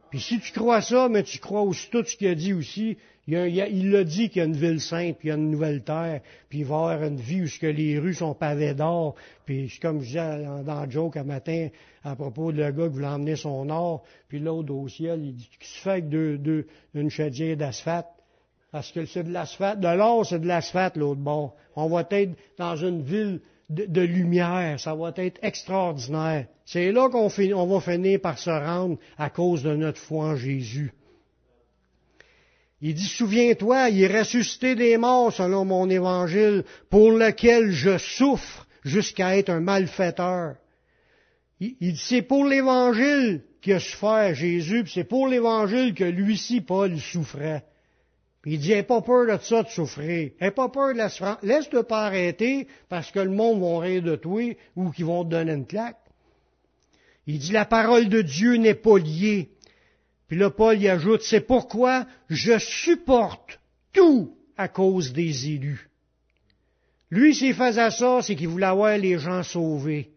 Puis 0.09 0.20
si 0.20 0.40
tu 0.40 0.51
crois 0.51 0.80
ça, 0.80 1.11
mais 1.11 1.22
tu 1.24 1.38
crois 1.38 1.61
aussi 1.61 1.90
tout 1.90 2.03
ce 2.07 2.16
qu'il 2.16 2.28
a 2.28 2.34
dit 2.34 2.55
aussi, 2.55 2.97
il 3.27 3.91
l'a 3.91 4.05
dit 4.05 4.29
qu'il 4.29 4.41
y 4.41 4.43
a 4.43 4.45
une 4.45 4.57
ville 4.57 4.81
sainte, 4.81 5.16
puis 5.18 5.29
il 5.29 5.31
y 5.31 5.33
a 5.33 5.37
une 5.37 5.51
nouvelle 5.51 5.83
terre, 5.83 6.20
puis 6.49 6.61
il 6.61 6.64
va 6.64 6.75
y 6.75 6.79
avoir 6.79 7.03
une 7.05 7.16
vie 7.16 7.43
où 7.43 7.47
que 7.61 7.66
les 7.66 7.99
rues 7.99 8.14
sont 8.14 8.35
pavées 8.35 8.75
d'or. 8.75 9.14
Puis 9.47 9.79
comme 9.81 10.01
je 10.01 10.07
disais 10.09 10.45
dans 10.64 10.85
le 10.85 10.91
joke 10.91 11.16
un 11.16 11.25
matin 11.25 11.68
à 12.03 12.16
propos 12.16 12.53
de 12.53 12.62
le 12.62 12.70
gars 12.70 12.87
qui 12.89 12.95
voulait 12.95 13.07
emmener 13.07 13.37
son 13.37 13.70
or, 13.70 14.05
puis 14.29 14.41
l'autre 14.41 14.75
au 14.75 14.89
ciel, 14.89 15.25
il 15.25 15.35
dit 15.35 15.49
qu'il 15.59 15.66
se 15.66 15.81
fait 15.81 15.91
avec 15.91 16.09
deux, 16.09 16.37
deux, 16.37 16.66
une 16.95 17.11
chaudière 17.11 17.57
d'asphalte? 17.57 18.09
Parce 18.70 18.91
que 18.91 19.07
c'est 19.07 19.22
de 19.22 19.33
l'asphalte. 19.33 19.79
De 19.79 19.89
l'or, 19.89 20.27
c'est 20.27 20.41
de 20.41 20.49
l'asphalte, 20.49 20.97
l'autre 20.97 21.20
bord. 21.20 21.55
On 21.77 21.87
va 21.87 22.05
être 22.11 22.33
dans 22.59 22.75
une 22.75 23.03
ville 23.03 23.41
de, 23.70 24.01
lumière. 24.01 24.79
Ça 24.81 24.95
va 24.95 25.12
être 25.16 25.39
extraordinaire. 25.43 26.47
C'est 26.64 26.91
là 26.93 27.09
qu'on 27.09 27.29
on 27.55 27.66
va 27.66 27.81
finir 27.81 28.20
par 28.20 28.39
se 28.39 28.51
rendre 28.51 28.99
à 29.16 29.31
cause 29.31 29.62
de 29.62 29.75
notre 29.77 29.99
foi 29.99 30.27
en 30.27 30.37
Jésus. 30.37 30.93
Il 32.81 32.95
dit, 32.95 33.07
souviens-toi, 33.07 33.91
il 33.91 34.03
est 34.03 34.18
ressuscité 34.18 34.75
des 34.75 34.97
morts 34.99 35.33
selon 35.33 35.64
mon 35.64 35.89
évangile, 35.89 36.64
pour 36.91 37.12
lequel 37.12 37.70
je 37.70 37.99
souffre 37.99 38.66
jusqu'à 38.85 39.37
être 39.37 39.51
un 39.51 39.61
malfaiteur. 39.61 40.57
Il, 41.61 41.77
dit, 41.79 41.97
c'est 41.97 42.22
pour 42.22 42.45
l'évangile 42.45 43.43
qu'il 43.62 43.75
a 43.75 43.81
souffert 43.81 44.35
Jésus, 44.35 44.85
c'est 44.87 45.05
pour 45.05 45.29
l'évangile 45.29 45.95
que 45.95 46.05
lui-ci, 46.05 46.61
Paul, 46.61 46.99
souffrait. 46.99 47.64
Il 48.47 48.59
dit, 48.59 48.70
n'aie 48.70 48.83
pas 48.83 49.01
peur 49.01 49.27
de 49.27 49.43
ça 49.43 49.62
de 49.62 49.68
souffrir. 49.68 50.33
N'aie 50.41 50.51
pas 50.51 50.68
peur 50.68 50.93
de 50.93 50.99
la 50.99 51.09
souffrance. 51.09 51.39
Laisse-toi 51.43 51.87
pas 51.89 52.05
arrêter 52.05 52.68
parce 52.91 53.11
que 53.11 53.20
le 53.20 53.31
monde 53.31 53.62
va 53.62 53.79
rire 53.79 54.03
de 54.03 54.16
toi 54.16 54.55
ou 54.77 54.91
qu'ils 54.91 55.07
vont 55.07 55.25
te 55.25 55.31
donner 55.31 55.53
une 55.53 55.66
claque. 55.66 55.97
Il 57.27 57.39
dit, 57.39 57.53
la 57.53 57.64
parole 57.64 58.11
de 58.11 58.20
Dieu 58.20 58.57
n'est 58.57 58.75
pas 58.75 58.99
liée. 58.99 59.54
Puis 60.29 60.39
là, 60.39 60.51
Paul 60.51 60.81
y 60.81 60.89
ajoute, 60.89 61.22
c'est 61.22 61.41
pourquoi 61.41 62.07
je 62.29 62.59
supporte 62.59 63.61
tout 63.93 64.37
à 64.57 64.68
cause 64.68 65.12
des 65.12 65.51
élus. 65.51 65.91
Lui, 67.11 67.35
s'il 67.35 67.55
faisait 67.55 67.91
ça, 67.91 68.20
c'est 68.22 68.35
qu'il 68.35 68.49
voulait 68.49 68.66
avoir 68.66 68.97
les 68.99 69.18
gens 69.18 69.43
sauvés. 69.43 70.11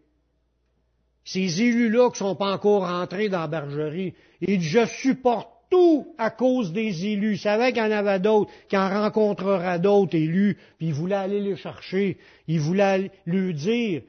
Ces 1.25 1.61
élus-là 1.61 2.09
qui 2.09 2.19
sont 2.19 2.35
pas 2.35 2.53
encore 2.53 2.87
rentrés 2.87 3.29
dans 3.29 3.41
la 3.41 3.47
bergerie, 3.47 4.13
il 4.41 4.61
je 4.61 4.85
supporte 4.85 5.49
tout 5.69 6.07
à 6.17 6.29
cause 6.29 6.71
des 6.71 7.05
élus. 7.05 7.33
Il 7.33 7.39
savait 7.39 7.73
qu'il 7.73 7.83
y 7.83 7.85
en 7.85 7.91
avait 7.91 8.19
d'autres, 8.19 8.49
qu'il 8.69 8.79
en 8.79 8.89
rencontrera 8.89 9.77
d'autres 9.77 10.15
élus, 10.15 10.57
puis 10.77 10.87
il 10.87 10.93
voulait 10.93 11.15
aller 11.15 11.41
les 11.41 11.57
chercher. 11.57 12.17
Il 12.47 12.61
voulait 12.61 13.11
lui 13.25 13.53
dire, 13.53 14.03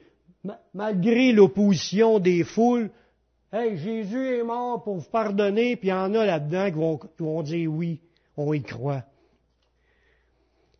malgré 0.73 1.33
l'opposition 1.33 2.19
des 2.19 2.43
foules, 2.43 2.89
Hey, 3.51 3.77
Jésus 3.77 4.27
est 4.37 4.43
mort 4.43 4.83
pour 4.83 4.97
vous 4.97 5.09
pardonner, 5.09 5.75
puis 5.75 5.87
il 5.87 5.91
y 5.91 5.93
en 5.93 6.13
a 6.13 6.25
là-dedans 6.25 6.65
qui 6.69 6.77
vont, 6.77 6.97
qui 6.97 7.23
vont 7.23 7.41
dire 7.41 7.71
oui, 7.71 7.99
on 8.37 8.53
y 8.53 8.61
croit. 8.61 9.03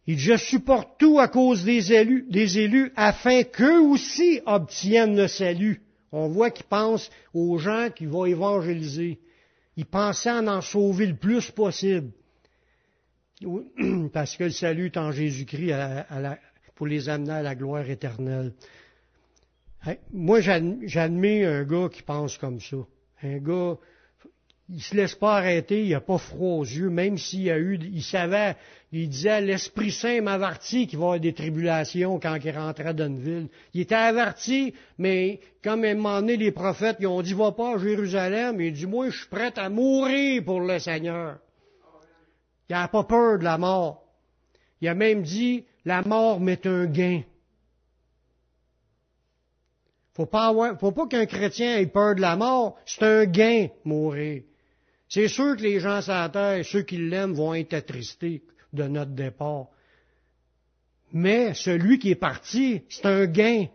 Il 0.06 0.16
dit, 0.16 0.22
je 0.22 0.38
supporte 0.38 1.00
tout 1.00 1.20
à 1.20 1.28
cause 1.28 1.64
des 1.64 1.94
élus, 1.94 2.26
des 2.30 2.60
élus 2.60 2.92
afin 2.96 3.44
qu'eux 3.44 3.80
aussi 3.80 4.42
obtiennent 4.46 5.16
le 5.16 5.28
salut. 5.28 5.82
On 6.12 6.28
voit 6.30 6.52
qu'ils 6.52 6.66
pensent 6.66 7.10
aux 7.34 7.58
gens 7.58 7.90
qui 7.96 8.06
vont 8.06 8.26
évangéliser. 8.26 9.20
Il 9.78 9.86
pensait 9.86 10.32
en 10.32 10.48
en 10.48 10.62
sauver 10.62 11.06
le 11.06 11.16
plus 11.16 11.52
possible. 11.52 12.12
Parce 14.14 14.36
que 14.36 14.46
le 14.46 14.50
salut 14.50 14.88
est 14.88 14.98
en 14.98 15.12
Jésus-Christ 15.12 15.74
pour 16.76 16.88
les 16.88 17.10
amener 17.10 17.32
à 17.32 17.42
la 17.42 17.56
gloire 17.56 17.90
éternelle. 17.90 18.54
Moi, 20.12 20.42
j'admets 20.42 21.46
un 21.46 21.64
gars 21.64 21.90
qui 21.90 22.02
pense 22.02 22.38
comme 22.38 22.60
ça. 22.60 22.78
Un 23.24 23.38
gars, 23.38 23.78
il 24.72 24.82
se 24.82 24.96
laisse 24.96 25.16
pas 25.16 25.38
arrêter, 25.38 25.84
il 25.84 25.90
n'a 25.90 26.02
pas 26.02 26.18
froid 26.18 26.58
aux 26.58 26.64
yeux, 26.64 26.90
même 26.90 27.18
s'il 27.18 27.50
a 27.50 27.58
eu, 27.58 27.80
il 27.82 28.04
savait, 28.04 28.56
il 28.92 29.10
disait, 29.10 29.42
l'Esprit 29.42 29.92
Saint 29.92 30.22
m'avertit 30.22 30.86
qu'il 30.86 31.00
va 31.00 31.04
y 31.04 31.08
avoir 31.08 31.20
des 31.20 31.34
tribulations 31.34 32.20
quand 32.20 32.38
il 32.44 32.52
rentrait 32.52 32.94
dans 32.94 33.08
une 33.08 33.20
ville. 33.20 33.50
Il 33.74 33.82
était 33.82 33.96
averti, 33.96 34.74
mais 34.98 35.40
comme 35.64 35.84
à 35.84 35.88
un 35.90 35.96
moment 35.96 36.20
donné, 36.20 36.38
les 36.38 36.52
prophètes, 36.52 36.98
ils 37.00 37.08
ont 37.08 37.22
dit, 37.22 37.34
va 37.34 37.52
pas 37.52 37.76
à 37.76 37.78
Jérusalem, 37.80 38.62
il 38.62 38.74
dit, 38.74 38.86
moi, 38.86 39.10
je 39.10 39.18
suis 39.18 39.28
prêt 39.28 39.54
à 39.58 39.70
mourir 39.70 40.44
pour 40.44 40.60
le 40.62 40.78
Seigneur. 40.78 41.40
Il 42.70 42.74
n'a 42.74 42.88
pas 42.88 43.04
peur 43.04 43.40
de 43.40 43.44
la 43.46 43.58
mort. 43.58 44.04
Il 44.82 44.88
a 44.88 44.94
même 44.94 45.24
dit, 45.24 45.66
la 45.84 46.04
mort 46.04 46.40
m'est 46.40 46.68
un 46.68 46.86
gain. 46.86 47.24
Faut 50.20 50.26
pas 50.26 50.54
faut 50.78 50.92
pas 50.92 51.08
qu'un 51.08 51.26
chrétien 51.26 51.78
ait 51.78 51.86
peur 51.86 52.14
de 52.14 52.20
la 52.20 52.36
mort. 52.36 52.78
C'est 52.86 53.04
un 53.04 53.24
gain, 53.24 53.68
mourir. 53.86 54.44
C'est 55.08 55.30
sûr 55.30 55.56
que 55.56 55.62
les 55.62 55.80
gens 55.80 56.02
sur 56.02 56.12
la 56.12 56.28
terre, 56.28 56.66
ceux 56.66 56.82
qui 56.82 56.98
l'aiment, 56.98 57.32
vont 57.32 57.54
être 57.54 57.74
attristés 57.74 58.44
de 58.74 58.84
notre 58.84 59.12
départ. 59.12 59.68
Mais 61.14 61.54
celui 61.54 62.00
qui 62.00 62.12
est 62.12 62.16
parti, 62.16 62.82
c'est 62.90 63.06
un 63.06 63.28
gain. 63.28 63.68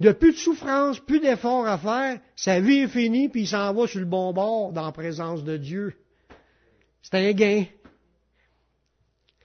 De 0.00 0.10
plus 0.10 0.32
de 0.32 0.36
souffrance, 0.36 0.98
plus 0.98 1.20
d'efforts 1.20 1.68
à 1.68 1.78
faire, 1.78 2.18
sa 2.34 2.58
vie 2.58 2.78
est 2.78 2.88
finie, 2.88 3.28
puis 3.28 3.42
il 3.42 3.46
s'en 3.46 3.72
va 3.72 3.86
sur 3.86 4.00
le 4.00 4.06
bon 4.06 4.32
bord 4.32 4.72
dans 4.72 4.86
la 4.86 4.90
présence 4.90 5.44
de 5.44 5.56
Dieu. 5.56 5.94
C'est 7.02 7.14
un 7.14 7.30
gain. 7.30 7.66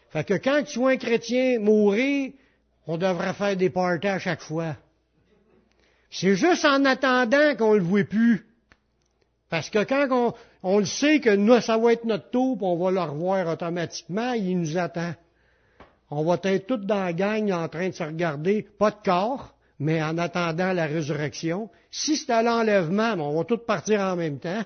Fait 0.09 0.23
que 0.23 0.33
quand 0.33 0.63
tu 0.63 0.79
vois 0.79 0.93
un 0.93 0.97
chrétien 0.97 1.59
mourir, 1.59 2.31
on 2.87 2.97
devrait 2.97 3.35
faire 3.35 3.55
des 3.55 3.69
parties 3.69 4.07
à 4.07 4.17
chaque 4.17 4.41
fois. 4.41 4.75
C'est 6.09 6.35
juste 6.35 6.65
en 6.65 6.85
attendant 6.85 7.55
qu'on 7.55 7.73
le 7.73 7.83
voit 7.83 8.03
plus. 8.03 8.45
Parce 9.49 9.69
que 9.69 9.83
quand 9.83 10.35
on, 10.63 10.79
le 10.79 10.85
sait 10.85 11.19
que 11.19 11.35
nous, 11.35 11.59
ça 11.61 11.77
va 11.77 11.93
être 11.93 12.05
notre 12.05 12.29
tour, 12.29 12.57
puis 12.57 12.65
on 12.65 12.77
va 12.77 12.91
le 12.91 13.01
revoir 13.01 13.47
automatiquement, 13.47 14.33
il 14.33 14.59
nous 14.59 14.77
attend. 14.77 15.13
On 16.11 16.23
va 16.23 16.39
être 16.43 16.67
tous 16.67 16.77
dans 16.77 17.03
la 17.03 17.13
gang 17.13 17.51
en 17.51 17.67
train 17.67 17.89
de 17.89 17.93
se 17.93 18.03
regarder, 18.03 18.67
pas 18.77 18.91
de 18.91 18.97
corps, 19.03 19.55
mais 19.79 20.01
en 20.01 20.17
attendant 20.17 20.73
la 20.73 20.85
résurrection. 20.85 21.69
Si 21.91 22.17
c'est 22.17 22.31
à 22.31 22.43
l'enlèvement, 22.43 23.13
on 23.13 23.37
va 23.37 23.43
tous 23.43 23.57
partir 23.57 24.01
en 24.01 24.15
même 24.15 24.39
temps. 24.39 24.63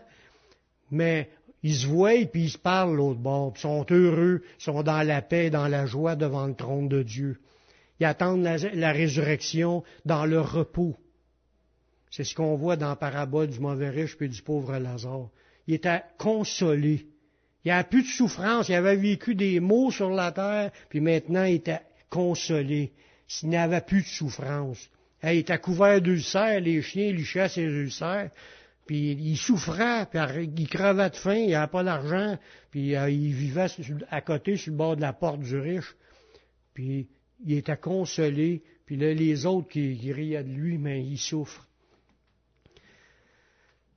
Mais 0.91 1.30
ils 1.64 1.76
se 1.76 1.88
voient 1.88 2.26
puis 2.26 2.44
ils 2.44 2.50
se 2.50 2.58
parlent 2.58 2.96
l'autre 2.96 3.20
bord, 3.20 3.54
ils 3.56 3.60
sont 3.60 3.86
heureux, 3.89 4.41
ils 4.60 4.64
sont 4.64 4.84
dans 4.84 5.02
la 5.02 5.22
paix, 5.22 5.50
dans 5.50 5.68
la 5.68 5.86
joie 5.86 6.16
devant 6.16 6.48
le 6.48 6.56
trône 6.56 6.89
de 6.89 7.04
Dieu. 7.04 7.39
Ils 8.00 8.06
attendent 8.06 8.44
la 8.44 8.91
résurrection 8.91 9.84
dans 10.06 10.26
leur 10.26 10.52
repos. 10.52 10.96
C'est 12.16 12.26
ce 12.26 12.36
qu'on 12.36 12.55
voit 12.55 12.76
dans 12.76 12.89
la 12.89 12.95
parabole 12.95 13.47
du 13.47 13.59
mauvais 13.59 13.89
riche 13.89 14.16
et 14.22 14.28
du 14.28 14.43
pauvre 14.43 14.78
Lazare. 14.78 15.32
Il 15.66 15.74
était 15.74 16.03
consolé. 16.20 17.07
Il 17.66 17.70
n'y 17.70 17.72
avait 17.72 17.89
plus 17.89 18.03
de 18.03 18.07
souffrance. 18.07 18.70
Il 18.70 18.76
avait 18.76 18.95
vécu 18.95 19.34
des 19.34 19.59
maux 19.59 19.89
sur 19.89 20.11
la 20.11 20.32
terre, 20.32 20.70
puis 20.89 20.99
maintenant 21.01 21.43
il 21.43 21.55
était 21.55 21.82
consolé. 22.11 22.93
Il 23.41 23.49
n'avait 23.49 23.82
plus 23.82 24.03
de 24.03 24.07
souffrance. 24.07 24.91
Il 25.24 25.38
était 25.38 25.57
couvert 25.57 25.99
d'ulcères, 26.01 26.59
les 26.59 26.84
chiens 26.84 27.11
lichaient 27.11 27.49
ses 27.49 27.64
ulcères, 27.64 28.30
puis 28.86 29.14
il 29.14 29.36
souffrait, 29.36 30.05
puis 30.05 30.20
il 30.55 30.70
crevait 30.70 31.09
de 31.09 31.16
faim, 31.16 31.34
il 31.34 31.49
n'avait 31.49 31.72
pas 31.72 31.84
d'argent, 31.84 32.38
puis 32.70 32.95
euh, 32.95 33.09
il 33.09 33.34
vivait 33.34 33.66
à 34.11 34.22
côté 34.22 34.55
sur 34.55 34.72
le 34.72 34.78
bord 34.78 34.95
de 34.97 35.01
la 35.01 35.14
porte 35.14 35.39
du 35.39 35.57
riche. 35.57 35.95
Puis 36.76 37.07
il 37.43 37.57
était 37.57 37.76
consolé, 37.76 38.61
puis 38.86 38.97
là, 38.97 39.11
les 39.16 39.47
autres 39.47 39.70
qui, 39.70 39.97
qui 39.97 40.09
de 40.09 40.53
lui, 40.53 40.78
mais 40.78 41.03
il 41.03 41.18
souffre. 41.18 41.68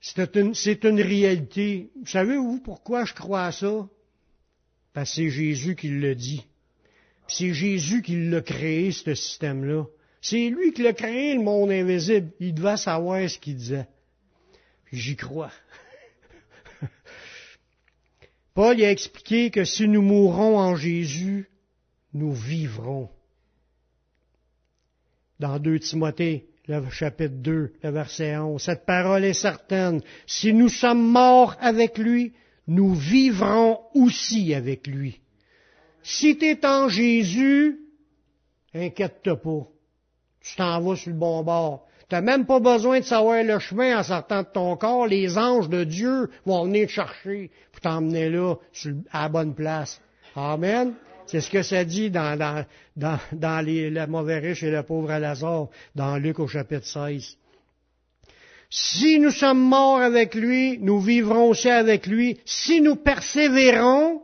C'est 0.08 0.84
une, 0.84 1.00
réalité. 1.00 1.90
Savez-vous 2.04 2.60
pourquoi 2.60 3.04
je 3.04 3.12
crois 3.12 3.46
à 3.46 3.52
ça? 3.52 3.88
Parce 4.92 5.10
que 5.10 5.16
c'est 5.16 5.30
Jésus 5.30 5.74
qui 5.74 5.88
le 5.88 6.14
dit. 6.14 6.46
C'est 7.26 7.52
Jésus 7.52 8.02
qui 8.02 8.30
l'a 8.30 8.40
créé, 8.40 8.92
ce 8.92 9.16
système-là. 9.16 9.84
C'est 10.22 10.48
lui 10.48 10.72
qui 10.72 10.84
l'a 10.84 10.92
créé, 10.92 11.34
le 11.34 11.42
monde 11.42 11.72
invisible. 11.72 12.30
Il 12.38 12.54
devait 12.54 12.76
savoir 12.76 13.28
ce 13.28 13.36
qu'il 13.36 13.56
disait. 13.56 13.88
J'y 14.92 15.16
crois. 15.16 15.50
Paul 18.54 18.80
a 18.80 18.90
expliqué 18.92 19.50
que 19.50 19.64
si 19.64 19.88
nous 19.88 20.02
mourrons 20.02 20.56
en 20.56 20.76
Jésus, 20.76 21.50
nous 22.14 22.32
vivrons. 22.32 23.10
Dans 25.40 25.58
2 25.58 25.80
Timothée, 25.80 26.46
le 26.68 26.90
chapitre 26.90 27.34
2, 27.36 27.72
le 27.82 27.90
verset 27.90 28.36
11, 28.36 28.60
cette 28.60 28.86
parole 28.86 29.24
est 29.24 29.32
certaine. 29.32 30.00
Si 30.26 30.52
nous 30.52 30.68
sommes 30.68 31.06
morts 31.06 31.56
avec 31.60 31.98
lui, 31.98 32.32
nous 32.66 32.94
vivrons 32.94 33.80
aussi 33.94 34.54
avec 34.54 34.86
lui. 34.86 35.20
Si 36.02 36.36
tu 36.36 36.46
es 36.46 36.66
en 36.66 36.88
Jésus, 36.88 37.78
inquiète-toi 38.74 39.36
pas. 39.36 39.66
Tu 40.40 40.56
t'en 40.56 40.80
vas 40.80 40.96
sur 40.96 41.10
le 41.10 41.18
bon 41.18 41.42
bord. 41.42 41.86
Tu 42.08 42.14
n'as 42.14 42.20
même 42.20 42.46
pas 42.46 42.60
besoin 42.60 43.00
de 43.00 43.04
savoir 43.04 43.42
le 43.42 43.58
chemin 43.58 43.98
en 43.98 44.02
sortant 44.04 44.42
de 44.42 44.48
ton 44.52 44.76
corps. 44.76 45.08
Les 45.08 45.36
anges 45.36 45.68
de 45.68 45.82
Dieu 45.82 46.30
vont 46.44 46.64
venir 46.64 46.86
te 46.86 46.92
chercher 46.92 47.50
pour 47.72 47.80
t'emmener 47.80 48.30
là, 48.30 48.54
à 49.10 49.22
la 49.22 49.28
bonne 49.28 49.54
place. 49.54 50.00
Amen. 50.36 50.94
C'est 51.26 51.40
ce 51.40 51.50
que 51.50 51.62
ça 51.62 51.84
dit 51.84 52.10
dans, 52.10 52.38
dans, 52.96 53.18
dans, 53.32 53.64
les, 53.64 53.90
le 53.90 54.06
mauvais 54.06 54.38
riche 54.38 54.62
et 54.62 54.70
le 54.70 54.82
pauvre 54.82 55.10
à 55.10 55.18
Lazare, 55.18 55.68
dans 55.94 56.16
Luc 56.16 56.38
au 56.38 56.46
chapitre 56.46 56.86
16. 56.86 57.36
Si 58.70 59.18
nous 59.18 59.30
sommes 59.30 59.60
morts 59.60 60.00
avec 60.00 60.34
lui, 60.34 60.78
nous 60.78 61.00
vivrons 61.00 61.50
aussi 61.50 61.68
avec 61.68 62.06
lui. 62.06 62.38
Si 62.44 62.80
nous 62.80 62.96
persévérons 62.96 64.22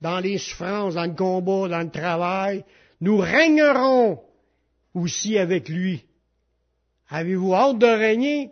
dans 0.00 0.20
les 0.20 0.38
souffrances, 0.38 0.94
dans 0.94 1.06
le 1.06 1.14
combat, 1.14 1.68
dans 1.68 1.82
le 1.82 1.90
travail, 1.90 2.64
nous 3.00 3.18
régnerons 3.18 4.20
aussi 4.94 5.38
avec 5.38 5.68
lui. 5.68 6.04
Avez-vous 7.10 7.54
hâte 7.54 7.78
de 7.78 7.86
régner? 7.86 8.50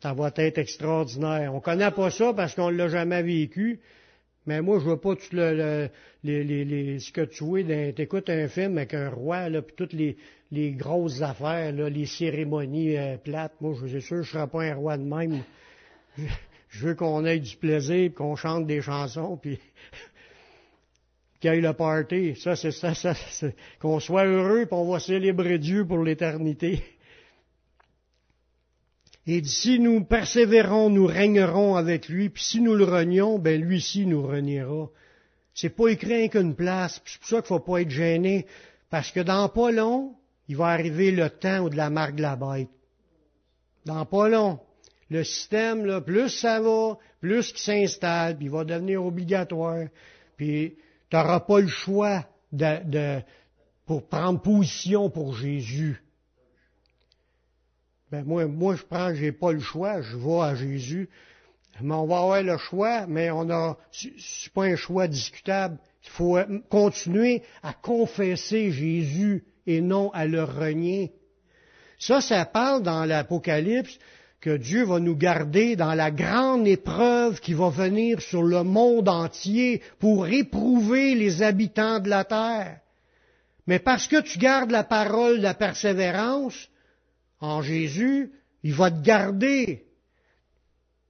Ça 0.00 0.12
va 0.12 0.30
être 0.36 0.58
extraordinaire. 0.58 1.52
On 1.54 1.60
connaît 1.60 1.90
pas 1.90 2.10
ça 2.10 2.32
parce 2.32 2.54
qu'on 2.54 2.68
l'a 2.68 2.88
jamais 2.88 3.22
vécu. 3.22 3.80
Mais 4.48 4.62
moi, 4.62 4.78
je 4.78 4.84
vois 4.84 4.98
pas 4.98 5.14
tout 5.14 5.28
le, 5.32 5.90
ce 6.24 7.12
que 7.12 7.20
tu 7.20 7.44
vois. 7.44 7.62
Tu 7.62 8.00
écoutes 8.00 8.30
un 8.30 8.48
film 8.48 8.78
avec 8.78 8.94
un 8.94 9.10
roi, 9.10 9.50
là, 9.50 9.60
puis 9.60 9.76
toutes 9.76 9.92
les, 9.92 10.16
grosses 10.70 11.20
affaires, 11.20 11.70
là, 11.70 11.90
les 11.90 12.06
cérémonies 12.06 12.96
euh, 12.96 13.18
plates. 13.18 13.52
Moi, 13.60 13.74
je 13.82 13.88
suis 13.88 14.00
sûr, 14.00 14.22
je 14.22 14.30
serai 14.30 14.46
pas 14.46 14.62
un 14.62 14.74
roi 14.74 14.96
de 14.96 15.02
même. 15.02 15.42
Je, 16.70 16.86
veux 16.86 16.94
qu'on 16.94 17.24
ait 17.26 17.38
du 17.38 17.56
plaisir, 17.56 18.12
qu'on 18.14 18.36
chante 18.36 18.66
des 18.66 18.80
chansons, 18.82 19.36
puis 19.36 19.58
qu'il 21.40 21.52
y 21.52 21.54
ait 21.54 21.60
le 21.60 21.72
party. 21.74 22.34
Ça, 22.36 22.56
c'est 22.56 22.70
ça, 22.70 22.94
ça 22.94 23.14
qu'on 23.80 24.00
soit 24.00 24.24
heureux, 24.24 24.64
puis 24.64 24.74
on 24.74 24.90
va 24.90 24.98
célébrer 24.98 25.58
Dieu 25.58 25.86
pour 25.86 26.02
l'éternité. 26.02 26.82
Et 29.30 29.44
si 29.44 29.78
nous 29.78 30.02
persévérons, 30.04 30.88
nous 30.88 31.04
régnerons 31.04 31.76
avec 31.76 32.08
lui, 32.08 32.30
puis 32.30 32.42
si 32.42 32.62
nous 32.62 32.74
le 32.74 32.84
renions, 32.84 33.38
ben 33.38 33.60
lui 33.60 33.78
ci 33.78 34.06
nous 34.06 34.26
reniera. 34.26 34.88
C'est 35.52 35.68
pas 35.68 35.88
écrit 35.88 36.30
qu'une 36.30 36.54
place, 36.54 37.02
c'est 37.04 37.18
pour 37.18 37.28
ça 37.28 37.36
qu'il 37.36 37.48
faut 37.48 37.60
pas 37.60 37.82
être 37.82 37.90
gêné, 37.90 38.46
parce 38.88 39.10
que 39.10 39.20
dans 39.20 39.50
pas 39.50 39.70
long, 39.70 40.14
il 40.48 40.56
va 40.56 40.68
arriver 40.68 41.10
le 41.10 41.28
temps 41.28 41.58
où 41.58 41.68
de 41.68 41.76
la 41.76 41.90
marque 41.90 42.14
de 42.14 42.22
la 42.22 42.36
bête. 42.36 42.70
Dans 43.84 44.06
pas 44.06 44.30
long. 44.30 44.60
Le 45.10 45.22
système, 45.24 45.84
là, 45.84 46.00
plus 46.00 46.30
ça 46.30 46.58
va, 46.62 46.96
plus 47.20 47.52
qu'il 47.52 47.60
s'installe, 47.60 48.38
puis 48.38 48.46
il 48.46 48.50
va 48.50 48.64
devenir 48.64 49.04
obligatoire. 49.04 49.88
Puis 50.38 50.76
tu 51.10 51.16
n'auras 51.16 51.40
pas 51.40 51.60
le 51.60 51.68
choix 51.68 52.24
de, 52.50 53.20
pour 53.84 54.08
prendre 54.08 54.40
position 54.40 55.10
pour 55.10 55.34
Jésus. 55.34 56.02
Ben 58.10 58.24
moi, 58.24 58.46
moi, 58.46 58.74
je 58.74 58.82
prends, 58.82 59.14
j'ai 59.14 59.32
pas 59.32 59.52
le 59.52 59.60
choix, 59.60 60.00
je 60.00 60.16
vais 60.16 60.40
à 60.40 60.54
Jésus. 60.54 61.08
Mais 61.80 61.94
on 61.94 62.06
va 62.06 62.18
avoir 62.18 62.42
le 62.42 62.56
choix, 62.56 63.06
mais 63.06 63.30
on 63.30 63.50
a, 63.50 63.76
c'est 63.92 64.52
pas 64.52 64.64
un 64.64 64.76
choix 64.76 65.06
discutable. 65.06 65.78
Il 66.04 66.10
faut 66.10 66.38
continuer 66.70 67.42
à 67.62 67.72
confesser 67.72 68.72
Jésus 68.72 69.44
et 69.66 69.80
non 69.80 70.10
à 70.12 70.26
le 70.26 70.42
renier. 70.42 71.12
Ça, 71.98 72.20
ça 72.20 72.44
parle 72.46 72.82
dans 72.82 73.04
l'Apocalypse 73.04 73.98
que 74.40 74.56
Dieu 74.56 74.84
va 74.84 75.00
nous 75.00 75.16
garder 75.16 75.76
dans 75.76 75.94
la 75.94 76.10
grande 76.10 76.66
épreuve 76.66 77.40
qui 77.40 77.54
va 77.54 77.68
venir 77.70 78.20
sur 78.22 78.42
le 78.42 78.62
monde 78.62 79.08
entier 79.08 79.82
pour 79.98 80.28
éprouver 80.28 81.14
les 81.14 81.42
habitants 81.42 81.98
de 81.98 82.08
la 82.08 82.24
terre. 82.24 82.78
Mais 83.66 83.80
parce 83.80 84.06
que 84.06 84.20
tu 84.22 84.38
gardes 84.38 84.70
la 84.70 84.84
parole 84.84 85.38
de 85.38 85.42
la 85.42 85.54
persévérance, 85.54 86.68
en 87.40 87.62
Jésus, 87.62 88.32
il 88.62 88.74
va 88.74 88.90
te 88.90 89.02
garder. 89.02 89.84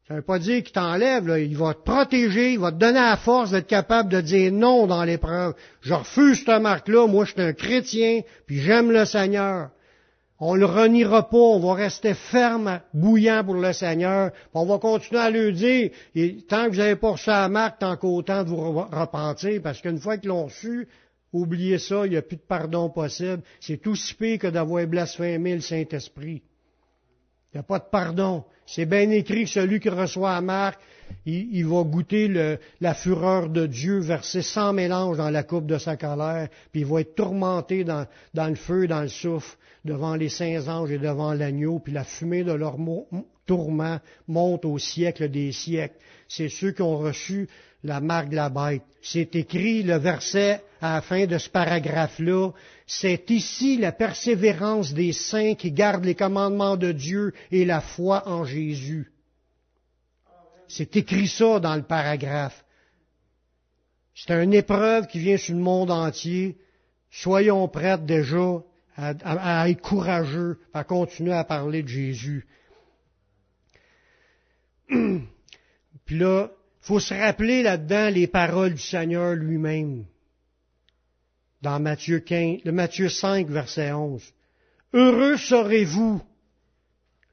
Ça 0.06 0.14
ne 0.14 0.20
veut 0.20 0.24
pas 0.24 0.38
dire 0.38 0.62
qu'il 0.62 0.72
t'enlève, 0.72 1.28
il 1.38 1.56
va 1.56 1.74
te 1.74 1.82
protéger, 1.82 2.54
il 2.54 2.58
va 2.58 2.72
te 2.72 2.78
donner 2.78 3.00
la 3.00 3.18
force 3.18 3.50
d'être 3.50 3.66
capable 3.66 4.08
de 4.08 4.22
dire 4.22 4.50
non 4.52 4.86
dans 4.86 5.04
l'épreuve. 5.04 5.54
Je 5.82 5.92
refuse 5.92 6.42
cette 6.44 6.62
marque-là, 6.62 7.06
moi 7.06 7.26
je 7.26 7.32
suis 7.32 7.42
un 7.42 7.52
chrétien, 7.52 8.22
puis 8.46 8.60
j'aime 8.60 8.90
le 8.90 9.04
Seigneur. 9.04 9.68
On 10.40 10.54
le 10.54 10.64
reniera 10.64 11.28
pas, 11.28 11.36
on 11.36 11.58
va 11.58 11.74
rester 11.74 12.14
ferme, 12.14 12.80
bouillant 12.94 13.42
pour 13.44 13.54
le 13.54 13.72
Seigneur, 13.72 14.30
on 14.54 14.64
va 14.64 14.78
continuer 14.78 15.20
à 15.20 15.30
le 15.30 15.52
dire, 15.52 15.90
et 16.14 16.38
tant 16.48 16.66
que 16.66 16.70
vous 16.70 16.76
n'avez 16.76 16.96
pas 16.96 17.10
reçu 17.10 17.28
la 17.28 17.48
marque, 17.48 17.80
tant 17.80 17.96
qu'autant 17.96 18.44
de 18.44 18.48
vous 18.48 18.80
repentir, 18.80 19.60
parce 19.62 19.82
qu'une 19.82 19.98
fois 19.98 20.16
qu'ils 20.16 20.28
l'ont 20.28 20.48
su, 20.48 20.88
Oubliez 21.32 21.78
ça, 21.78 22.06
il 22.06 22.10
n'y 22.10 22.16
a 22.16 22.22
plus 22.22 22.36
de 22.36 22.42
pardon 22.42 22.88
possible. 22.88 23.42
C'est 23.60 23.86
aussi 23.86 24.14
pire 24.14 24.38
que 24.38 24.46
d'avoir 24.46 24.86
blasphémé 24.86 25.54
le 25.54 25.60
Saint-Esprit. 25.60 26.42
Il 27.52 27.56
n'y 27.56 27.60
a 27.60 27.62
pas 27.62 27.78
de 27.78 27.84
pardon. 27.90 28.44
C'est 28.66 28.86
bien 28.86 29.10
écrit 29.10 29.44
que 29.44 29.50
celui 29.50 29.80
qui 29.80 29.88
reçoit 29.88 30.40
marque, 30.40 30.80
il, 31.24 31.66
va 31.66 31.82
goûter 31.84 32.58
la 32.80 32.94
fureur 32.94 33.48
de 33.48 33.66
Dieu 33.66 33.98
versée 34.00 34.42
sans 34.42 34.74
mélange 34.74 35.16
dans 35.16 35.30
la 35.30 35.42
coupe 35.42 35.66
de 35.66 35.78
sa 35.78 35.96
colère, 35.96 36.48
puis 36.70 36.82
il 36.82 36.86
va 36.86 37.00
être 37.00 37.14
tourmenté 37.14 37.84
dans, 37.84 38.06
le 38.34 38.54
feu, 38.54 38.86
dans 38.86 39.00
le 39.00 39.08
souffle, 39.08 39.56
devant 39.86 40.16
les 40.16 40.28
saints 40.28 40.68
anges 40.68 40.90
et 40.90 40.98
devant 40.98 41.32
l'agneau, 41.32 41.78
puis 41.78 41.94
la 41.94 42.04
fumée 42.04 42.44
de 42.44 42.52
leur 42.52 42.76
tourment 43.46 44.00
monte 44.26 44.66
au 44.66 44.76
siècle 44.78 45.30
des 45.30 45.52
siècles. 45.52 45.96
C'est 46.28 46.50
ceux 46.50 46.72
qui 46.72 46.82
ont 46.82 46.98
reçu 46.98 47.48
la 47.82 48.00
marque 48.00 48.30
de 48.30 48.36
la 48.36 48.48
bête. 48.48 48.82
C'est 49.02 49.34
écrit 49.36 49.82
le 49.82 49.96
verset 49.96 50.62
à 50.80 50.94
la 50.94 51.02
fin 51.02 51.26
de 51.26 51.38
ce 51.38 51.48
paragraphe-là. 51.48 52.50
C'est 52.86 53.30
ici 53.30 53.76
la 53.76 53.92
persévérance 53.92 54.92
des 54.92 55.12
saints 55.12 55.54
qui 55.54 55.72
gardent 55.72 56.04
les 56.04 56.14
commandements 56.14 56.76
de 56.76 56.92
Dieu 56.92 57.32
et 57.50 57.64
la 57.64 57.80
foi 57.80 58.28
en 58.28 58.44
Jésus. 58.44 59.12
C'est 60.68 60.96
écrit 60.96 61.28
ça 61.28 61.60
dans 61.60 61.76
le 61.76 61.82
paragraphe. 61.82 62.64
C'est 64.14 64.32
une 64.32 64.52
épreuve 64.52 65.06
qui 65.06 65.20
vient 65.20 65.36
sur 65.36 65.54
le 65.54 65.60
monde 65.60 65.90
entier. 65.90 66.58
Soyons 67.10 67.68
prêts 67.68 67.98
déjà 67.98 68.62
à, 68.96 69.70
être 69.70 69.80
courageux, 69.80 70.58
à 70.74 70.82
continuer 70.82 71.32
à 71.32 71.44
parler 71.44 71.82
de 71.82 71.88
Jésus. 71.88 72.46
Puis 74.88 76.18
là, 76.18 76.50
faut 76.80 77.00
se 77.00 77.14
rappeler 77.14 77.62
là-dedans 77.62 78.10
les 78.10 78.26
paroles 78.26 78.74
du 78.74 78.82
Seigneur 78.82 79.34
lui-même. 79.34 80.04
Dans 81.62 81.80
Matthieu, 81.80 82.20
15, 82.20 82.64
Matthieu 82.66 83.08
5, 83.08 83.48
verset 83.48 83.92
11. 83.92 84.22
Heureux 84.92 85.36
serez-vous 85.36 86.22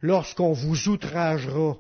lorsqu'on 0.01 0.53
vous 0.53 0.89
outragera, 0.89 1.77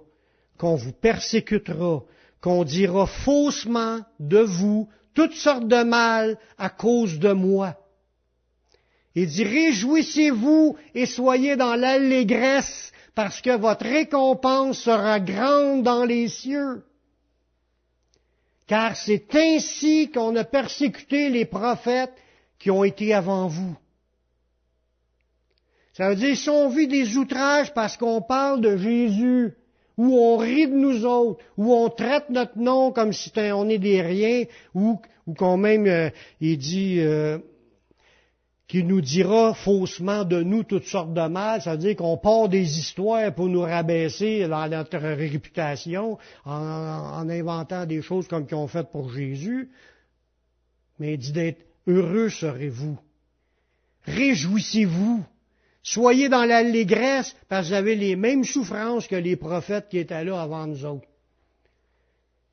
qu'on 0.57 0.75
vous 0.75 0.93
persécutera, 0.93 2.03
qu'on 2.39 2.63
dira 2.63 3.07
faussement 3.07 3.99
de 4.19 4.39
vous 4.39 4.87
toutes 5.13 5.33
sortes 5.33 5.67
de 5.67 5.83
mal 5.83 6.37
à 6.57 6.69
cause 6.69 7.19
de 7.19 7.31
moi. 7.31 7.75
Il 9.15 9.27
dit, 9.27 9.43
réjouissez-vous 9.43 10.77
et 10.93 11.05
soyez 11.05 11.55
dans 11.55 11.75
l'allégresse, 11.75 12.91
parce 13.15 13.41
que 13.41 13.55
votre 13.57 13.85
récompense 13.85 14.79
sera 14.79 15.19
grande 15.19 15.83
dans 15.83 16.03
les 16.03 16.27
cieux 16.27 16.83
car 18.67 18.95
c'est 18.95 19.33
ainsi 19.35 20.09
qu'on 20.11 20.35
a 20.35 20.43
persécuté 20.43 21.29
les 21.29 21.45
prophètes 21.45 22.13
qui 22.57 22.71
ont 22.71 22.83
été 22.83 23.13
avant 23.13 23.47
vous. 23.47 23.75
Ça 25.93 26.09
veut 26.09 26.15
dire, 26.15 26.35
si 26.35 26.49
on 26.49 26.69
vit 26.69 26.87
des 26.87 27.15
outrages 27.15 27.73
parce 27.73 27.95
qu'on 27.95 28.21
parle 28.21 28.61
de 28.61 28.75
Jésus, 28.75 29.53
ou 29.97 30.17
on 30.17 30.35
rit 30.35 30.67
de 30.67 30.75
nous 30.75 31.05
autres, 31.05 31.41
ou 31.57 31.73
on 31.73 31.89
traite 31.89 32.29
notre 32.29 32.57
nom 32.57 32.91
comme 32.91 33.13
si 33.13 33.31
on 33.37 33.69
est 33.69 33.77
des 33.77 34.01
riens, 34.01 34.43
ou, 34.73 34.99
ou 35.25 35.33
qu'on 35.33 35.55
même, 35.55 35.87
euh, 35.87 36.09
il 36.41 36.57
dit, 36.57 36.99
euh, 36.99 37.37
qui 38.67 38.83
nous 38.83 39.01
dira 39.01 39.53
faussement 39.53 40.23
de 40.23 40.41
nous 40.41 40.63
toutes 40.63 40.85
sortes 40.85 41.13
de 41.13 41.27
mal, 41.27 41.61
ça 41.61 41.71
veut 41.71 41.77
dire 41.77 41.95
qu'on 41.95 42.17
part 42.17 42.49
des 42.49 42.79
histoires 42.79 43.33
pour 43.33 43.47
nous 43.47 43.61
rabaisser 43.61 44.47
dans 44.47 44.67
notre 44.67 44.97
réputation 44.97 46.17
en, 46.45 47.29
inventant 47.29 47.85
des 47.85 48.01
choses 48.01 48.27
comme 48.27 48.47
qu'ils 48.47 48.57
ont 48.57 48.67
fait 48.67 48.89
pour 48.89 49.11
Jésus. 49.11 49.69
Mais 50.97 51.13
il 51.13 51.19
dit 51.19 51.31
d'être 51.31 51.63
heureux 51.85 52.29
serez-vous. 52.29 52.97
Réjouissez-vous. 54.05 55.23
Soyez 55.83 56.29
dans 56.29 56.45
l'allégresse 56.45 57.35
parce 57.47 57.65
que 57.65 57.73
vous 57.73 57.77
avez 57.77 57.95
les 57.95 58.15
mêmes 58.15 58.43
souffrances 58.43 59.07
que 59.07 59.15
les 59.15 59.35
prophètes 59.35 59.89
qui 59.89 59.99
étaient 59.99 60.23
là 60.23 60.41
avant 60.41 60.65
nous 60.65 60.83
autres. 60.85 61.07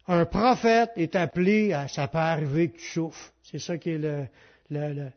Un 0.07 0.27
prophète 0.27 0.91
est 0.97 1.17
appelé 1.17 1.73
à 1.73 1.89
ça 1.89 2.09
peut 2.09 2.19
arriver 2.19 2.69
que 2.71 2.77
tu 2.77 2.85
souffres. 2.85 3.33
C'est 3.43 3.59
ça 3.61 3.79
qui 3.79 3.91
est 3.91 3.99
le, 3.99 4.27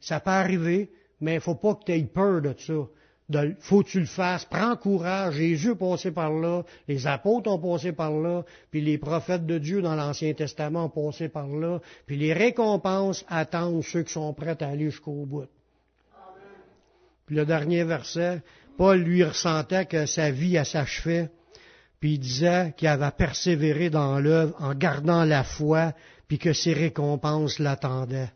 ça 0.02 0.20
peut 0.20 0.32
arriver, 0.32 0.90
mais 1.22 1.36
il 1.36 1.42
faut 1.42 1.56
pas 1.56 1.76
que 1.76 1.86
tu 1.86 1.92
aies 1.94 2.04
peur 2.04 2.42
de 2.42 2.54
ça. 2.58 2.74
De, 3.28 3.56
faut 3.60 3.82
que 3.82 3.90
tu 3.90 4.00
le 4.00 4.06
fasses. 4.06 4.46
Prends 4.46 4.76
courage. 4.76 5.36
Jésus 5.36 5.72
est 5.72 5.76
passé 5.76 6.12
par 6.12 6.32
là. 6.32 6.64
Les 6.88 7.08
apôtres 7.08 7.50
ont 7.50 7.58
passé 7.58 7.92
par 7.92 8.12
là. 8.12 8.44
Puis 8.70 8.82
les 8.82 9.00
prophètes 9.00 9.48
de 9.48 9.58
Dieu 9.58 9.82
dans 9.82 9.96
l'Ancien 9.96 10.34
Testament 10.34 10.86
ont 10.86 10.90
passé 10.90 11.28
par 11.28 11.48
là. 11.48 11.80
Puis 12.06 12.18
les 12.18 12.34
récompenses 12.34 13.26
attendent 13.28 13.84
ceux 13.84 14.04
qui 14.04 14.14
sont 14.14 14.32
prêts 14.34 14.62
à 14.62 14.68
aller 14.68 14.92
jusqu'au 14.92 15.26
bout. 15.26 15.48
Puis 17.26 17.36
le 17.36 17.46
dernier 17.46 17.84
verset, 17.84 18.44
Paul 18.78 19.00
lui 19.00 19.24
ressentait 19.24 19.86
que 19.86 20.06
sa 20.06 20.32
vie 20.32 20.64
s'achevait, 20.64 21.30
puis 22.00 22.14
il 22.14 22.20
disait 22.20 22.74
qu'il 22.78 22.88
avait 22.88 23.12
persévéré 23.12 23.90
dans 23.90 24.20
l'œuvre 24.20 24.56
en 24.60 24.76
gardant 24.76 25.24
la 25.24 25.44
foi, 25.44 25.94
puis 26.28 26.38
que 26.38 26.54
ses 26.54 26.74
récompenses 26.74 27.60
l'attendaient. 27.60 28.32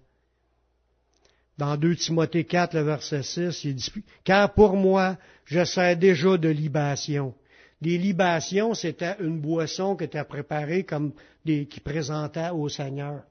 Dans 1.60 1.76
2 1.76 1.98
Timothée 1.98 2.46
4, 2.46 2.74
le 2.76 2.84
verset 2.84 3.22
6, 3.22 3.66
il 3.66 3.76
dit, 3.76 3.92
Car 4.24 4.54
pour 4.54 4.78
moi, 4.78 5.18
je 5.44 5.66
sers 5.66 5.98
déjà 5.98 6.38
de 6.38 6.48
libation. 6.48 7.34
Les 7.82 7.98
libations, 7.98 8.74
c'était 8.74 9.18
une 9.20 9.42
boisson 9.42 9.98
qui 9.98 10.06
était 10.06 10.24
préparée 10.24 10.86
comme 10.86 11.12
des, 11.44 11.66
qui 11.66 11.82
présentait 11.82 12.52
au 12.52 12.70
Seigneur. 12.70 13.24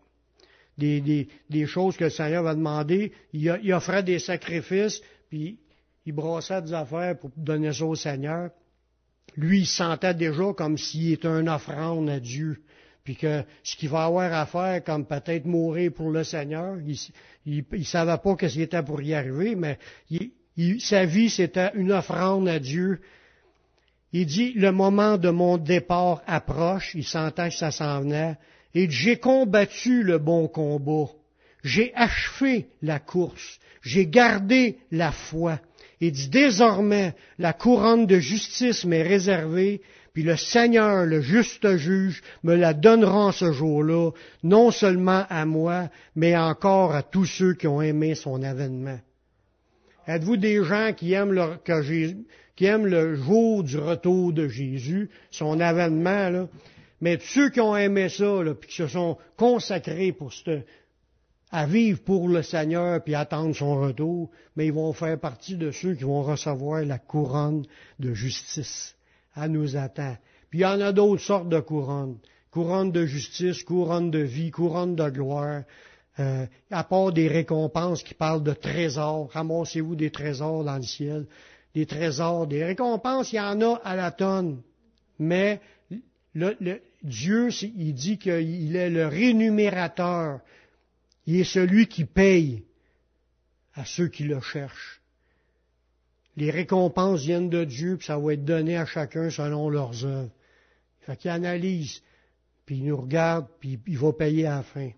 Des, 0.77 1.01
des, 1.01 1.27
des, 1.49 1.65
choses 1.65 1.97
que 1.97 2.05
le 2.05 2.11
Seigneur 2.11 2.43
va 2.43 2.55
demander. 2.55 3.13
Il, 3.33 3.61
il 3.63 3.73
offrait 3.73 4.03
des 4.03 4.19
sacrifices, 4.19 5.01
puis 5.31 5.59
il 6.05 6.13
brassait 6.13 6.61
des 6.61 6.75
affaires 6.75 7.19
pour 7.19 7.31
donner 7.35 7.73
ça 7.73 7.87
au 7.87 7.95
Seigneur. 7.95 8.51
Lui, 9.39 9.61
il 9.61 9.67
sentait 9.67 10.13
déjà 10.13 10.53
comme 10.53 10.77
s'il 10.77 11.15
était 11.15 11.29
une 11.29 11.49
offrande 11.49 12.11
à 12.11 12.21
Dieu. 12.21 12.61
Puis 13.09 13.17
que 13.17 13.43
ce 13.63 13.75
qu'il 13.75 13.89
va 13.89 14.05
avoir 14.05 14.31
à 14.35 14.45
faire, 14.45 14.85
comme 14.85 15.07
peut-être 15.07 15.47
mourir 15.47 15.93
pour 15.95 16.11
le 16.11 16.25
Seigneur, 16.25 16.77
il 17.47 17.65
ne 17.73 17.83
savait 17.83 18.19
pas 18.19 18.37
ce 18.39 18.47
qu'il 18.49 18.61
était 18.61 18.83
pour 18.83 19.01
y 19.01 19.15
arriver, 19.15 19.55
mais 19.55 19.79
sa 20.81 21.07
vie, 21.07 21.31
c'était 21.31 21.71
une 21.73 21.91
offrande 21.91 22.47
à 22.51 22.59
Dieu. 22.59 23.01
Il 24.13 24.27
dit, 24.27 24.53
le 24.53 24.73
moment 24.73 25.17
de 25.17 25.31
mon 25.31 25.57
départ 25.57 26.21
approche, 26.27 26.95
il 26.95 27.03
sentait 27.03 27.49
que 27.49 27.55
ça 27.55 27.71
s'en 27.71 28.03
venait, 28.03 28.37
et 28.75 28.91
j'ai 28.91 29.17
combattu 29.17 30.03
le 30.03 30.19
bon 30.19 30.47
combat. 30.47 31.11
J'ai 31.65 31.95
achevé 31.95 32.69
la 32.83 32.99
course. 32.99 33.59
J'ai 33.81 34.07
gardé 34.07 34.77
la 34.91 35.13
foi. 35.13 35.61
Il 36.03 36.13
dit 36.13 36.29
désormais, 36.29 37.15
la 37.39 37.55
couronne 37.55 38.05
de 38.05 38.19
justice 38.19 38.85
m'est 38.85 39.03
réservée, 39.03 39.81
puis 40.19 40.25
le 40.25 40.37
Seigneur, 40.37 41.07
le 41.07 41.21
juste 41.21 41.77
juge, 41.77 42.25
me 42.43 42.57
la 42.57 42.75
donnera 42.75 43.31
ce 43.31 43.53
jour-là, 43.53 44.11
non 44.43 44.73
seulement 44.73 45.25
à 45.31 45.47
moi, 45.47 45.91
mais 46.17 46.37
encore 46.37 46.93
à 46.93 47.05
tous 47.05 47.25
ceux 47.25 47.55
qui 47.55 47.69
ont 47.69 47.81
aimé 47.81 48.17
son 48.17 48.43
avènement. 48.43 48.99
Êtes-vous 50.09 50.37
des 50.37 50.65
gens 50.65 50.93
qui 50.93 51.13
aiment, 51.13 51.33
le, 51.33 51.55
qui 52.57 52.65
aiment 52.65 52.87
le 52.87 53.15
jour 53.15 53.63
du 53.63 53.79
retour 53.79 54.33
de 54.33 54.49
Jésus, 54.49 55.09
son 55.31 55.61
avènement, 55.61 56.31
là? 56.31 56.49
Mais 57.01 57.21
ceux 57.21 57.51
qui 57.51 57.61
ont 57.61 57.77
aimé 57.77 58.09
ça, 58.09 58.43
là, 58.43 58.57
puis 58.57 58.71
qui 58.71 58.75
se 58.75 58.89
sont 58.89 59.19
consacrés 59.37 60.11
pour 60.11 60.33
ce, 60.33 60.63
à 61.53 61.65
vivre 61.65 62.01
pour 62.03 62.29
le 62.29 62.43
Seigneur 62.43 63.05
puis 63.05 63.15
attendre 63.15 63.55
son 63.55 63.81
retour, 63.81 64.33
mais 64.57 64.67
ils 64.67 64.73
vont 64.73 64.93
faire 64.93 65.21
partie 65.21 65.55
de 65.55 65.71
ceux 65.71 65.95
qui 65.95 66.03
vont 66.03 66.23
recevoir 66.23 66.85
la 66.85 66.99
couronne 66.99 67.65
de 68.01 68.15
justice. 68.15 68.97
À 69.35 69.49
nous 69.49 69.77
attend. 69.77 70.17
Puis 70.51 70.61
il 70.61 70.63
y 70.63 70.67
en 70.67 70.81
a 70.81 70.93
d'autres 70.93 71.23
sortes 71.23 71.49
de 71.49 71.61
couronnes. 71.61 72.19
Couronne 72.51 72.91
de 72.91 73.05
justice, 73.05 73.63
couronne 73.63 74.11
de 74.11 74.21
vie, 74.21 74.51
couronne 74.51 74.97
de 74.97 75.09
gloire. 75.11 75.63
Euh, 76.19 76.47
à 76.71 76.85
part 76.85 77.13
des 77.13 77.29
récompenses 77.29 78.03
qui 78.03 78.15
parlent 78.15 78.43
de 78.43 78.53
trésors, 78.53 79.31
ramassez-vous 79.31 79.95
des 79.95 80.11
trésors 80.11 80.65
dans 80.65 80.77
le 80.77 80.83
ciel. 80.83 81.27
Des 81.75 81.87
trésors, 81.87 82.47
des 82.47 82.65
récompenses, 82.65 83.33
il 83.33 83.37
y 83.37 83.41
en 83.41 83.61
a 83.61 83.81
à 83.85 83.95
la 83.95 84.11
tonne. 84.11 84.63
Mais 85.19 85.61
le, 86.35 86.81
Dieu, 87.03 87.51
il 87.63 87.95
dit 87.95 88.19
qu'il 88.19 88.75
est 88.75 88.91
le 88.91 89.07
rémunérateur 89.07 90.41
il 91.29 91.37
est 91.41 91.45
celui 91.45 91.87
qui 91.89 92.07
paye 92.07 92.65
à 93.75 93.85
ceux 93.85 94.09
qui 94.09 94.25
le 94.25 94.41
cherchent. 94.41 94.98
Les 96.39 96.53
récompenses 96.53 97.23
viennent 97.23 97.51
de 97.51 97.65
Dieu, 97.65 97.97
puis 97.97 98.07
ça 98.07 98.17
va 98.17 98.35
être 98.35 98.45
donné 98.45 98.77
à 98.77 98.87
chacun 98.87 99.29
selon 99.29 99.69
leurs 99.69 100.05
œuvres. 100.05 100.31
Fait 101.01 101.17
qu'il 101.17 101.33
analyse, 101.33 102.01
puis 102.65 102.77
il 102.77 102.85
nous 102.85 102.97
regarde, 102.97 103.47
puis 103.59 103.81
il 103.89 103.99
va 103.99 104.13
payer 104.13 104.47
à 104.47 104.59
la 104.59 104.63
fin. 104.63 104.91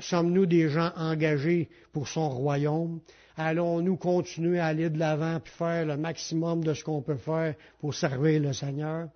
Sommes-nous 0.00 0.46
des 0.46 0.68
gens 0.68 0.90
engagés 0.96 1.68
pour 1.92 2.08
son 2.08 2.28
royaume? 2.28 3.00
Allons-nous 3.36 3.96
continuer 3.96 4.58
à 4.58 4.66
aller 4.66 4.90
de 4.90 4.98
l'avant 4.98 5.38
puis 5.38 5.52
faire 5.52 5.86
le 5.86 5.96
maximum 5.96 6.64
de 6.64 6.74
ce 6.74 6.82
qu'on 6.82 7.02
peut 7.02 7.18
faire 7.18 7.54
pour 7.78 7.94
servir 7.94 8.42
le 8.42 8.52
Seigneur? 8.52 9.10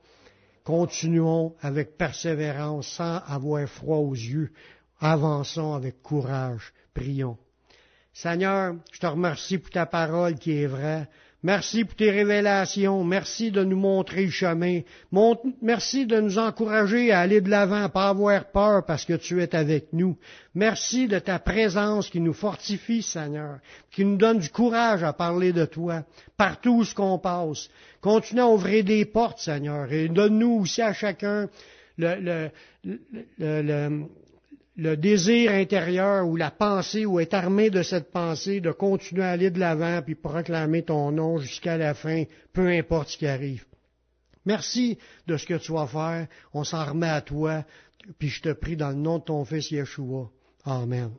Continuons 0.63 1.57
avec 1.61 1.97
persévérance 1.97 2.87
sans 2.87 3.17
avoir 3.27 3.69
froid 3.69 3.99
aux 3.99 4.15
yeux 4.15 4.53
Avançons 5.01 5.75
avec 5.75 6.01
courage. 6.03 6.73
Prions. 6.95 7.37
Seigneur, 8.13 8.77
je 8.93 9.01
te 9.01 9.07
remercie 9.07 9.59
pour 9.59 9.71
ta 9.71 9.87
parole 9.87 10.37
qui 10.37 10.53
est 10.53 10.69
vraie. 10.69 11.09
Merci 11.45 11.85
pour 11.85 11.97
tes 11.97 12.11
révélations. 12.11 13.03
Merci 13.03 13.51
de 13.51 13.65
nous 13.65 13.77
montrer 13.77 14.25
le 14.27 14.31
chemin. 14.31 14.81
Merci 15.61 16.07
de 16.07 16.21
nous 16.21 16.39
encourager 16.39 17.11
à 17.11 17.21
aller 17.21 17.41
de 17.41 17.51
l'avant, 17.51 17.89
pas 17.89 18.09
avoir 18.09 18.45
peur 18.53 18.85
parce 18.87 19.05
que 19.05 19.15
tu 19.15 19.43
es 19.43 19.55
avec 19.57 19.93
nous. 19.93 20.17
Merci 20.55 21.09
de 21.09 21.19
ta 21.19 21.41
présence 21.41 22.09
qui 22.11 22.21
nous 22.21 22.33
fortifie, 22.33 23.03
Seigneur, 23.03 23.59
qui 23.91 24.05
nous 24.05 24.17
donne 24.17 24.39
du 24.39 24.51
courage 24.51 25.03
à 25.03 25.13
parler 25.13 25.53
de 25.53 25.65
toi 25.65 26.05
partout 26.37 26.77
où 26.79 26.85
ce 26.85 26.95
qu'on 26.95 27.19
passe. 27.19 27.69
Continue 28.01 28.41
à 28.43 28.49
ouvrir 28.49 28.85
des 28.85 29.05
portes, 29.05 29.39
Seigneur, 29.41 29.93
et 29.93 30.09
donne-nous 30.09 30.61
aussi 30.63 30.81
à 30.83 30.93
chacun 30.93 31.49
le, 31.99 32.15
le 32.21 32.51
le 33.39 34.05
désir 34.77 35.53
intérieur 35.53 36.27
ou 36.27 36.37
la 36.37 36.51
pensée 36.51 37.05
ou 37.05 37.21
être 37.21 37.35
armé 37.35 37.71
de 37.71 37.83
cette 37.83 38.11
pensée 38.11 38.61
de 38.61 38.73
continuer 38.73 39.23
à 39.23 39.31
aller 39.31 39.51
de 39.51 39.61
l'avant 39.61 40.01
puis 40.03 40.15
proclamer 40.15 40.83
ton 40.83 41.13
nom 41.13 41.39
jusqu'à 41.39 41.77
la 41.77 41.95
fin, 41.95 42.25
peu 42.53 42.69
importe 42.69 43.11
ce 43.11 43.19
qui 43.19 43.27
arrive. 43.27 43.65
Merci 44.45 44.99
de 45.27 45.37
ce 45.37 45.47
que 45.47 45.55
tu 45.55 45.73
vas 45.73 45.87
faire. 45.87 46.27
On 46.53 46.65
s'en 46.65 46.85
remet 46.85 47.09
à 47.09 47.21
toi. 47.21 47.65
Puis 48.19 48.29
je 48.29 48.43
te 48.43 48.53
prie 48.53 48.77
dans 48.77 48.91
le 48.91 48.97
nom 48.97 49.19
de 49.19 49.25
ton 49.25 49.45
Fils 49.45 49.71
Yeshua. 49.71 50.31
Amen. 50.65 51.11